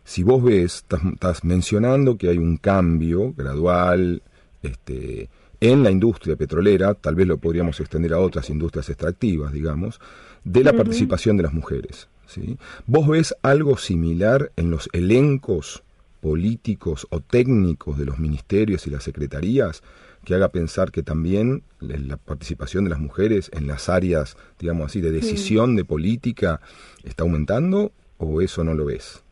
si 0.02 0.22
vos 0.22 0.42
ves, 0.42 0.86
estás, 0.88 1.44
mencionando 1.44 2.16
que 2.16 2.30
hay 2.30 2.38
un 2.38 2.56
cambio 2.56 3.34
gradual 3.36 4.22
este, 4.62 5.28
en 5.60 5.82
la 5.82 5.90
industria 5.90 6.36
petrolera, 6.36 6.94
tal 6.94 7.16
vez 7.16 7.26
lo 7.26 7.36
podríamos 7.36 7.78
extender 7.80 8.14
a 8.14 8.18
otras 8.18 8.48
industrias 8.48 8.88
extractivas, 8.88 9.52
digamos, 9.52 10.00
de 10.42 10.64
la 10.64 10.72
participación 10.72 11.36
de 11.36 11.42
las 11.42 11.52
mujeres. 11.52 12.08
¿sí? 12.26 12.56
¿Vos 12.86 13.06
ves 13.06 13.36
algo 13.42 13.76
similar 13.76 14.52
en 14.56 14.70
los 14.70 14.88
elencos 14.94 15.82
políticos 16.22 17.06
o 17.10 17.20
técnicos 17.20 17.98
de 17.98 18.06
los 18.06 18.18
ministerios 18.18 18.86
y 18.86 18.90
las 18.90 19.04
secretarías 19.04 19.82
que 20.24 20.34
haga 20.34 20.48
pensar 20.48 20.90
que 20.90 21.02
también 21.02 21.62
la 21.80 22.16
participación 22.16 22.84
de 22.84 22.90
las 22.90 22.98
mujeres 22.98 23.50
en 23.54 23.66
las 23.66 23.88
áreas, 23.88 24.36
digamos 24.58 24.86
así, 24.86 25.00
de 25.00 25.10
decisión 25.10 25.76
de 25.76 25.84
política 25.84 26.60
está 27.04 27.22
aumentando 27.22 27.92
o 28.18 28.40
eso 28.40 28.64
no 28.64 28.74
lo 28.74 28.86
ves? 28.86 29.24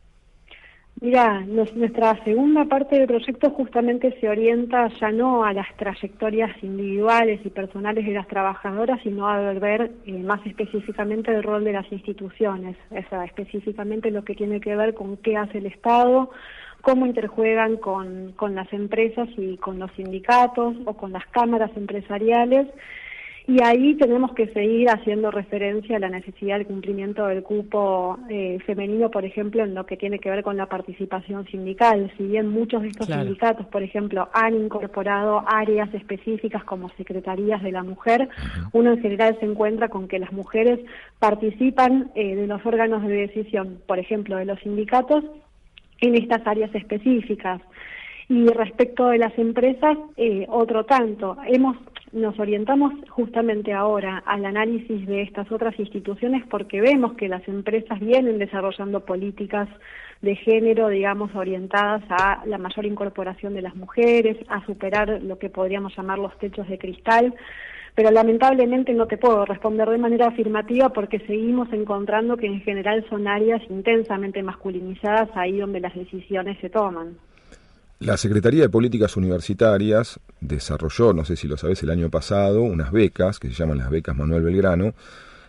Mira, 1.01 1.43
nuestra 1.47 2.25
segunda 2.25 2.65
parte 2.65 2.99
del 2.99 3.07
proyecto 3.07 3.51
justamente 3.51 4.19
se 4.21 4.29
orienta 4.29 4.89
ya 5.01 5.13
no 5.13 5.45
a 5.45 5.53
las 5.53 5.69
trayectorias 5.77 6.51
individuales 6.61 7.41
y 7.45 7.51
personales 7.51 8.05
de 8.05 8.15
las 8.15 8.27
trabajadoras, 8.27 9.01
sino 9.05 9.29
a 9.29 9.53
ver 9.53 9.93
eh, 10.07 10.13
más 10.13 10.45
específicamente 10.45 11.31
el 11.31 11.45
rol 11.45 11.63
de 11.63 11.75
las 11.75 11.91
instituciones, 11.93 12.77
o 12.91 13.09
sea, 13.09 13.25
específicamente 13.25 14.11
lo 14.11 14.25
que 14.25 14.35
tiene 14.35 14.61
que 14.61 14.75
ver 14.75 14.95
con 14.95 15.17
qué 15.19 15.37
hace 15.37 15.59
el 15.59 15.67
Estado, 15.67 16.31
cómo 16.83 17.07
interjuegan 17.07 17.77
con, 17.77 18.33
con 18.33 18.55
las 18.55 18.73
empresas 18.73 19.29
y 19.37 19.57
con 19.57 19.79
los 19.79 19.91
sindicatos 19.93 20.77
o 20.85 20.95
con 20.95 21.13
las 21.13 21.27
cámaras 21.27 21.71
empresariales. 21.77 22.69
Y 23.49 23.63
ahí 23.65 23.95
tenemos 23.95 24.35
que 24.35 24.49
seguir 24.49 24.91
haciendo 24.91 25.31
referencia 25.31 25.97
a 25.97 26.01
la 26.01 26.11
necesidad 26.11 26.59
de 26.59 26.67
cumplimiento 26.67 27.27
del 27.27 27.43
cupo 27.43 28.19
eh, 28.29 28.59
femenino, 28.67 29.11
por 29.11 29.25
ejemplo, 29.25 29.65
en 29.65 29.75
lo 29.75 29.87
que 29.87 29.97
tiene 29.97 30.19
que 30.19 30.29
ver 30.29 30.43
con 30.43 30.59
la 30.59 30.67
participación 30.67 31.47
sindical. 31.47 32.13
Si 32.19 32.25
bien 32.25 32.51
muchos 32.51 32.83
de 32.83 32.89
estos 32.89 33.07
sindicatos, 33.07 33.67
por 33.69 33.83
ejemplo, 33.83 34.29
han 34.35 34.55
incorporado 34.55 35.45
áreas 35.47 35.89
específicas 35.95 36.63
como 36.65 36.91
secretarías 36.99 37.63
de 37.63 37.73
la 37.73 37.83
mujer, 37.83 38.29
uno 38.73 38.93
en 38.93 39.01
general 39.01 39.35
se 39.41 39.47
encuentra 39.47 39.89
con 39.89 40.09
que 40.09 40.19
las 40.19 40.31
mujeres 40.31 40.81
participan 41.19 42.11
eh, 42.15 42.37
de 42.37 42.47
los 42.47 42.65
órganos 42.67 43.03
de 43.03 43.29
decisión, 43.29 43.79
por 43.87 43.99
ejemplo, 43.99 44.37
de 44.37 44.45
los 44.45 44.61
sindicatos, 44.61 45.25
en 46.01 46.15
estas 46.15 46.47
áreas 46.47 46.75
específicas. 46.75 47.61
Y 48.29 48.47
respecto 48.49 49.09
de 49.09 49.19
las 49.19 49.37
empresas, 49.39 49.97
eh, 50.17 50.45
otro 50.49 50.85
tanto. 50.85 51.37
Hemos 51.47 51.77
nos 52.13 52.39
orientamos 52.39 52.95
justamente 53.11 53.73
ahora 53.73 54.23
al 54.25 54.45
análisis 54.47 55.07
de 55.07 55.23
estas 55.23 55.51
otras 55.53 55.79
instituciones 55.79 56.43
porque 56.49 56.81
vemos 56.81 57.15
que 57.15 57.29
las 57.29 57.47
empresas 57.49 58.01
vienen 58.01 58.39
desarrollando 58.39 59.05
políticas 59.05 59.69
de 60.23 60.35
género, 60.37 60.89
digamos, 60.89 61.35
orientadas 61.35 62.03
a 62.09 62.43
la 62.47 62.59
mayor 62.59 62.87
incorporación 62.87 63.55
de 63.55 63.63
las 63.63 63.77
mujeres, 63.77 64.37
a 64.49 64.65
superar 64.67 65.23
lo 65.23 65.39
que 65.39 65.51
podríamos 65.51 65.97
llamar 65.97 66.19
los 66.19 66.37
techos 66.39 66.67
de 66.69 66.79
cristal, 66.79 67.35
pero 67.99 68.13
lamentablemente 68.13 68.95
no 68.95 69.09
te 69.09 69.17
puedo 69.17 69.45
responder 69.45 69.89
de 69.89 69.99
manera 69.99 70.29
afirmativa 70.29 70.91
porque 70.91 71.19
seguimos 71.27 71.67
encontrando 71.73 72.37
que 72.37 72.47
en 72.47 72.61
general 72.61 73.05
son 73.11 73.27
áreas 73.27 73.61
intensamente 73.69 74.41
masculinizadas 74.41 75.29
ahí 75.35 75.59
donde 75.59 75.81
las 75.81 75.97
decisiones 75.97 76.57
se 76.61 76.71
toman. 76.71 77.17
La 77.99 78.17
Secretaría 78.17 78.63
de 78.63 78.69
Políticas 78.69 79.17
Universitarias 79.17 80.21
desarrolló, 80.41 81.13
no 81.13 81.25
sé 81.25 81.35
si 81.35 81.49
lo 81.49 81.57
sabes, 81.57 81.83
el 81.83 81.91
año 81.91 82.09
pasado, 82.09 82.63
unas 82.63 82.93
becas 82.93 83.41
que 83.41 83.49
se 83.49 83.55
llaman 83.55 83.79
las 83.79 83.91
becas 83.91 84.17
Manuel 84.17 84.45
Belgrano, 84.45 84.95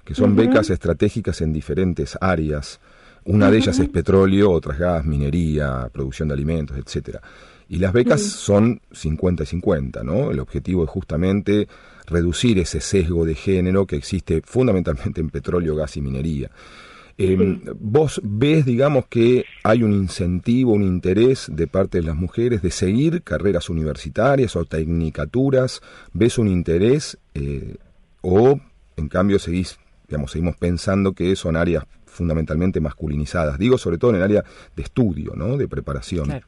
que 0.04 0.16
son 0.16 0.36
becas 0.36 0.72
estratégicas 0.72 1.42
en 1.42 1.54
diferentes 1.54 2.18
áreas. 2.20 2.82
Una 3.26 3.52
de 3.52 3.58
ellas 3.60 3.78
es 3.78 3.90
petróleo, 3.90 4.50
otras 4.50 4.80
gas, 4.80 5.06
minería, 5.06 5.88
producción 5.94 6.30
de 6.30 6.34
alimentos, 6.34 6.76
etcétera. 6.80 7.22
Y 7.70 7.78
las 7.78 7.94
becas 7.94 8.24
son 8.24 8.82
50 8.92 9.44
y 9.44 9.46
50, 9.46 10.04
¿no? 10.04 10.32
El 10.32 10.40
objetivo 10.40 10.84
es 10.84 10.90
justamente 10.90 11.68
reducir 12.08 12.58
ese 12.58 12.82
sesgo 12.82 13.26
de 13.26 13.36
género 13.36 13.86
que 13.86 13.96
existe 13.96 14.42
fundamentalmente 14.44 15.22
en 15.22 15.30
petróleo, 15.30 15.76
gas 15.76 15.96
y 15.96 16.02
minería. 16.02 16.50
Em, 17.20 17.62
¿Vos 17.80 18.22
ves, 18.24 18.66
digamos, 18.66 19.06
que 19.08 19.46
hay 19.64 19.84
un 19.84 19.94
incentivo, 19.94 20.72
un 20.72 20.84
interés 20.84 21.48
de 21.52 21.68
parte 21.68 22.00
de 22.00 22.06
las 22.06 22.16
mujeres 22.16 22.64
de 22.64 22.72
seguir 22.72 23.22
carreras 23.22 23.70
universitarias 23.70 24.56
o 24.56 24.66
tecnicaturas? 24.66 25.82
¿Ves 26.12 26.40
un 26.40 26.48
interés 26.48 27.20
eh, 27.36 27.76
o, 28.22 28.60
en 28.98 29.10
cambio, 29.10 29.38
seguís, 29.38 29.78
digamos, 30.08 30.32
seguimos 30.32 30.56
pensando 30.56 31.14
que 31.14 31.36
son 31.36 31.56
áreas 31.56 31.84
fundamentalmente 32.06 32.80
masculinizadas? 32.80 33.60
Digo, 33.60 33.78
sobre 33.78 34.00
todo 34.00 34.10
en 34.12 34.18
el 34.18 34.24
área 34.24 34.44
de 34.76 34.82
estudio, 34.82 35.34
¿no? 35.36 35.56
De 35.56 35.68
preparación. 35.68 36.42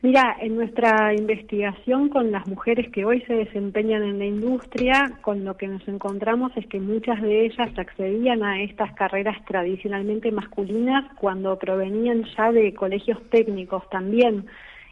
Mira, 0.00 0.36
en 0.40 0.54
nuestra 0.54 1.12
investigación 1.12 2.08
con 2.08 2.30
las 2.30 2.46
mujeres 2.46 2.88
que 2.92 3.04
hoy 3.04 3.20
se 3.22 3.34
desempeñan 3.34 4.04
en 4.04 4.20
la 4.20 4.26
industria, 4.26 5.18
con 5.22 5.44
lo 5.44 5.56
que 5.56 5.66
nos 5.66 5.86
encontramos 5.88 6.52
es 6.56 6.64
que 6.68 6.78
muchas 6.78 7.20
de 7.20 7.46
ellas 7.46 7.76
accedían 7.76 8.44
a 8.44 8.62
estas 8.62 8.94
carreras 8.94 9.44
tradicionalmente 9.44 10.30
masculinas 10.30 11.04
cuando 11.16 11.58
provenían 11.58 12.24
ya 12.36 12.52
de 12.52 12.72
colegios 12.74 13.20
técnicos 13.30 13.90
también 13.90 14.46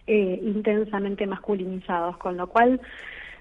eh, 0.09 0.41
intensamente 0.43 1.25
masculinizados, 1.25 2.17
con 2.17 2.37
lo 2.37 2.49
cual 2.49 2.81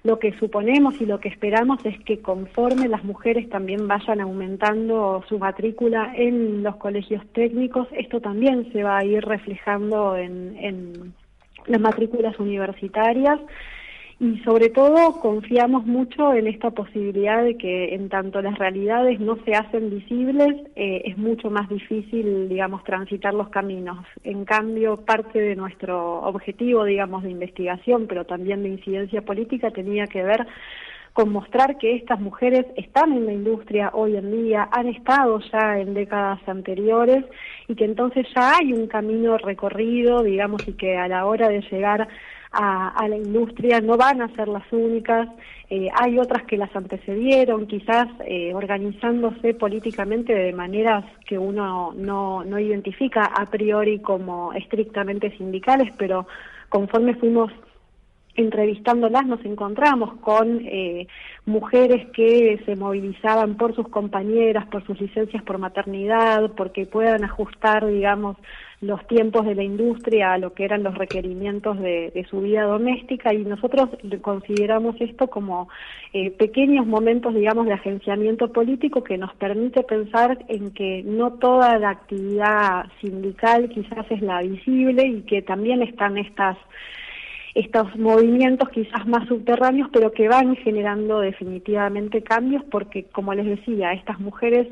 lo 0.04 0.20
que 0.20 0.38
suponemos 0.38 1.02
y 1.02 1.08
lo 1.08 1.20
que 1.20 1.30
esperamos 1.30 1.84
es 1.84 2.00
que 2.04 2.20
conforme 2.20 2.88
las 2.88 3.04
mujeres 3.04 3.50
también 3.50 3.88
vayan 3.88 4.22
aumentando 4.22 5.24
su 5.28 5.40
matrícula 5.40 6.14
en 6.16 6.62
los 6.62 6.76
colegios 6.76 7.26
técnicos, 7.34 7.88
esto 7.94 8.22
también 8.22 8.72
se 8.72 8.84
va 8.84 9.00
a 9.00 9.04
ir 9.04 9.26
reflejando 9.26 10.16
en 10.16 11.16
las 11.68 11.82
matrículas 11.82 12.38
universitarias 12.40 13.40
y 14.18 14.38
sobre 14.40 14.70
todo 14.70 15.20
confiamos 15.20 15.86
mucho 15.86 16.34
en 16.34 16.48
esta 16.48 16.72
posibilidad 16.72 17.44
de 17.44 17.58
que 17.58 17.94
en 17.94 18.08
tanto 18.08 18.42
las 18.42 18.58
realidades 18.58 19.20
no 19.20 19.38
se 19.44 19.56
hacen 19.56 19.90
visibles, 19.90 20.56
eh, 20.76 21.02
es 21.04 21.18
mucho 21.18 21.50
más 21.50 21.68
difícil, 21.68 22.48
digamos, 22.48 22.84
transitar 22.86 23.34
los 23.34 23.50
caminos. 23.50 24.06
En 24.24 24.46
cambio, 24.46 24.98
parte 24.98 25.42
de 25.42 25.58
nuestro 25.58 26.22
objetivo, 26.22 26.86
digamos, 26.86 27.24
de 27.24 27.32
investigación, 27.32 28.08
pero 28.08 28.24
también 28.24 28.64
de 28.64 28.70
incidencia 28.70 29.22
política, 29.22 29.72
tenía 29.72 30.08
que 30.08 30.24
ver 30.24 30.48
con 31.16 31.32
mostrar 31.32 31.78
que 31.78 31.96
estas 31.96 32.20
mujeres 32.20 32.66
están 32.76 33.14
en 33.14 33.26
la 33.26 33.32
industria 33.32 33.90
hoy 33.94 34.18
en 34.18 34.30
día, 34.34 34.68
han 34.70 34.88
estado 34.88 35.40
ya 35.50 35.80
en 35.80 35.94
décadas 35.94 36.42
anteriores 36.46 37.24
y 37.70 37.76
que 37.76 37.86
entonces 37.86 38.28
ya 38.36 38.58
hay 38.58 38.74
un 38.74 38.88
camino 38.88 39.38
recorrido, 39.38 40.24
digamos, 40.24 40.68
y 40.68 40.74
que 40.74 40.98
a 40.98 41.08
la 41.08 41.26
hora 41.26 41.48
de 41.48 41.62
llegar 41.72 42.10
a, 42.52 43.08
la 43.08 43.16
industria 43.16 43.80
no 43.80 43.96
van 43.96 44.22
a 44.22 44.36
ser 44.36 44.50
las 44.50 44.70
únicas, 44.74 45.30
eh, 45.70 45.88
hay 45.98 46.20
otras 46.20 46.44
que 46.44 46.58
las 46.58 46.76
antecedieron, 46.76 47.66
quizás 47.66 48.10
eh, 48.26 48.54
organizándose 48.54 49.54
políticamente 49.54 50.34
de 50.34 50.52
maneras 50.52 51.06
que 51.26 51.38
uno 51.38 51.94
no, 51.96 52.44
no 52.44 52.60
identifica 52.60 53.24
a 53.24 53.46
priori 53.46 54.00
como 54.00 54.52
estrictamente 54.52 55.32
sindicales, 55.38 55.94
pero 55.98 56.28
conforme 56.68 57.16
fuimos 57.16 57.54
entrevistándolas 58.36 59.26
nos 59.26 59.44
encontramos 59.46 60.16
con 60.22 60.62
eh, 60.66 61.08
mujeres 61.46 62.08
que 62.12 62.62
se 62.66 62.76
movilizaban 62.76 63.56
por 63.56 63.76
sus 63.76 63.88
compañeras, 63.88 64.66
por 64.68 64.86
sus 64.86 65.00
licencias 65.00 65.44
por 65.44 65.58
maternidad, 65.58 66.52
porque 66.56 66.86
puedan 66.86 67.24
ajustar, 67.24 67.86
digamos, 67.88 68.38
los 68.82 69.06
tiempos 69.08 69.46
de 69.46 69.56
la 69.56 69.64
industria 69.64 70.34
a 70.34 70.38
lo 70.38 70.54
que 70.54 70.66
eran 70.66 70.84
los 70.84 70.96
requerimientos 70.96 71.80
de, 71.80 72.26
su 72.30 72.42
vida 72.42 72.64
doméstica. 72.64 73.34
Y 73.34 73.44
nosotros 73.44 73.90
consideramos 74.22 74.96
esto 75.00 75.28
como 75.28 75.70
eh, 76.14 76.32
pequeños 76.32 76.86
momentos, 76.86 77.34
digamos, 77.34 77.66
de 77.66 77.74
agenciamiento 77.74 78.52
político 78.52 79.04
que 79.04 79.18
nos 79.18 79.34
permite 79.36 79.84
pensar 79.84 80.38
en 80.50 80.72
que 80.72 81.04
no 81.04 81.34
toda 81.34 81.80
la 81.80 81.92
actividad 81.92 82.86
sindical 83.02 83.70
quizás 83.70 84.06
es 84.10 84.22
la 84.22 84.42
visible 84.42 85.08
y 85.08 85.22
que 85.22 85.42
también 85.42 85.82
están 85.82 86.18
estas 86.18 86.58
estos 87.56 87.96
movimientos 87.96 88.68
quizás 88.70 89.08
más 89.08 89.28
subterráneos, 89.30 89.90
pero 89.92 90.12
que 90.12 90.28
van 90.28 90.58
generando 90.58 91.22
definitivamente 91.22 92.22
cambios 92.22 92.64
porque, 92.70 93.06
como 93.06 93.34
les 93.34 93.46
decía, 93.46 93.94
estas 93.94 94.20
mujeres, 94.20 94.68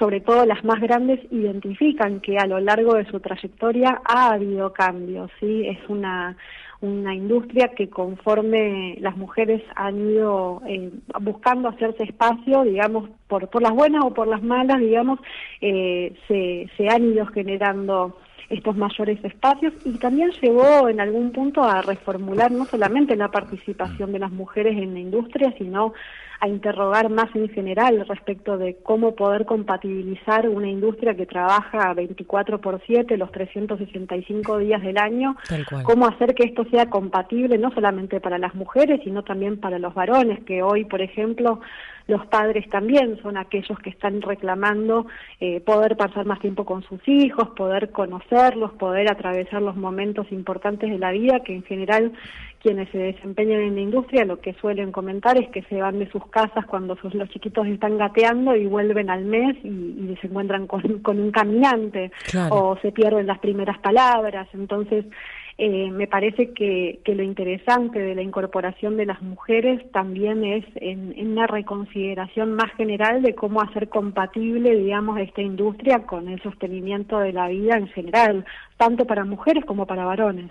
sobre 0.00 0.20
todo 0.20 0.44
las 0.44 0.64
más 0.64 0.80
grandes, 0.80 1.20
identifican 1.30 2.20
que 2.20 2.36
a 2.36 2.46
lo 2.46 2.58
largo 2.58 2.94
de 2.94 3.06
su 3.06 3.20
trayectoria 3.20 4.00
ha 4.04 4.32
habido 4.32 4.72
cambios, 4.72 5.30
¿sí? 5.38 5.68
Es 5.68 5.78
una, 5.88 6.36
una 6.80 7.14
industria 7.14 7.68
que 7.68 7.88
conforme 7.88 8.96
las 8.98 9.16
mujeres 9.16 9.62
han 9.76 10.10
ido 10.10 10.60
eh, 10.66 10.90
buscando 11.20 11.68
hacerse 11.68 12.02
espacio, 12.02 12.64
digamos, 12.64 13.10
por, 13.28 13.48
por 13.48 13.62
las 13.62 13.72
buenas 13.72 14.04
o 14.04 14.12
por 14.12 14.26
las 14.26 14.42
malas, 14.42 14.80
digamos, 14.80 15.20
eh, 15.60 16.12
se, 16.26 16.68
se 16.76 16.88
han 16.88 17.04
ido 17.04 17.26
generando 17.26 18.16
estos 18.48 18.76
mayores 18.76 19.24
espacios 19.24 19.72
y 19.84 19.92
también 19.98 20.30
llevó 20.42 20.88
en 20.88 21.00
algún 21.00 21.32
punto 21.32 21.62
a 21.62 21.82
reformular 21.82 22.50
no 22.52 22.66
solamente 22.66 23.16
la 23.16 23.30
participación 23.30 24.12
de 24.12 24.18
las 24.18 24.30
mujeres 24.30 24.76
en 24.76 24.94
la 24.94 25.00
industria, 25.00 25.54
sino 25.58 25.94
a 26.40 26.48
interrogar 26.48 27.10
más 27.10 27.34
en 27.34 27.48
general 27.48 28.06
respecto 28.08 28.58
de 28.58 28.76
cómo 28.82 29.14
poder 29.14 29.46
compatibilizar 29.46 30.48
una 30.48 30.68
industria 30.68 31.14
que 31.14 31.26
trabaja 31.26 31.92
24 31.94 32.60
por 32.60 32.80
7 32.86 33.16
los 33.16 33.30
365 33.32 34.58
días 34.58 34.82
del 34.82 34.98
año, 34.98 35.36
cómo 35.84 36.06
hacer 36.06 36.34
que 36.34 36.44
esto 36.44 36.64
sea 36.70 36.90
compatible 36.90 37.58
no 37.58 37.70
solamente 37.72 38.20
para 38.20 38.38
las 38.38 38.54
mujeres, 38.54 39.00
sino 39.04 39.22
también 39.22 39.58
para 39.58 39.78
los 39.78 39.94
varones, 39.94 40.44
que 40.44 40.62
hoy, 40.62 40.84
por 40.84 41.00
ejemplo, 41.00 41.60
los 42.06 42.26
padres 42.26 42.68
también 42.68 43.18
son 43.22 43.38
aquellos 43.38 43.78
que 43.78 43.90
están 43.90 44.20
reclamando 44.20 45.06
eh, 45.40 45.60
poder 45.60 45.96
pasar 45.96 46.26
más 46.26 46.38
tiempo 46.40 46.64
con 46.64 46.82
sus 46.82 47.00
hijos, 47.08 47.48
poder 47.56 47.90
conocerlos, 47.90 48.72
poder 48.72 49.10
atravesar 49.10 49.62
los 49.62 49.76
momentos 49.76 50.30
importantes 50.30 50.90
de 50.90 50.98
la 50.98 51.12
vida, 51.12 51.40
que 51.40 51.54
en 51.54 51.62
general 51.62 52.12
quienes 52.64 52.88
se 52.88 52.96
desempeñan 52.96 53.60
en 53.60 53.74
la 53.74 53.82
industria 53.82 54.24
lo 54.24 54.40
que 54.40 54.54
suelen 54.54 54.90
comentar 54.90 55.36
es 55.36 55.50
que 55.50 55.60
se 55.64 55.82
van 55.82 55.98
de 55.98 56.10
sus 56.10 56.26
casas 56.28 56.64
cuando 56.64 56.96
sus, 56.96 57.12
los 57.14 57.28
chiquitos 57.28 57.66
están 57.66 57.98
gateando 57.98 58.56
y 58.56 58.64
vuelven 58.64 59.10
al 59.10 59.26
mes 59.26 59.54
y, 59.62 60.16
se 60.22 60.28
encuentran 60.28 60.66
con, 60.66 60.82
un 61.06 61.30
caminante 61.30 62.10
o 62.48 62.78
se 62.80 62.90
pierden 62.90 63.26
las 63.26 63.38
primeras 63.40 63.78
palabras. 63.80 64.48
Entonces, 64.54 65.04
eh, 65.58 65.90
me 65.90 66.06
parece 66.06 66.54
que, 66.54 67.00
lo 67.04 67.22
interesante 67.22 67.98
de 67.98 68.14
la 68.14 68.22
incorporación 68.22 68.96
de 68.96 69.04
las 69.04 69.20
mujeres 69.20 69.82
también 69.92 70.42
es 70.42 70.64
en, 70.76 71.14
una 71.32 71.46
reconsideración 71.46 72.54
más 72.54 72.72
general 72.76 73.20
de 73.20 73.34
cómo 73.34 73.60
hacer 73.60 73.90
compatible, 73.90 74.74
digamos, 74.74 75.20
esta 75.20 75.42
industria 75.42 76.06
con 76.06 76.28
el 76.28 76.42
sostenimiento 76.42 77.18
de 77.18 77.34
la 77.34 77.48
vida 77.48 77.76
en 77.76 77.88
general, 77.88 78.46
tanto 78.78 79.04
para 79.04 79.26
mujeres 79.26 79.66
como 79.66 79.86
para 79.86 80.06
varones. 80.06 80.50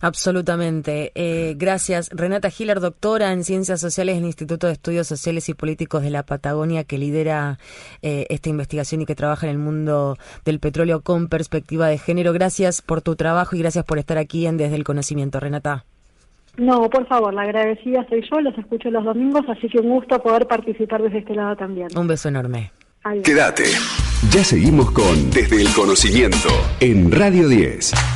Absolutamente. 0.00 1.12
Eh, 1.14 1.54
gracias. 1.56 2.10
Renata 2.12 2.50
Hiller, 2.56 2.80
doctora 2.80 3.32
en 3.32 3.44
Ciencias 3.44 3.80
Sociales 3.80 4.16
del 4.16 4.24
Instituto 4.24 4.66
de 4.66 4.74
Estudios 4.74 5.06
Sociales 5.06 5.48
y 5.48 5.54
Políticos 5.54 6.02
de 6.02 6.10
la 6.10 6.24
Patagonia, 6.24 6.84
que 6.84 6.98
lidera 6.98 7.58
eh, 8.02 8.26
esta 8.30 8.48
investigación 8.48 9.02
y 9.02 9.06
que 9.06 9.14
trabaja 9.14 9.46
en 9.46 9.52
el 9.52 9.58
mundo 9.58 10.16
del 10.44 10.60
petróleo 10.60 11.00
con 11.00 11.28
perspectiva 11.28 11.88
de 11.88 11.98
género. 11.98 12.32
Gracias 12.32 12.82
por 12.82 13.02
tu 13.02 13.16
trabajo 13.16 13.56
y 13.56 13.58
gracias 13.60 13.84
por 13.84 13.98
estar 13.98 14.18
aquí 14.18 14.46
en 14.46 14.56
Desde 14.56 14.76
el 14.76 14.84
Conocimiento, 14.84 15.40
Renata. 15.40 15.84
No, 16.56 16.88
por 16.88 17.06
favor, 17.06 17.34
la 17.34 17.42
agradecida 17.42 18.06
soy 18.08 18.24
yo, 18.30 18.40
los 18.40 18.56
escucho 18.56 18.90
los 18.90 19.04
domingos, 19.04 19.44
así 19.48 19.68
que 19.68 19.78
un 19.78 19.90
gusto 19.90 20.22
poder 20.22 20.46
participar 20.46 21.02
desde 21.02 21.18
este 21.18 21.34
lado 21.34 21.56
también. 21.56 21.88
Un 21.96 22.06
beso 22.06 22.28
enorme. 22.28 22.72
Quédate. 23.22 23.64
Ya 24.30 24.42
seguimos 24.42 24.90
con 24.90 25.30
Desde 25.30 25.60
el 25.60 25.68
Conocimiento 25.74 26.48
en 26.80 27.12
Radio 27.12 27.48
10. 27.48 28.15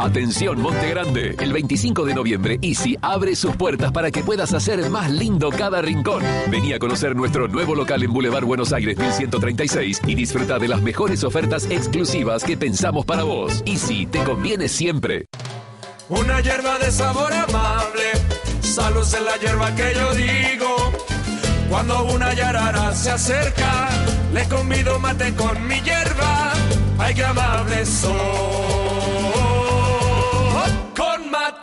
Atención 0.00 0.58
Monte 0.62 0.88
Grande, 0.88 1.36
el 1.40 1.52
25 1.52 2.06
de 2.06 2.14
noviembre 2.14 2.58
Easy 2.62 2.96
abre 3.02 3.36
sus 3.36 3.54
puertas 3.54 3.92
para 3.92 4.10
que 4.10 4.22
puedas 4.22 4.54
hacer 4.54 4.88
más 4.88 5.10
lindo 5.10 5.50
cada 5.50 5.82
rincón. 5.82 6.22
Vení 6.50 6.72
a 6.72 6.78
conocer 6.78 7.14
nuestro 7.14 7.48
nuevo 7.48 7.74
local 7.74 8.02
en 8.02 8.10
Boulevard 8.10 8.46
Buenos 8.46 8.72
Aires 8.72 8.96
1136 8.96 10.00
y 10.06 10.14
disfruta 10.14 10.58
de 10.58 10.68
las 10.68 10.80
mejores 10.80 11.22
ofertas 11.22 11.66
exclusivas 11.70 12.44
que 12.44 12.56
pensamos 12.56 13.04
para 13.04 13.24
vos. 13.24 13.62
Easy 13.66 14.06
te 14.06 14.24
conviene 14.24 14.68
siempre. 14.68 15.26
Una 16.08 16.40
hierba 16.40 16.78
de 16.78 16.90
sabor 16.90 17.32
amable, 17.34 18.12
salud 18.62 19.06
en 19.14 19.24
la 19.26 19.36
hierba 19.36 19.74
que 19.74 19.92
yo 19.94 20.14
digo. 20.14 20.76
Cuando 21.68 22.04
una 22.04 22.32
yarara 22.32 22.94
se 22.94 23.10
acerca, 23.10 23.90
le 24.32 24.48
convido 24.48 24.98
mate 24.98 25.34
con 25.34 25.68
mi 25.68 25.78
hierba. 25.82 26.54
Ay, 26.98 27.14
qué 27.14 27.24
amable 27.24 27.84
soy 27.84 29.39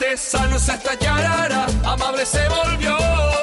mate 0.08 0.18
sano 0.18 0.58
se 0.58 0.72
esta 0.74 0.94
yarara, 1.00 1.66
amable 1.84 2.26
se 2.26 2.48
volvió. 2.48 3.37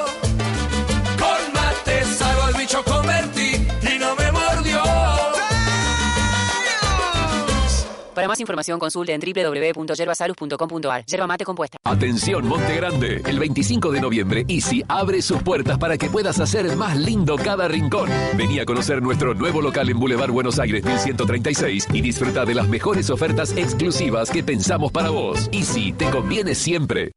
Para 8.25 8.31
más 8.31 8.39
información 8.39 8.79
consulte 8.79 9.13
en 9.13 9.21
www.yerbasalus.com.ar. 9.21 11.05
Yerba 11.05 11.27
mate 11.27 11.45
compuesta. 11.45 11.77
Atención 11.83 12.47
Monte 12.47 12.75
Grande, 12.75 13.21
el 13.23 13.37
25 13.37 13.91
de 13.91 14.01
noviembre 14.01 14.45
Easy 14.47 14.83
abre 14.87 15.21
sus 15.21 15.43
puertas 15.43 15.77
para 15.77 15.95
que 15.95 16.09
puedas 16.09 16.39
hacer 16.39 16.75
más 16.75 16.97
lindo 16.97 17.35
cada 17.35 17.67
rincón. 17.67 18.09
Vení 18.35 18.57
a 18.57 18.65
conocer 18.65 19.03
nuestro 19.03 19.35
nuevo 19.35 19.61
local 19.61 19.89
en 19.89 19.99
Boulevard 19.99 20.31
Buenos 20.31 20.57
Aires 20.57 20.83
1136 20.83 21.87
y 21.93 22.01
disfruta 22.01 22.45
de 22.45 22.55
las 22.55 22.67
mejores 22.67 23.11
ofertas 23.11 23.55
exclusivas 23.55 24.31
que 24.31 24.41
pensamos 24.41 24.91
para 24.91 25.11
vos. 25.11 25.47
Easy 25.51 25.93
te 25.93 26.09
conviene 26.09 26.55
siempre. 26.55 27.11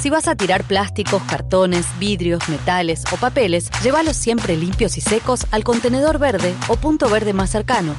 Si 0.00 0.08
vas 0.08 0.26
a 0.26 0.36
tirar 0.36 0.64
plásticos, 0.64 1.22
cartones, 1.24 1.84
vidrios, 1.98 2.48
metales 2.48 3.04
o 3.12 3.18
papeles, 3.18 3.70
llévalos 3.82 4.16
siempre 4.16 4.56
limpios 4.56 4.96
y 4.96 5.02
secos 5.02 5.46
al 5.50 5.64
contenedor 5.64 6.18
verde 6.18 6.54
o 6.68 6.76
punto 6.76 7.10
verde 7.10 7.34
más 7.34 7.50
cercano 7.50 7.94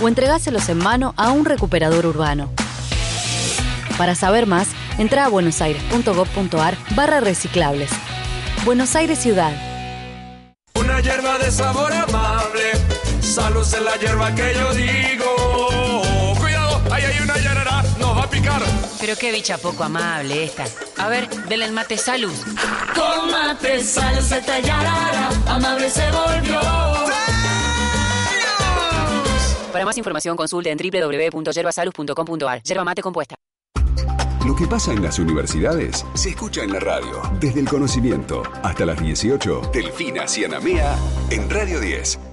o 0.00 0.08
entregáselos 0.08 0.68
en 0.68 0.78
mano 0.78 1.14
a 1.16 1.30
un 1.30 1.44
recuperador 1.44 2.06
urbano. 2.06 2.50
Para 3.98 4.14
saber 4.14 4.46
más, 4.46 4.68
entra 4.98 5.26
a 5.26 5.28
buenosaires.gov.ar 5.28 6.76
barra 6.94 7.20
reciclables. 7.20 7.90
Buenos 8.64 8.96
Aires 8.96 9.18
Ciudad. 9.18 9.52
Una 10.74 11.00
hierba 11.00 11.38
de 11.38 11.50
sabor 11.50 11.92
amable, 11.92 12.72
salud 13.20 13.66
en 13.74 13.84
la 13.84 13.96
hierba 13.96 14.34
que 14.34 14.54
yo 14.54 14.72
digo. 14.74 16.36
Cuidado, 16.40 16.80
ahí 16.90 17.04
hay 17.04 17.22
una 17.22 17.36
yarara, 17.38 17.82
nos 17.98 18.16
va 18.16 18.22
a 18.22 18.30
picar. 18.30 18.62
Pero 19.00 19.16
qué 19.16 19.32
bicha 19.32 19.58
poco 19.58 19.84
amable 19.84 20.44
esta. 20.44 20.64
A 20.96 21.08
ver, 21.08 21.28
denle 21.48 21.66
el 21.66 21.72
mate 21.72 21.98
salud. 21.98 22.34
Con 22.94 23.30
mate 23.30 23.82
salud 23.84 24.32
esta 24.32 24.60
yarara, 24.60 25.30
amable 25.46 25.90
se 25.90 26.10
volvió. 26.10 26.60
Para 29.72 29.84
más 29.84 29.96
información 29.98 30.36
consulte 30.36 30.70
en 30.70 30.78
www.yerbasalus.com.ar. 30.78 32.62
Yerba 32.62 32.84
mate 32.84 33.02
compuesta. 33.02 33.34
Lo 34.46 34.56
que 34.56 34.66
pasa 34.66 34.92
en 34.92 35.02
las 35.02 35.18
universidades 35.18 36.04
se 36.14 36.30
escucha 36.30 36.62
en 36.62 36.72
la 36.72 36.80
radio. 36.80 37.20
Desde 37.38 37.60
el 37.60 37.68
conocimiento 37.68 38.42
hasta 38.62 38.86
las 38.86 39.00
18, 39.00 39.70
Delfina 39.72 40.26
Cianamea 40.26 40.96
en 41.30 41.48
Radio 41.50 41.78
10. 41.78 42.29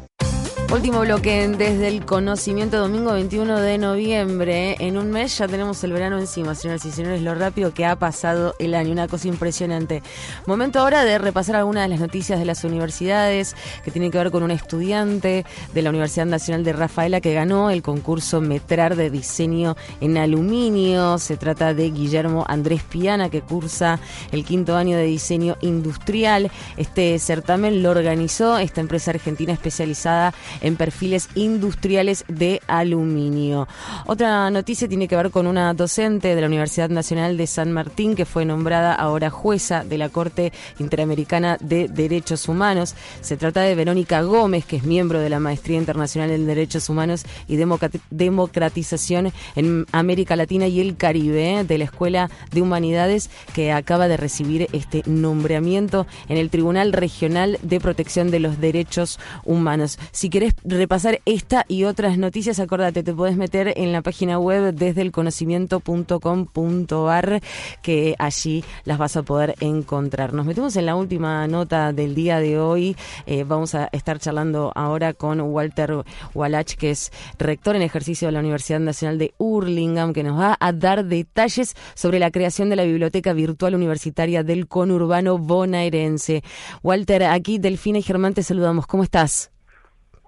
Último 0.70 0.99
bloque 0.99 1.47
desde 1.47 1.88
el 1.88 2.05
conocimiento, 2.05 2.78
domingo 2.78 3.13
21 3.13 3.61
de 3.61 3.78
noviembre. 3.78 4.76
En 4.80 4.97
un 4.97 5.11
mes 5.11 5.38
ya 5.38 5.47
tenemos 5.47 5.82
el 5.86 5.93
verano 5.93 6.20
encima, 6.20 6.55
señoras 6.55 6.84
y 6.84 6.91
señores, 6.91 7.22
lo 7.22 7.34
rápido 7.36 7.74
que 7.74 7.86
ha 7.86 7.95
pasado 7.95 8.53
el 8.59 8.76
año, 8.76 8.91
una 8.91 9.07
cosa 9.07 9.30
impresionante. 9.30 10.03
Momento 10.45 10.80
ahora 10.80 11.05
de 11.05 11.20
repasar 11.20 11.55
algunas 11.55 11.84
de 11.84 11.88
las 11.88 12.01
noticias 12.01 12.38
de 12.38 12.43
las 12.43 12.65
universidades 12.65 13.55
que 13.86 13.91
tienen 13.91 14.11
que 14.11 14.18
ver 14.18 14.30
con 14.30 14.43
un 14.43 14.51
estudiante 14.51 15.45
de 15.74 15.82
la 15.82 15.89
Universidad 15.89 16.26
Nacional 16.26 16.65
de 16.65 16.74
Rafaela 16.74 17.22
que 17.22 17.34
ganó 17.34 17.70
el 17.70 17.82
concurso 17.82 18.41
Metrar 18.41 18.97
de 18.97 19.09
diseño 19.09 19.78
en 20.01 20.18
aluminio. 20.18 21.18
Se 21.18 21.38
trata 21.38 21.74
de 21.74 21.91
Guillermo 21.91 22.43
Andrés 22.45 22.84
Piana 22.84 23.30
que 23.30 23.41
cursa 23.41 24.01
el 24.34 24.43
quinto 24.43 24.76
año 24.76 24.97
de 24.97 25.05
diseño 25.05 25.55
industrial. 25.61 26.51
Este 26.76 27.18
certamen 27.20 27.82
lo 27.82 27.91
organizó 27.91 28.57
esta 28.57 28.82
empresa 28.82 29.11
argentina 29.11 29.53
especializada 29.53 30.34
perfiles 30.76 31.30
industriales 31.36 32.26
de 32.28 32.62
aluminio. 32.68 33.68
Otra 34.05 34.49
noticia 34.49 34.88
tiene 34.88 35.08
que 35.08 35.16
ver 35.16 35.32
con 35.32 35.47
una 35.47 35.74
docente 35.74 36.36
de 36.36 36.41
la 36.41 36.47
Universidad 36.47 36.89
Nacional 36.89 37.38
de 37.38 37.47
San 37.47 37.72
Martín 37.72 38.16
que 38.16 38.26
fue 38.26 38.45
nombrada 38.45 38.93
ahora 38.93 39.30
jueza 39.30 39.84
de 39.84 39.97
la 39.97 40.10
Corte 40.10 40.53
Interamericana 40.80 41.58
de 41.60 41.88
Derechos 41.88 42.47
Humanos. 42.47 42.95
Se 43.22 43.38
trata 43.38 43.62
de 43.62 43.76
Verónica 43.76 44.22
Gómez, 44.22 44.66
que 44.66 44.78
es 44.78 44.84
miembro 44.84 45.20
de 45.20 45.30
la 45.30 45.39
Maestría 45.39 45.78
Internacional 45.78 46.32
en 46.32 46.45
Derechos 46.45 46.89
Humanos 46.89 47.26
y 47.47 47.58
Democratización 47.58 49.32
en 49.55 49.86
América 49.91 50.36
Latina 50.36 50.68
y 50.68 50.80
el 50.80 50.97
Caribe 50.97 51.60
¿eh? 51.60 51.64
de 51.64 51.78
la 51.78 51.86
Escuela 51.86 52.30
de 52.51 52.62
Humanidades, 52.62 53.30
que 53.53 53.72
acaba 53.72 54.08
de 54.08 54.18
recibir 54.18 54.68
este 54.74 55.03
nombramiento 55.05 56.08
en 56.30 56.38
el 56.38 56.49
Tribunal 56.49 56.93
Regional 56.93 57.60
de 57.62 57.80
Protección 57.80 58.32
de 58.32 58.39
los 58.39 58.60
Derechos 58.60 59.20
Humanos. 59.43 59.99
Si 60.12 60.30
querés 60.30 60.46
repasar 60.63 61.19
esta 61.25 61.65
y 61.67 61.83
otras 61.83 62.17
noticias, 62.17 62.59
acordate, 62.59 63.03
te 63.03 63.13
podés 63.13 63.37
meter 63.37 63.73
en 63.77 63.91
la 63.91 64.01
página 64.01 64.39
web 64.39 64.73
desde 64.73 65.01
el 65.01 65.11
conocimiento.com.ar 65.11 67.41
que 67.81 68.15
allí 68.19 68.63
las 68.85 68.97
vas 68.97 69.17
a 69.17 69.23
poder 69.23 69.55
encontrar. 69.59 70.33
Nos 70.33 70.45
metemos 70.45 70.75
en 70.75 70.85
la 70.85 70.95
última 70.95 71.47
nota 71.47 71.93
del 71.93 72.15
día 72.15 72.39
de 72.39 72.59
hoy. 72.59 72.95
Eh, 73.25 73.43
vamos 73.43 73.75
a 73.75 73.89
estar 73.91 74.19
charlando 74.19 74.71
ahora 74.75 75.13
con 75.13 75.41
Walter 75.41 76.03
Wallach, 76.33 76.75
que 76.75 76.91
es 76.91 77.11
rector 77.37 77.75
en 77.75 77.81
ejercicio 77.81 78.27
de 78.27 78.31
la 78.31 78.39
Universidad 78.39 78.79
Nacional 78.79 79.17
de 79.17 79.33
Hurlingham, 79.37 80.13
que 80.13 80.23
nos 80.23 80.39
va 80.39 80.57
a 80.59 80.73
dar 80.73 81.05
detalles 81.05 81.75
sobre 81.93 82.19
la 82.19 82.31
creación 82.31 82.69
de 82.69 82.75
la 82.75 82.83
Biblioteca 82.83 83.33
Virtual 83.33 83.75
Universitaria 83.75 84.43
del 84.43 84.67
Conurbano 84.67 85.37
Bonaerense. 85.37 86.43
Walter, 86.83 87.23
aquí 87.23 87.59
Delfina 87.59 87.99
y 87.99 88.03
Germán 88.03 88.33
te 88.33 88.43
saludamos. 88.43 88.87
¿Cómo 88.87 89.03
estás? 89.03 89.51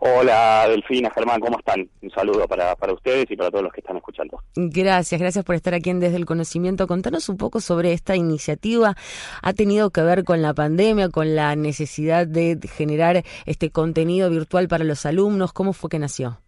Hola 0.01 0.65
Delfina, 0.69 1.11
Germán, 1.11 1.41
¿cómo 1.41 1.59
están? 1.59 1.89
Un 2.01 2.09
saludo 2.11 2.47
para, 2.47 2.73
para 2.77 2.93
ustedes 2.93 3.25
y 3.29 3.35
para 3.35 3.51
todos 3.51 3.65
los 3.65 3.73
que 3.73 3.81
están 3.81 3.97
escuchando. 3.97 4.41
Gracias, 4.55 5.19
gracias 5.19 5.43
por 5.43 5.55
estar 5.55 5.73
aquí 5.73 5.89
en 5.89 5.99
Desde 5.99 6.15
el 6.15 6.25
Conocimiento. 6.25 6.87
Contanos 6.87 7.27
un 7.27 7.35
poco 7.35 7.59
sobre 7.59 7.91
esta 7.91 8.15
iniciativa. 8.15 8.95
¿Ha 9.41 9.53
tenido 9.53 9.89
que 9.89 10.01
ver 10.01 10.23
con 10.23 10.41
la 10.41 10.53
pandemia, 10.53 11.09
con 11.09 11.35
la 11.35 11.53
necesidad 11.57 12.25
de 12.25 12.57
generar 12.77 13.23
este 13.45 13.71
contenido 13.71 14.29
virtual 14.29 14.69
para 14.69 14.85
los 14.85 15.05
alumnos? 15.05 15.51
¿Cómo 15.51 15.73
fue 15.73 15.89
que 15.89 15.99
nació? 15.99 16.39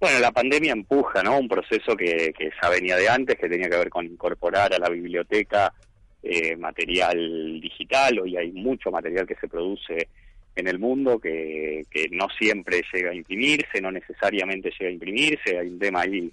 Bueno, 0.00 0.18
la 0.18 0.32
pandemia 0.32 0.72
empuja, 0.72 1.22
¿no? 1.22 1.38
Un 1.38 1.48
proceso 1.48 1.94
que, 1.94 2.32
que 2.32 2.50
ya 2.62 2.70
venía 2.70 2.96
de 2.96 3.06
antes, 3.06 3.36
que 3.36 3.50
tenía 3.50 3.68
que 3.68 3.76
ver 3.76 3.90
con 3.90 4.06
incorporar 4.06 4.72
a 4.72 4.78
la 4.78 4.88
biblioteca 4.88 5.74
eh, 6.22 6.56
material 6.56 7.60
digital. 7.60 8.18
Hoy 8.20 8.38
hay 8.38 8.50
mucho 8.52 8.90
material 8.90 9.26
que 9.26 9.36
se 9.36 9.46
produce 9.46 10.08
en 10.56 10.68
el 10.68 10.78
mundo 10.78 11.18
que, 11.18 11.84
que 11.90 12.08
no 12.10 12.28
siempre 12.38 12.82
llega 12.92 13.10
a 13.10 13.14
imprimirse, 13.14 13.80
no 13.80 13.90
necesariamente 13.90 14.70
llega 14.78 14.90
a 14.90 14.94
imprimirse, 14.94 15.58
hay 15.58 15.68
un 15.68 15.78
tema 15.78 16.02
ahí 16.02 16.30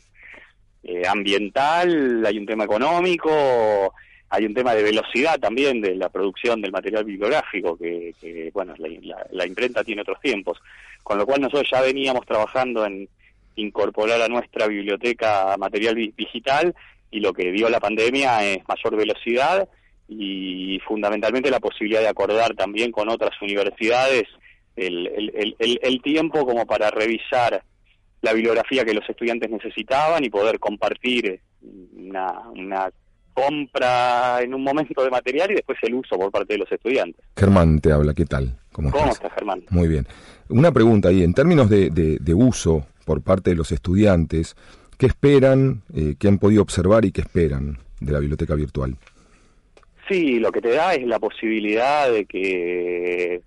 eh, 0.84 1.07
ambiental, 1.07 2.26
hay 2.26 2.38
un 2.38 2.45
tema 2.45 2.63
económico, 2.63 3.93
hay 4.30 4.45
un 4.45 4.53
tema 4.53 4.74
de 4.74 4.84
velocidad 4.84 5.39
también 5.39 5.82
de 5.82 5.95
la 5.95 6.09
producción 6.09 6.61
del 6.61 6.72
material 6.72 7.03
bibliográfico, 7.03 7.78
que, 7.78 8.51
bueno, 8.53 8.74
la, 9.32 9.45
imprenta 9.45 9.84
tiene 9.84 10.01
otros 10.01 10.20
tiempos, 10.22 10.59
con 11.03 11.18
lo 11.18 11.26
cual 11.26 11.41
nosotros 11.41 11.70
ya 11.72 11.82
veníamos 11.82 12.26
trabajando 12.26 12.86
en 12.86 13.09
incorporar 13.55 14.22
a 14.22 14.28
nuestra 14.28 14.68
biblioteca 14.68 15.55
material 15.57 15.95
digital 16.15 16.76
y 17.09 17.20
lo 17.22 17.34
que 17.34 17.51
dio 17.51 17.70
la 17.70 17.80
pandemia 17.80 18.45
es 18.45 18.59
mayor 18.68 18.95
velocidad 18.95 19.68
y 20.08 20.80
fundamentalmente 20.88 21.51
la 21.51 21.60
posibilidad 21.60 22.01
de 22.01 22.08
acordar 22.08 22.53
también 22.55 22.91
con 22.91 23.10
otras 23.10 23.32
universidades 23.41 24.24
el, 24.76 25.08
el, 25.08 25.55
el, 25.60 25.80
el, 25.82 26.01
tiempo 26.01 26.45
como 26.45 26.66
para 26.66 26.91
revisar 26.91 27.64
la 28.22 28.34
bibliografía 28.34 28.86
que 28.86 28.93
los 28.93 29.08
estudiantes 29.10 29.49
necesitaban 29.49 30.24
y 30.24 30.30
poder 30.30 30.60
compartir 30.60 31.41
una, 31.95 32.47
una 32.49 32.89
compra 33.34 34.41
en 34.41 34.53
un 34.53 34.64
momento 34.64 35.03
de 35.03 35.10
material 35.10 35.51
y 35.51 35.55
después 35.55 35.78
el 35.82 35.95
uso 35.95 36.18
por 36.18 36.32
parte 36.32 36.53
de 36.53 36.60
los 36.60 36.72
estudiantes. 36.72 37.24
Germán 37.36 37.80
te 37.80 37.91
habla, 37.91 38.14
¿qué 38.14 38.26
tal? 38.26 38.58
¿Cómo, 38.72 38.91
¿Cómo 38.91 39.12
estás? 39.12 39.32
Germán? 39.34 39.64
Muy 39.70 39.88
bien. 39.88 40.08
Una 40.49 40.72
pregunta 40.72 41.10
ahí, 41.10 41.24
en 41.24 41.34
términos 41.34 41.70
de, 41.70 41.89
de, 41.89 42.18
de 42.20 42.34
uso 42.34 42.86
por 43.05 43.22
parte 43.22 43.51
de 43.51 43.55
los 43.55 43.72
estudiantes, 43.72 44.55
¿qué 44.97 45.08
esperan, 45.08 45.82
eh, 45.93 46.16
qué 46.20 46.28
han 46.28 46.38
podido 46.38 46.62
observar 46.62 47.05
y 47.05 47.12
qué 47.12 47.22
esperan 47.22 47.78
de 47.99 48.12
la 48.12 48.20
biblioteca 48.20 48.55
virtual? 48.55 48.95
Sí, 50.08 50.39
lo 50.39 50.51
que 50.51 50.62
te 50.62 50.70
da 50.70 50.93
es 50.93 51.05
la 51.05 51.20
posibilidad 51.20 52.12
de 52.12 52.26
que 52.26 53.41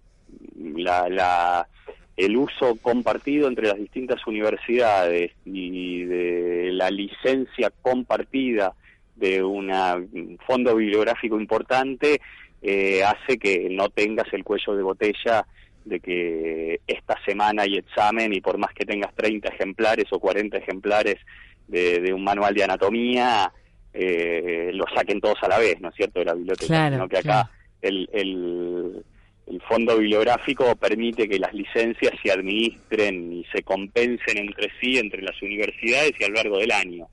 la, 0.76 1.08
la, 1.08 1.68
el 2.16 2.36
uso 2.36 2.76
compartido 2.82 3.48
entre 3.48 3.68
las 3.68 3.78
distintas 3.78 4.26
universidades 4.26 5.32
y 5.46 6.04
de 6.04 6.70
la 6.72 6.90
licencia 6.90 7.72
compartida 7.80 8.74
de 9.16 9.42
un 9.42 10.38
fondo 10.46 10.76
bibliográfico 10.76 11.40
importante 11.40 12.20
eh, 12.62 13.02
hace 13.04 13.38
que 13.38 13.68
no 13.70 13.88
tengas 13.88 14.30
el 14.32 14.44
cuello 14.44 14.76
de 14.76 14.82
botella 14.82 15.46
de 15.84 16.00
que 16.00 16.80
esta 16.86 17.16
semana 17.24 17.62
hay 17.62 17.76
examen 17.76 18.34
y 18.34 18.42
por 18.42 18.58
más 18.58 18.74
que 18.74 18.84
tengas 18.84 19.14
30 19.14 19.48
ejemplares 19.48 20.06
o 20.10 20.18
40 20.18 20.58
ejemplares 20.58 21.16
de, 21.68 22.00
de 22.00 22.12
un 22.12 22.22
manual 22.22 22.54
de 22.54 22.64
anatomía, 22.64 23.50
eh, 23.92 24.70
lo 24.72 24.84
saquen 24.94 25.20
todos 25.20 25.38
a 25.42 25.48
la 25.48 25.58
vez, 25.58 25.80
¿no 25.80 25.88
es 25.88 25.94
cierto?, 25.94 26.20
de 26.20 26.26
la 26.26 26.34
biblioteca, 26.34 26.90
sino 26.90 27.08
que 27.08 27.18
acá 27.18 27.50
el, 27.82 28.08
el, 28.12 29.04
el, 29.46 29.62
fondo 29.62 29.98
bibliográfico 29.98 30.76
permite 30.76 31.28
que 31.28 31.38
las 31.38 31.52
licencias 31.52 32.12
se 32.22 32.30
administren 32.30 33.32
y 33.32 33.44
se 33.52 33.62
compensen 33.62 34.38
entre 34.38 34.70
sí, 34.80 34.98
entre 34.98 35.22
las 35.22 35.40
universidades 35.42 36.12
y 36.18 36.24
a 36.24 36.28
lo 36.28 36.34
largo 36.34 36.58
del 36.58 36.72
año, 36.72 37.08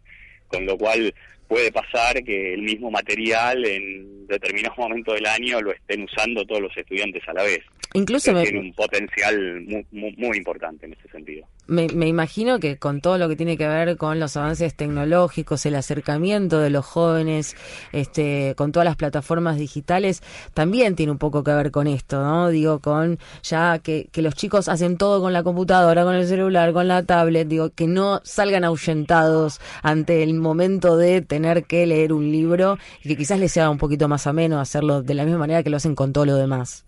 con 0.47 0.65
lo 0.65 0.77
cual 0.77 1.13
puede 1.47 1.71
pasar 1.71 2.23
que 2.23 2.53
el 2.53 2.61
mismo 2.61 2.91
material 2.91 3.65
en 3.65 4.27
determinado 4.27 4.75
momento 4.77 5.13
del 5.13 5.25
año 5.25 5.61
lo 5.61 5.71
estén 5.71 6.03
usando 6.03 6.45
todos 6.45 6.61
los 6.61 6.77
estudiantes 6.77 7.23
a 7.27 7.33
la 7.33 7.43
vez. 7.43 7.61
Incluso 7.93 8.33
tiene 8.33 8.59
un 8.59 8.73
potencial 8.73 9.61
muy, 9.91 10.15
muy, 10.17 10.37
importante 10.37 10.85
en 10.85 10.93
ese 10.93 11.09
sentido. 11.09 11.47
Me, 11.67 11.87
me, 11.87 12.07
imagino 12.07 12.59
que 12.59 12.77
con 12.77 13.01
todo 13.01 13.17
lo 13.17 13.27
que 13.29 13.35
tiene 13.35 13.57
que 13.57 13.67
ver 13.67 13.97
con 13.97 14.19
los 14.19 14.37
avances 14.37 14.75
tecnológicos, 14.75 15.65
el 15.65 15.75
acercamiento 15.75 16.59
de 16.59 16.69
los 16.69 16.85
jóvenes, 16.85 17.55
este, 17.91 18.53
con 18.57 18.71
todas 18.71 18.85
las 18.85 18.95
plataformas 18.95 19.57
digitales, 19.57 20.21
también 20.53 20.95
tiene 20.95 21.11
un 21.11 21.17
poco 21.17 21.43
que 21.43 21.51
ver 21.51 21.71
con 21.71 21.87
esto, 21.87 22.21
¿no? 22.21 22.49
Digo, 22.49 22.79
con 22.79 23.19
ya 23.43 23.79
que, 23.79 24.09
que 24.11 24.21
los 24.21 24.35
chicos 24.35 24.67
hacen 24.67 24.97
todo 24.97 25.21
con 25.21 25.33
la 25.33 25.43
computadora, 25.43 26.03
con 26.03 26.15
el 26.15 26.27
celular, 26.27 26.73
con 26.73 26.87
la 26.87 27.03
tablet, 27.03 27.47
digo, 27.47 27.69
que 27.71 27.87
no 27.87 28.21
salgan 28.23 28.63
ahuyentados 28.63 29.59
ante 29.81 30.23
el 30.23 30.33
momento 30.33 30.97
de 30.97 31.21
tener 31.21 31.65
que 31.65 31.85
leer 31.85 32.13
un 32.13 32.31
libro 32.31 32.77
y 33.03 33.09
que 33.09 33.17
quizás 33.17 33.39
les 33.39 33.51
sea 33.51 33.69
un 33.69 33.77
poquito 33.77 34.07
más 34.07 34.27
ameno 34.27 34.59
hacerlo 34.59 35.01
de 35.03 35.13
la 35.13 35.23
misma 35.23 35.39
manera 35.39 35.63
que 35.63 35.69
lo 35.69 35.77
hacen 35.77 35.95
con 35.95 36.13
todo 36.13 36.25
lo 36.25 36.35
demás. 36.35 36.85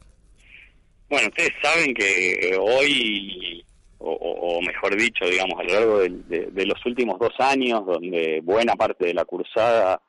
Bueno, 1.10 1.28
ustedes 1.30 1.52
saben 1.62 1.94
que 1.94 2.34
eh, 2.34 2.58
hoy, 2.58 3.66
o, 3.98 4.62
mejor 4.62 4.96
dicho, 4.96 5.26
digamos, 5.26 5.60
a 5.60 5.64
lo 5.64 5.74
largo 5.74 6.00
de, 6.00 6.66
los 6.66 6.86
últimos 6.86 7.20
dos 7.20 7.34
años, 7.40 7.86
donde 7.86 8.42
buena 8.44 8.76
parte 8.76 9.08
de 9.08 9.14
la 9.14 9.26
cursada 9.26 10.02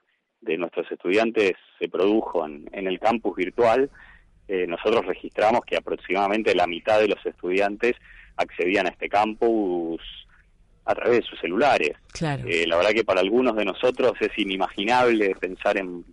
de 0.42 0.58
nuestros 0.58 0.90
estudiantes 0.90 1.52
se 1.78 1.88
produjo 1.88 2.46
en, 2.46 2.68
el 2.72 2.98
campus 3.00 3.36
virtual, 3.36 3.90
eh, 4.48 4.66
nosotros 4.66 5.06
registramos 5.06 5.62
que 5.64 5.76
aproximadamente 5.76 6.54
la 6.54 6.66
mitad 6.66 7.00
de 7.00 7.08
los 7.08 7.24
estudiantes 7.24 7.96
accedían 8.36 8.86
a 8.86 8.90
este 8.90 9.08
campus 9.08 10.02
a 10.84 10.94
través 10.94 11.20
de 11.20 11.26
sus 11.26 11.38
celulares. 11.40 11.92
Claro. 12.12 12.42
Eh, 12.46 12.66
la 12.66 12.76
verdad 12.76 12.90
que 12.90 13.04
para 13.04 13.20
algunos 13.20 13.56
de 13.56 13.64
nosotros 13.64 14.12
es 14.20 14.36
inimaginable 14.36 15.34
pensar 15.36 15.78
en 15.78 16.04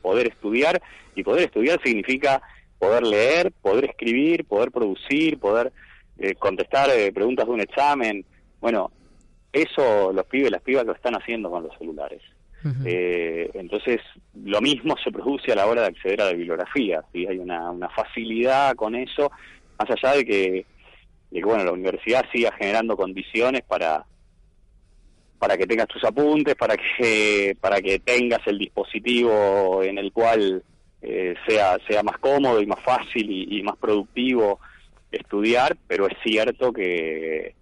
poder 0.00 0.28
estudiar, 0.28 0.80
y 1.14 1.22
poder 1.22 1.44
estudiar 1.44 1.80
significa 1.82 2.42
poder 2.84 3.06
leer, 3.06 3.52
poder 3.62 3.84
escribir, 3.86 4.44
poder 4.44 4.70
producir, 4.70 5.38
poder 5.38 5.72
eh, 6.18 6.34
contestar 6.34 6.90
eh, 6.90 7.12
preguntas 7.12 7.46
de 7.46 7.52
un 7.52 7.60
examen. 7.60 8.24
Bueno, 8.60 8.90
eso 9.52 10.12
los 10.12 10.26
pibes 10.26 10.48
y 10.48 10.50
las 10.50 10.62
pibas 10.62 10.84
lo 10.84 10.92
están 10.92 11.14
haciendo 11.14 11.50
con 11.50 11.62
los 11.62 11.76
celulares. 11.78 12.20
eh, 12.84 13.50
entonces, 13.54 14.00
lo 14.42 14.60
mismo 14.60 14.96
se 15.02 15.10
produce 15.10 15.52
a 15.52 15.56
la 15.56 15.66
hora 15.66 15.82
de 15.82 15.88
acceder 15.88 16.20
a 16.20 16.26
la 16.26 16.32
bibliografía. 16.32 17.02
¿sí? 17.12 17.26
Hay 17.26 17.38
una, 17.38 17.70
una 17.70 17.88
facilidad 17.88 18.74
con 18.74 18.94
eso, 18.94 19.30
más 19.78 19.90
allá 19.90 20.16
de 20.16 20.24
que, 20.24 20.66
de 21.30 21.38
que 21.38 21.44
bueno, 21.44 21.64
la 21.64 21.72
universidad 21.72 22.24
siga 22.32 22.52
generando 22.52 22.96
condiciones 22.96 23.62
para 23.62 24.04
para 25.38 25.58
que 25.58 25.66
tengas 25.66 25.88
tus 25.88 26.02
apuntes, 26.04 26.54
para 26.54 26.74
que 26.76 27.54
para 27.60 27.82
que 27.82 27.98
tengas 27.98 28.40
el 28.46 28.56
dispositivo 28.56 29.82
en 29.82 29.98
el 29.98 30.10
cual 30.10 30.62
eh, 31.06 31.34
sea, 31.46 31.78
sea 31.86 32.02
más 32.02 32.18
cómodo 32.18 32.60
y 32.60 32.66
más 32.66 32.80
fácil 32.80 33.30
y, 33.30 33.62
más 33.62 33.76
productivo 33.76 34.58
estudiar, 35.12 35.76
pero 35.86 36.08
es 36.08 36.16
cierto 36.24 36.72
que, 36.72 37.54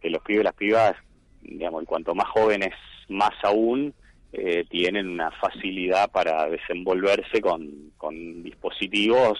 que 0.00 0.10
los 0.10 0.22
pibes 0.22 0.42
y 0.42 0.44
las 0.44 0.54
pibas, 0.54 0.94
digamos, 1.42 1.84
cuanto 1.84 2.14
más 2.14 2.28
jóvenes, 2.28 2.74
más 3.08 3.32
aún, 3.42 3.94
eh, 4.32 4.64
tienen 4.68 5.08
una 5.08 5.30
facilidad 5.30 6.10
para 6.10 6.48
desenvolverse 6.48 7.40
con, 7.40 7.92
con 7.96 8.42
dispositivos 8.42 9.38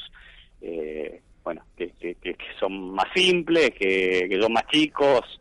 eh, 0.62 1.20
bueno 1.42 1.62
que, 1.76 1.90
que, 2.00 2.14
que, 2.14 2.36
son 2.58 2.92
más 2.92 3.06
simples, 3.14 3.70
que, 3.78 4.26
que 4.28 4.40
son 4.40 4.52
más 4.52 4.66
chicos, 4.68 5.40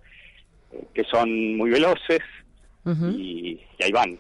que 0.93 1.03
son 1.05 1.55
muy 1.55 1.69
veloces 1.69 2.19
y, 2.85 3.59
y, 3.79 3.83
ahí 3.83 3.91
van. 3.91 4.19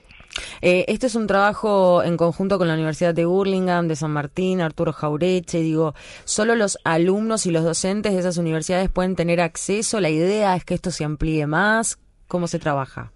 Eh, 0.61 0.85
este 0.87 1.07
es 1.07 1.15
un 1.15 1.27
trabajo 1.27 2.03
en 2.03 2.17
conjunto 2.17 2.57
con 2.57 2.67
la 2.67 2.73
Universidad 2.73 3.13
de 3.13 3.25
Burlingame, 3.25 3.87
de 3.87 3.95
San 3.95 4.11
Martín, 4.11 4.61
Arturo 4.61 4.93
Jaureche. 4.93 5.59
Digo, 5.59 5.93
solo 6.25 6.55
los 6.55 6.77
alumnos 6.83 7.45
y 7.45 7.51
los 7.51 7.63
docentes 7.63 8.13
de 8.13 8.19
esas 8.19 8.37
universidades 8.37 8.89
pueden 8.89 9.15
tener 9.15 9.41
acceso. 9.41 9.99
La 9.99 10.09
idea 10.09 10.55
es 10.55 10.65
que 10.65 10.73
esto 10.73 10.91
se 10.91 11.03
amplíe 11.03 11.45
más. 11.47 11.99
¿Cómo 12.27 12.47
se 12.47 12.59
trabaja? 12.59 13.11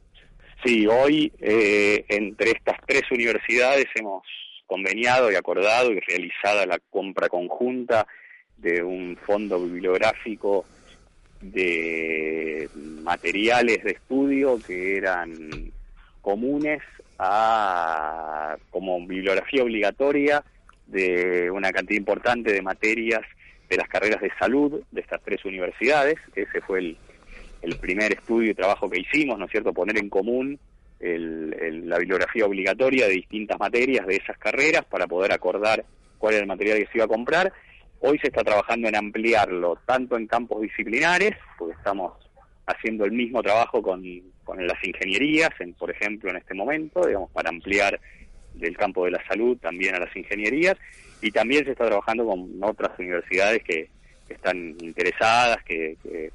Sí, 0.63 0.85
hoy 0.87 1.31
eh, 1.39 2.05
entre 2.09 2.51
estas 2.51 2.77
tres 2.85 3.03
universidades 3.11 3.85
hemos 3.95 4.23
conveniado 4.65 5.31
y 5.31 5.35
acordado 5.35 5.91
y 5.91 5.99
realizada 6.01 6.65
la 6.65 6.79
compra 6.89 7.29
conjunta 7.29 8.05
de 8.57 8.83
un 8.83 9.17
fondo 9.25 9.59
bibliográfico 9.63 10.65
de 11.41 12.69
materiales 13.03 13.83
de 13.83 13.91
estudio 13.91 14.59
que 14.65 14.97
eran 14.97 15.71
comunes 16.21 16.81
a 17.19 18.57
como 18.69 18.99
bibliografía 19.05 19.63
obligatoria 19.63 20.43
de 20.85 21.51
una 21.51 21.71
cantidad 21.71 21.99
importante 21.99 22.51
de 22.51 22.61
materias 22.61 23.21
de 23.69 23.77
las 23.77 23.87
carreras 23.89 24.21
de 24.21 24.31
salud 24.39 24.81
de 24.91 25.01
estas 25.01 25.21
tres 25.21 25.43
universidades. 25.45 26.15
Ese 26.35 26.61
fue 26.61 26.79
el, 26.79 26.97
primer 27.81 28.13
estudio 28.13 28.51
y 28.51 28.55
trabajo 28.55 28.89
que 28.89 29.01
hicimos, 29.01 29.37
¿no 29.37 29.45
es 29.45 29.51
cierto? 29.51 29.73
Poner 29.73 29.97
en 29.97 30.09
común 30.09 30.57
la 30.99 31.97
bibliografía 31.99 32.45
obligatoria 32.45 33.07
de 33.07 33.13
distintas 33.13 33.59
materias 33.59 34.07
de 34.07 34.15
esas 34.15 34.37
carreras 34.37 34.85
para 34.85 35.05
poder 35.05 35.31
acordar 35.31 35.85
cuál 36.17 36.33
era 36.33 36.41
el 36.41 36.47
material 36.47 36.79
que 36.79 36.85
se 36.85 36.91
iba 36.95 37.05
a 37.05 37.09
comprar. 37.09 37.51
Hoy 37.99 38.17
se 38.19 38.27
está 38.27 38.43
trabajando 38.43 38.87
en 38.87 38.95
ampliarlo 38.95 39.79
tanto 39.85 40.17
en 40.17 40.27
campos 40.27 40.61
disciplinares, 40.61 41.31
porque 41.57 41.75
estamos 41.75 42.13
haciendo 42.65 43.05
el 43.05 43.11
mismo 43.11 43.43
trabajo 43.43 43.81
con, 43.81 44.01
con 44.47 44.65
las 44.65 44.81
ingenierías, 44.81 45.49
en, 45.59 45.73
por 45.73 45.91
ejemplo, 45.91 46.29
en 46.29 46.37
este 46.37 46.53
momento, 46.53 47.05
digamos, 47.05 47.29
para 47.31 47.49
ampliar 47.49 47.99
del 48.53 48.77
campo 48.77 49.03
de 49.03 49.11
la 49.11 49.27
salud 49.27 49.57
también 49.57 49.93
a 49.93 49.99
las 49.99 50.15
ingenierías, 50.15 50.77
y 51.21 51.31
también 51.31 51.65
se 51.65 51.71
está 51.71 51.85
trabajando 51.85 52.25
con 52.25 52.49
otras 52.63 52.97
universidades 52.97 53.61
que, 53.63 53.89
están 54.29 54.75
interesadas, 54.81 55.63
que, 55.63 55.95
que, 56.03 56.31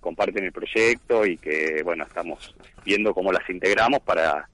comparten 0.00 0.44
el 0.44 0.52
proyecto 0.52 1.24
y 1.24 1.38
que, 1.38 1.80
bueno, 1.82 2.04
estamos 2.04 2.54
viendo 2.84 3.14
cómo 3.14 3.32
las 3.32 3.48
integramos 3.48 4.00
para, 4.00 4.46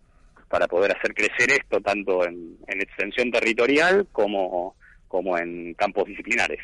para 0.49 0.69
poder 0.69 0.97
hacer 0.97 1.15
crecer 1.15 1.51
esto 1.51 1.81
tanto 1.81 2.25
en, 2.25 2.59
en 2.69 2.81
extensión 2.81 3.33
territorial 3.33 4.07
como, 4.13 4.77
como 5.09 5.37
en 5.37 5.75
campos 5.75 6.07
disciplinares. 6.07 6.61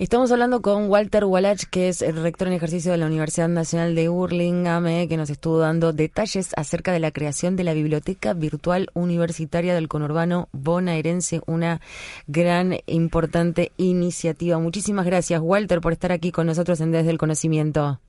Estamos 0.00 0.32
hablando 0.32 0.60
con 0.60 0.88
Walter 0.90 1.24
Wallach, 1.24 1.66
que 1.70 1.88
es 1.88 2.02
el 2.02 2.20
rector 2.20 2.48
en 2.48 2.54
ejercicio 2.54 2.90
de 2.90 2.98
la 2.98 3.06
Universidad 3.06 3.48
Nacional 3.48 3.94
de 3.94 4.08
Hurlingham, 4.08 4.88
eh, 4.88 5.06
que 5.08 5.16
nos 5.16 5.30
estuvo 5.30 5.58
dando 5.58 5.92
detalles 5.92 6.52
acerca 6.56 6.92
de 6.92 6.98
la 6.98 7.12
creación 7.12 7.54
de 7.54 7.62
la 7.62 7.74
Biblioteca 7.74 8.32
Virtual 8.34 8.88
Universitaria 8.94 9.72
del 9.72 9.86
Conurbano 9.86 10.48
Bonaerense, 10.50 11.42
una 11.46 11.80
gran, 12.26 12.76
importante 12.86 13.70
iniciativa. 13.76 14.58
Muchísimas 14.58 15.06
gracias, 15.06 15.40
Walter, 15.40 15.80
por 15.80 15.92
estar 15.92 16.10
aquí 16.10 16.32
con 16.32 16.48
nosotros 16.48 16.80
en 16.80 16.90
Desde 16.90 17.10
el 17.10 17.18
Conocimiento. 17.18 18.00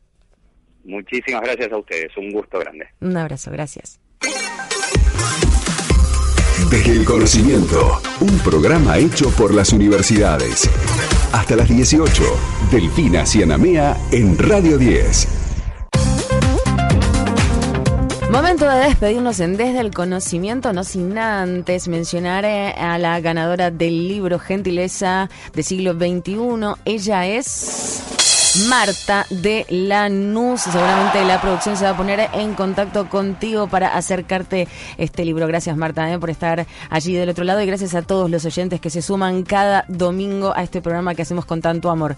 Muchísimas 0.86 1.42
gracias 1.42 1.72
a 1.72 1.78
ustedes, 1.78 2.18
un 2.18 2.32
gusto 2.32 2.58
grande. 2.58 2.88
Un 3.00 3.16
abrazo, 3.16 3.52
gracias. 3.52 4.00
Desde 6.72 6.94
el 6.94 7.06
conocimiento, 7.06 8.02
un 8.22 8.40
programa 8.40 8.98
hecho 8.98 9.30
por 9.38 9.54
las 9.54 9.72
universidades. 9.72 10.68
Hasta 11.32 11.56
las 11.56 11.70
18, 11.70 12.24
Delfina 12.72 13.26
Cianamea 13.26 13.98
en 14.12 14.38
Radio 14.38 14.78
10. 14.78 15.28
Momento 18.32 18.70
de 18.70 18.86
despedirnos 18.86 19.40
en 19.40 19.56
Desde 19.56 19.80
el 19.80 19.92
Conocimiento, 19.92 20.74
no 20.74 20.84
sin 20.84 21.18
antes 21.18 21.88
mencionar 21.88 22.44
eh, 22.44 22.74
a 22.74 22.98
la 22.98 23.22
ganadora 23.22 23.72
del 23.72 24.08
libro 24.08 24.40
Gentileza 24.40 25.30
del 25.54 25.64
siglo 25.64 25.94
XXI. 25.94 26.36
Ella 26.86 27.28
es... 27.28 28.05
Marta 28.70 29.26
de 29.30 29.66
Lanús. 29.70 30.62
Seguramente 30.62 31.24
la 31.26 31.42
producción 31.42 31.76
se 31.76 31.84
va 31.84 31.92
a 31.92 31.98
poner 31.98 32.30
en 32.34 32.54
contacto 32.54 33.10
contigo 33.10 33.68
para 33.68 33.96
acercarte 33.96 34.68
este 34.98 35.26
libro. 35.26 35.48
Gracias 35.48 35.76
Marta 35.76 36.12
eh, 36.12 36.18
por 36.18 36.30
estar 36.30 36.66
allí 36.90 37.14
del 37.14 37.30
otro 37.30 37.44
lado 37.44 37.62
y 37.62 37.66
gracias 37.66 37.96
a 37.96 38.02
todos 38.02 38.30
los 38.30 38.46
oyentes 38.46 38.80
que 38.80 38.90
se 38.90 39.02
suman 39.02 39.44
cada 39.44 39.86
domingo 39.88 40.54
a 40.56 40.64
este 40.64 40.82
programa 40.82 41.16
que 41.16 41.22
hacemos 41.22 41.46
con 41.46 41.62
tanto 41.62 41.90
amor. 41.90 42.16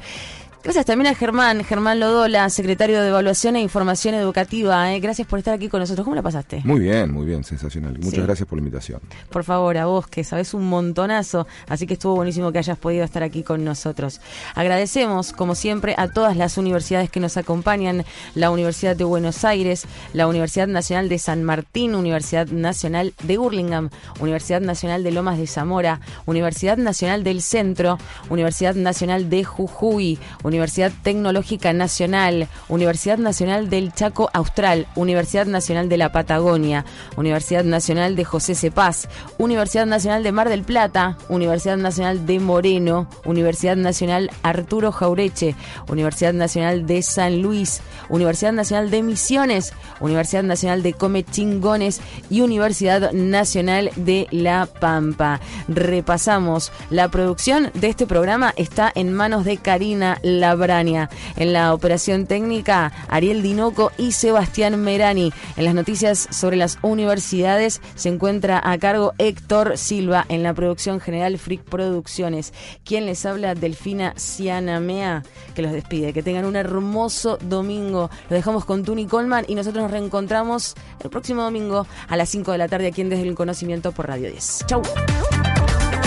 Gracias 0.68 0.86
también 0.86 1.08
a 1.08 1.16
Germán, 1.16 1.64
Germán 1.64 1.98
Lodola, 2.02 2.50
secretario 2.50 3.02
de 3.02 3.08
Evaluación 3.08 3.56
e 3.56 3.62
Información 3.62 4.16
Educativa. 4.16 4.94
¿eh? 4.94 5.00
Gracias 5.00 5.26
por 5.26 5.40
estar 5.40 5.54
aquí 5.54 5.70
con 5.70 5.80
nosotros. 5.80 6.04
¿Cómo 6.04 6.14
la 6.14 6.22
pasaste? 6.22 6.62
Muy 6.66 6.82
bien, 6.82 7.10
muy 7.10 7.26
bien, 7.26 7.46
sensacional. 7.46 7.98
Muchas 8.02 8.26
gracias 8.26 8.50
por 8.50 8.58
la 8.58 8.64
invitación. 8.64 9.00
Por 9.30 9.46
favor, 9.46 9.78
a 9.78 9.86
vos, 9.86 10.08
que 10.08 10.26
sabes 10.26 10.54
un 10.54 10.68
montonazo, 10.68 11.48
así 11.70 11.88
que 11.88 11.94
estuvo 11.94 12.16
buenísimo 12.16 12.52
que 12.52 12.60
hayas 12.60 12.78
podido 12.78 13.06
estar 13.06 13.24
aquí 13.24 13.44
con 13.44 13.64
nosotros. 13.64 14.20
Agradecemos, 14.56 15.32
como 15.32 15.56
siempre, 15.56 15.96
a 15.98 16.10
todas 16.10 16.36
las 16.36 16.58
universidades 16.58 17.10
que 17.10 17.22
nos 17.22 17.38
acompañan, 17.38 18.04
la 18.36 18.52
Universidad 18.52 18.98
de 18.98 19.06
Buenos 19.06 19.46
Aires, 19.46 19.86
la 20.12 20.28
Universidad 20.28 20.68
Nacional 20.68 21.08
de 21.08 21.18
San 21.18 21.46
Martín, 21.46 21.96
Universidad 21.96 22.48
Nacional 22.48 23.14
de 23.24 23.38
Burlingame, 23.38 23.90
Universidad 24.20 24.60
Nacional 24.60 25.02
de 25.06 25.12
Lomas 25.12 25.38
de 25.38 25.48
Zamora, 25.48 26.02
Universidad 26.26 26.76
Nacional 26.76 27.24
del 27.24 27.42
Centro, 27.42 28.00
Universidad 28.30 28.76
Nacional 28.76 29.30
de 29.30 29.46
Jujuy, 29.46 30.20
Universidad 30.44 30.57
Tecnológica 31.04 31.72
Nacional, 31.72 32.48
Universidad 32.68 33.20
Nacional 33.20 33.70
del 33.70 33.94
Chaco 33.94 34.30
Austral, 34.34 34.88
Universidad 34.96 35.46
Nacional 35.46 35.88
de 35.88 35.98
la 35.98 36.12
Patagonia, 36.12 36.84
Universidad 37.16 37.64
Nacional 37.64 38.16
de 38.16 38.26
José 38.26 38.56
Cepaz, 38.56 39.08
Universidad 39.38 39.86
Nacional 39.86 40.24
de 40.24 40.32
Mar 40.32 40.50
del 40.50 40.64
Plata, 40.64 41.18
Universidad 41.30 41.78
Nacional 41.78 42.26
de 42.26 42.40
Moreno, 42.40 43.08
Universidad 43.24 43.76
Nacional 43.76 44.32
Arturo 44.42 44.92
Jaureche, 44.92 45.56
Universidad 45.90 46.34
Nacional 46.34 46.88
de 46.88 47.04
San 47.04 47.42
Luis, 47.42 47.82
Universidad 48.10 48.54
Nacional 48.54 48.90
de 48.90 49.04
Misiones, 49.04 49.74
Universidad 50.00 50.44
Nacional 50.44 50.82
de 50.82 50.94
Come 50.94 51.24
Chingones 51.24 52.02
y 52.30 52.42
Universidad 52.42 53.12
Nacional 53.12 53.92
de 53.96 54.28
La 54.32 54.66
Pampa. 54.66 55.40
Repasamos. 55.68 56.72
La 56.90 57.10
producción 57.10 57.70
de 57.76 57.90
este 57.90 58.08
programa 58.08 58.54
está 58.58 58.92
en 58.96 59.14
manos 59.14 59.46
de 59.46 59.58
Karina 59.58 60.18
Labrania. 60.48 61.10
En 61.36 61.52
la 61.52 61.74
operación 61.74 62.26
técnica, 62.26 62.94
Ariel 63.10 63.42
Dinoco 63.42 63.92
y 63.98 64.14
Sebastián 64.14 64.82
Merani. 64.82 65.34
En 65.58 65.66
las 65.66 65.76
noticias 65.76 66.28
sobre 66.32 66.56
las 66.56 66.78
universidades 66.82 67.82
se 67.96 68.08
encuentra 68.08 68.62
a 68.64 68.78
cargo 68.78 69.14
Héctor 69.18 69.78
Silva. 69.78 70.26
En 70.30 70.44
la 70.44 70.54
producción 70.54 71.02
general, 71.02 71.38
Frick 71.38 71.64
Producciones. 71.64 72.54
Quien 72.86 73.06
les 73.06 73.26
habla, 73.26 73.56
Delfina 73.56 74.14
Cianamea, 74.18 75.24
que 75.54 75.62
los 75.62 75.74
despide. 75.74 76.14
Que 76.14 76.24
tengan 76.24 76.46
un 76.46 76.56
hermoso 76.56 77.38
domingo. 77.42 78.10
Lo 78.30 78.36
dejamos 78.36 78.64
con 78.64 78.86
Tuni 78.86 79.06
Colman 79.06 79.44
y 79.50 79.56
nosotros 79.56 79.84
nos 79.84 79.92
reencontramos 79.92 80.76
el 81.04 81.10
próximo 81.10 81.42
domingo 81.42 81.86
a 82.08 82.16
las 82.16 82.30
5 82.30 82.54
de 82.54 82.58
la 82.58 82.70
tarde 82.70 82.88
aquí 82.88 83.02
en 83.02 83.10
Desde 83.10 83.28
el 83.28 83.36
Conocimiento 83.36 83.92
por 83.92 84.08
Radio 84.08 84.32
10. 84.32 84.64
Chau. 84.68 84.82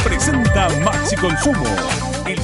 Presenta 0.05 0.68
Maxi 0.82 1.16
Consumo. 1.16 1.64
El 2.26 2.41